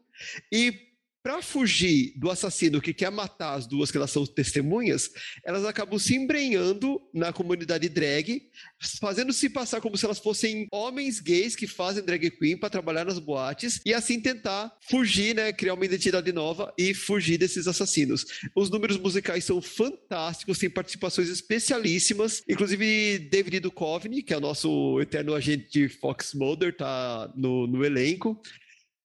[0.51, 0.92] e
[1.23, 5.11] para fugir do assassino que quer matar as duas que elas são testemunhas,
[5.45, 8.43] elas acabam se embrenhando na comunidade drag,
[9.01, 13.05] fazendo se passar como se elas fossem homens gays que fazem drag queen para trabalhar
[13.05, 18.27] nas boates e assim tentar fugir, né, criar uma identidade nova e fugir desses assassinos.
[18.55, 25.01] Os números musicais são fantásticos, tem participações especialíssimas, inclusive David Duchovny, que é o nosso
[25.01, 28.41] eterno agente Fox Mulder, tá no, no elenco.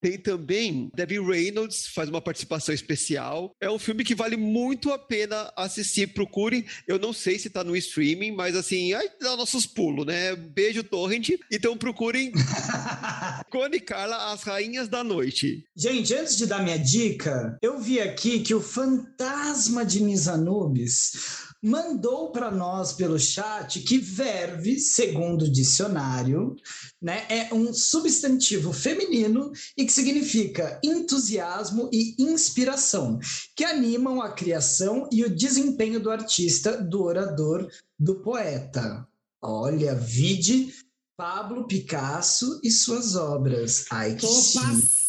[0.01, 3.55] Tem também Debbie Reynolds, faz uma participação especial.
[3.59, 6.07] É um filme que vale muito a pena assistir.
[6.13, 6.65] Procurem.
[6.87, 10.35] Eu não sei se tá no streaming, mas assim, aí dá nossos pulos, né?
[10.35, 11.29] Beijo, Torrent.
[11.51, 12.31] Então procurem
[13.49, 15.65] Cone Carla, As Rainhas da Noite.
[15.75, 22.31] Gente, antes de dar minha dica, eu vi aqui que o fantasma de Misanubis mandou
[22.31, 26.55] para nós pelo chat que verve, segundo o dicionário,
[27.01, 33.19] né, é um substantivo feminino e que significa entusiasmo e inspiração,
[33.55, 37.67] que animam a criação e o desempenho do artista, do orador,
[37.99, 39.07] do poeta.
[39.41, 40.73] Olha, vide
[41.15, 43.85] Pablo Picasso e suas obras.
[43.89, 44.27] Ai, que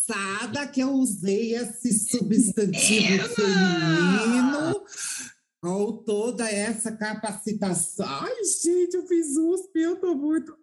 [0.08, 4.82] passada que eu usei esse substantivo feminino
[5.60, 8.06] com toda essa capacitação.
[8.06, 10.56] Ai, gente, eu fiz USP, eu tô muito.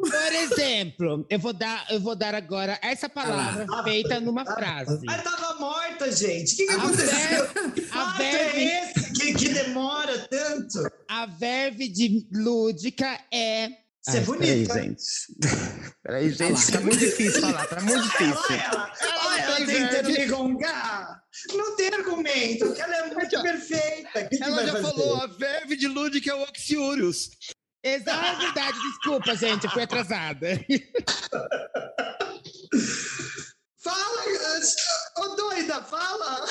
[0.00, 5.04] Por exemplo, eu vou dar, eu vou dar agora essa palavra feita numa frase.
[5.04, 6.54] Mas tava morta, gente.
[6.54, 7.46] O que, que A aconteceu?
[7.52, 10.78] ver- Que a fato verve- é esse que, que demora tanto?
[11.08, 13.68] A verve de lúdica é.
[14.00, 14.74] Ser Ai, bonita.
[14.74, 15.02] Peraí, gente.
[16.02, 18.34] Peraí, gente, tá muito difícil falar, tá muito difícil.
[18.48, 20.18] Olha ela, Ela olha ela tem tentando verve.
[20.18, 21.21] me gongar.
[21.54, 24.24] Não tem argumento, porque ela é muito perfeita.
[24.24, 24.84] Que, que Ela vai já fazer?
[24.88, 27.30] falou, a verve de Ludwig é o Oxiurius.
[27.84, 30.48] Exato, é verdade, desculpa, gente, eu fui atrasada.
[33.82, 34.22] Fala,
[35.18, 36.46] ô doida, fala.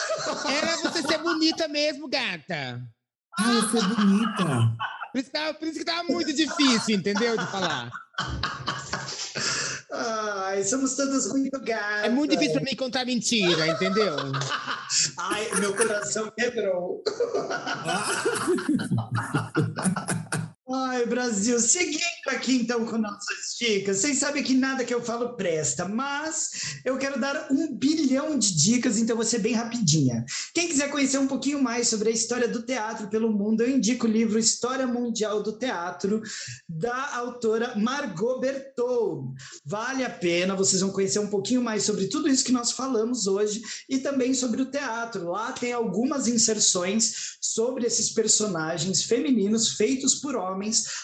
[0.52, 2.82] Era você ser bonita mesmo, gata.
[3.40, 4.46] Ai, eu sou bonita.
[5.14, 7.38] Por isso, que tava, por isso que tava muito difícil, entendeu?
[7.38, 7.90] De falar.
[9.94, 12.06] Ai, somos todas muito gatas.
[12.06, 14.16] É muito difícil pra mim contar mentira, entendeu?
[15.18, 17.04] Ai, meu coração quebrou.
[20.74, 23.98] Ai, Brasil, seguindo aqui então com nossas dicas.
[23.98, 28.56] Vocês sabem que nada que eu falo presta, mas eu quero dar um bilhão de
[28.56, 30.24] dicas, então vou ser bem rapidinha.
[30.54, 34.08] Quem quiser conhecer um pouquinho mais sobre a história do teatro pelo mundo, eu indico
[34.08, 36.22] o livro História Mundial do Teatro,
[36.70, 39.34] da autora Margot Berthold.
[39.66, 43.28] Vale a pena, vocês vão conhecer um pouquinho mais sobre tudo isso que nós falamos
[43.28, 45.32] hoje e também sobre o teatro.
[45.32, 50.61] Lá tem algumas inserções sobre esses personagens femininos feitos por homens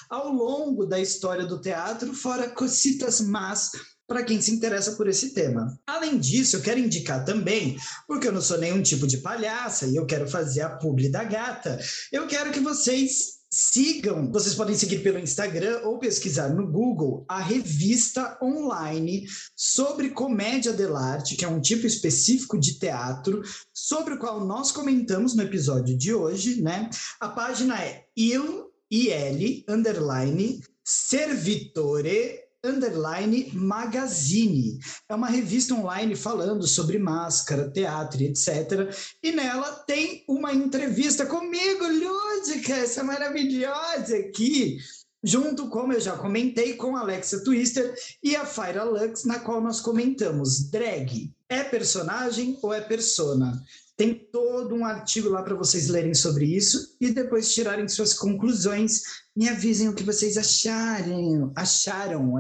[0.09, 3.71] ao longo da história do teatro, fora cositas más
[4.07, 5.77] para quem se interessa por esse tema.
[5.85, 7.77] Além disso, eu quero indicar também,
[8.07, 11.23] porque eu não sou nenhum tipo de palhaça e eu quero fazer a publi da
[11.23, 11.77] gata,
[12.11, 17.41] eu quero que vocês sigam, vocês podem seguir pelo Instagram ou pesquisar no Google a
[17.41, 19.25] revista online
[19.55, 23.41] sobre comédia dell'arte, que é um tipo específico de teatro,
[23.73, 26.89] sobre o qual nós comentamos no episódio de hoje, né?
[27.19, 34.79] A página é il, il underline servitore underline magazine.
[35.09, 38.93] É uma revista online falando sobre máscara, teatro, etc.
[39.21, 44.77] E nela tem uma entrevista comigo, Lúdica, essa maravilhosa aqui,
[45.23, 47.93] junto, como eu já comentei, com Alexa Twister
[48.23, 51.31] e a Fyra Lux, na qual nós comentamos drag.
[51.49, 53.61] É personagem ou é persona?
[53.97, 59.01] Tem todo um artigo lá para vocês lerem sobre isso e depois tirarem suas conclusões.
[59.35, 62.31] Me avisem o que vocês acharem, acharam.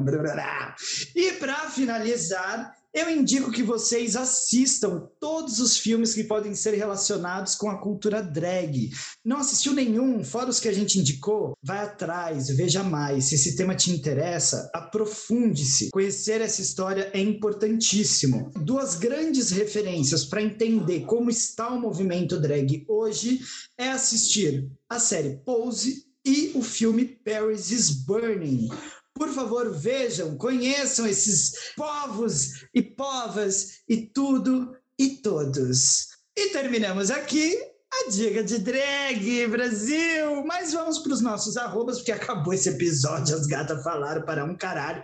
[1.15, 7.53] E para finalizar, eu indico que vocês assistam todos os filmes que podem ser relacionados
[7.53, 8.89] com a cultura drag.
[9.23, 11.53] Não assistiu nenhum, fora os que a gente indicou?
[11.61, 13.25] Vai atrás, veja mais.
[13.25, 15.91] Se esse tema te interessa, aprofunde-se.
[15.91, 18.51] Conhecer essa história é importantíssimo.
[18.55, 23.41] Duas grandes referências para entender como está o movimento drag hoje
[23.77, 28.69] é assistir a série Pose e o filme Paris is Burning.
[29.17, 36.07] Por favor, vejam, conheçam esses povos e povas e tudo e todos.
[36.35, 37.57] E terminamos aqui
[37.91, 40.43] a dica de drag, Brasil!
[40.45, 44.55] Mas vamos para os nossos arrobas, porque acabou esse episódio, as gatas falaram para um
[44.55, 45.01] caralho.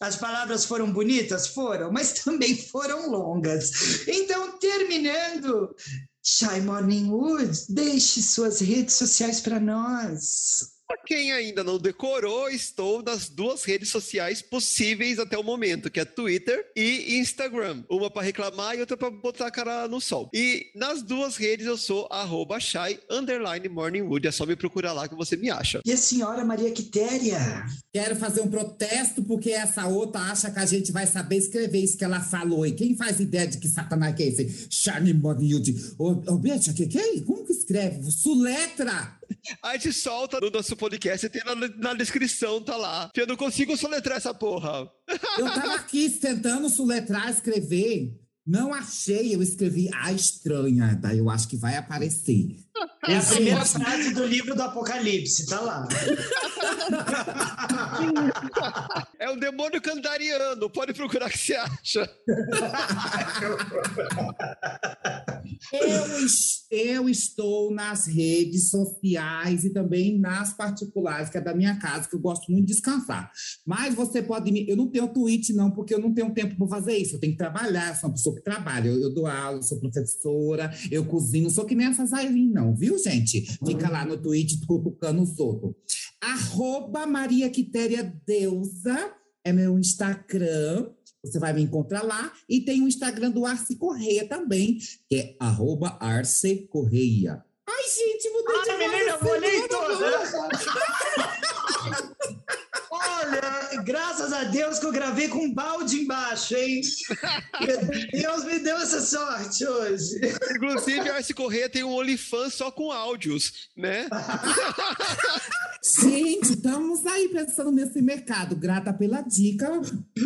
[0.00, 1.48] As palavras foram bonitas?
[1.48, 4.06] Foram, mas também foram longas.
[4.08, 5.74] Então, terminando,
[6.24, 10.72] Shy Morning Wood, deixe suas redes sociais para nós.
[10.92, 15.98] Pra quem ainda não decorou, estou nas duas redes sociais possíveis até o momento, que
[15.98, 17.82] é Twitter e Instagram.
[17.88, 20.28] Uma para reclamar e outra para botar a cara no sol.
[20.34, 24.28] E nas duas redes eu sou arroba shy, underline morningwood.
[24.28, 25.80] É só me procurar lá que você me acha.
[25.82, 27.40] E a senhora Maria Quitéria?
[27.90, 31.96] Quero fazer um protesto porque essa outra acha que a gente vai saber escrever isso
[31.96, 32.66] que ela falou.
[32.66, 34.66] E quem faz ideia de que satanás que é esse?
[34.68, 35.94] Charlie Morningwood.
[35.98, 37.20] Ô, ô Betty, que, que é?
[37.22, 38.10] Como que escreve?
[38.10, 39.21] Suletra!
[39.62, 43.10] A gente solta no nosso podcast tem na, na descrição, tá lá.
[43.14, 44.90] Eu não consigo soletrar essa porra.
[45.38, 48.18] Eu tava aqui tentando suletrar, escrever.
[48.44, 50.98] Não achei, eu escrevi a estranha.
[51.00, 52.56] Daí eu acho que vai aparecer.
[53.08, 55.88] É a primeira frase do livro do Apocalipse, tá lá.
[59.18, 60.70] É um demônio candariano.
[60.70, 62.10] Pode procurar o que você acha.
[65.72, 66.26] Eu,
[66.70, 72.16] eu estou nas redes sociais e também nas particulares, que é da minha casa, que
[72.16, 73.30] eu gosto muito de descansar.
[73.66, 74.68] Mas você pode me.
[74.68, 77.16] Eu não tenho tweet, não, porque eu não tenho tempo para fazer isso.
[77.16, 78.88] Eu tenho que trabalhar, sou uma pessoa que trabalha.
[78.88, 82.71] Eu, eu dou aula, sou professora, eu cozinho, não sou que nem essas aí, não,
[82.74, 83.42] viu, gente?
[83.64, 85.74] Fica lá no tweet cutucando os outros.
[86.20, 90.90] Arroba Maria Quitéria Deusa é meu Instagram.
[91.24, 92.32] Você vai me encontrar lá.
[92.48, 94.78] E tem o Instagram do Arce Correia também,
[95.08, 97.44] que é arroba Arce Correia.
[97.68, 101.01] Ai, gente, mudei Ai, de menina, eu você toda.
[103.42, 106.80] Olha, graças a Deus que eu gravei com um balde embaixo, hein?
[108.12, 110.20] Deus me deu essa sorte hoje.
[110.54, 114.08] Inclusive, a Arce Correia tem um OnlyFans só com áudios, né?
[116.00, 118.54] Gente, estamos aí pensando nesse mercado.
[118.54, 119.68] Grata pela dica.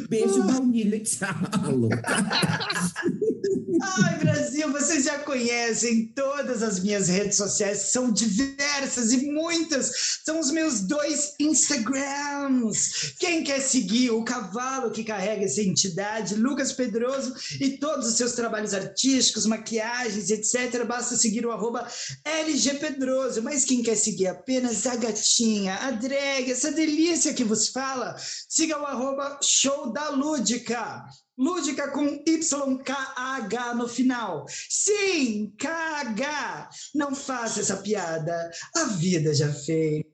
[0.09, 1.03] Beijo, baunilha.
[1.03, 1.33] Tchau.
[3.83, 10.21] Ai, Brasil, vocês já conhecem todas as minhas redes sociais, são diversas e muitas.
[10.25, 13.15] São os meus dois Instagrams.
[13.19, 18.33] Quem quer seguir o cavalo que carrega essa entidade, Lucas Pedroso, e todos os seus
[18.33, 21.87] trabalhos artísticos, maquiagens, etc., basta seguir o arroba
[22.25, 23.43] LG Pedroso.
[23.43, 28.17] Mas quem quer seguir apenas a gatinha, a drag, essa delícia que vos fala,
[28.49, 31.05] siga o arroba Show da Lúdica.
[31.39, 34.47] Lúdica com YKH no final.
[34.69, 36.69] Sim, KH.
[36.95, 38.51] Não faça essa piada.
[38.77, 40.05] A vida já fez.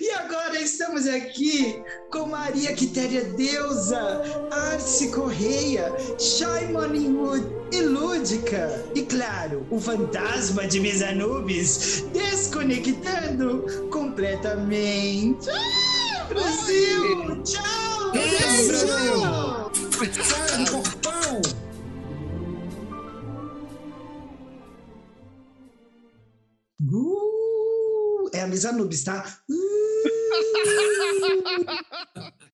[0.00, 4.22] E agora estamos aqui com Maria Quitéria Deusa,
[4.52, 8.84] Arce Correia, Shaimon Wood e Lúdica.
[8.94, 15.50] E claro, o fantasma de Miss Anubis desconectando completamente.
[15.50, 17.42] Ah, Brasil!
[17.42, 18.12] Tchau!
[18.12, 18.38] Beijo!
[20.22, 21.07] Sai
[26.88, 28.28] do portão!
[28.28, 28.48] Uh, é a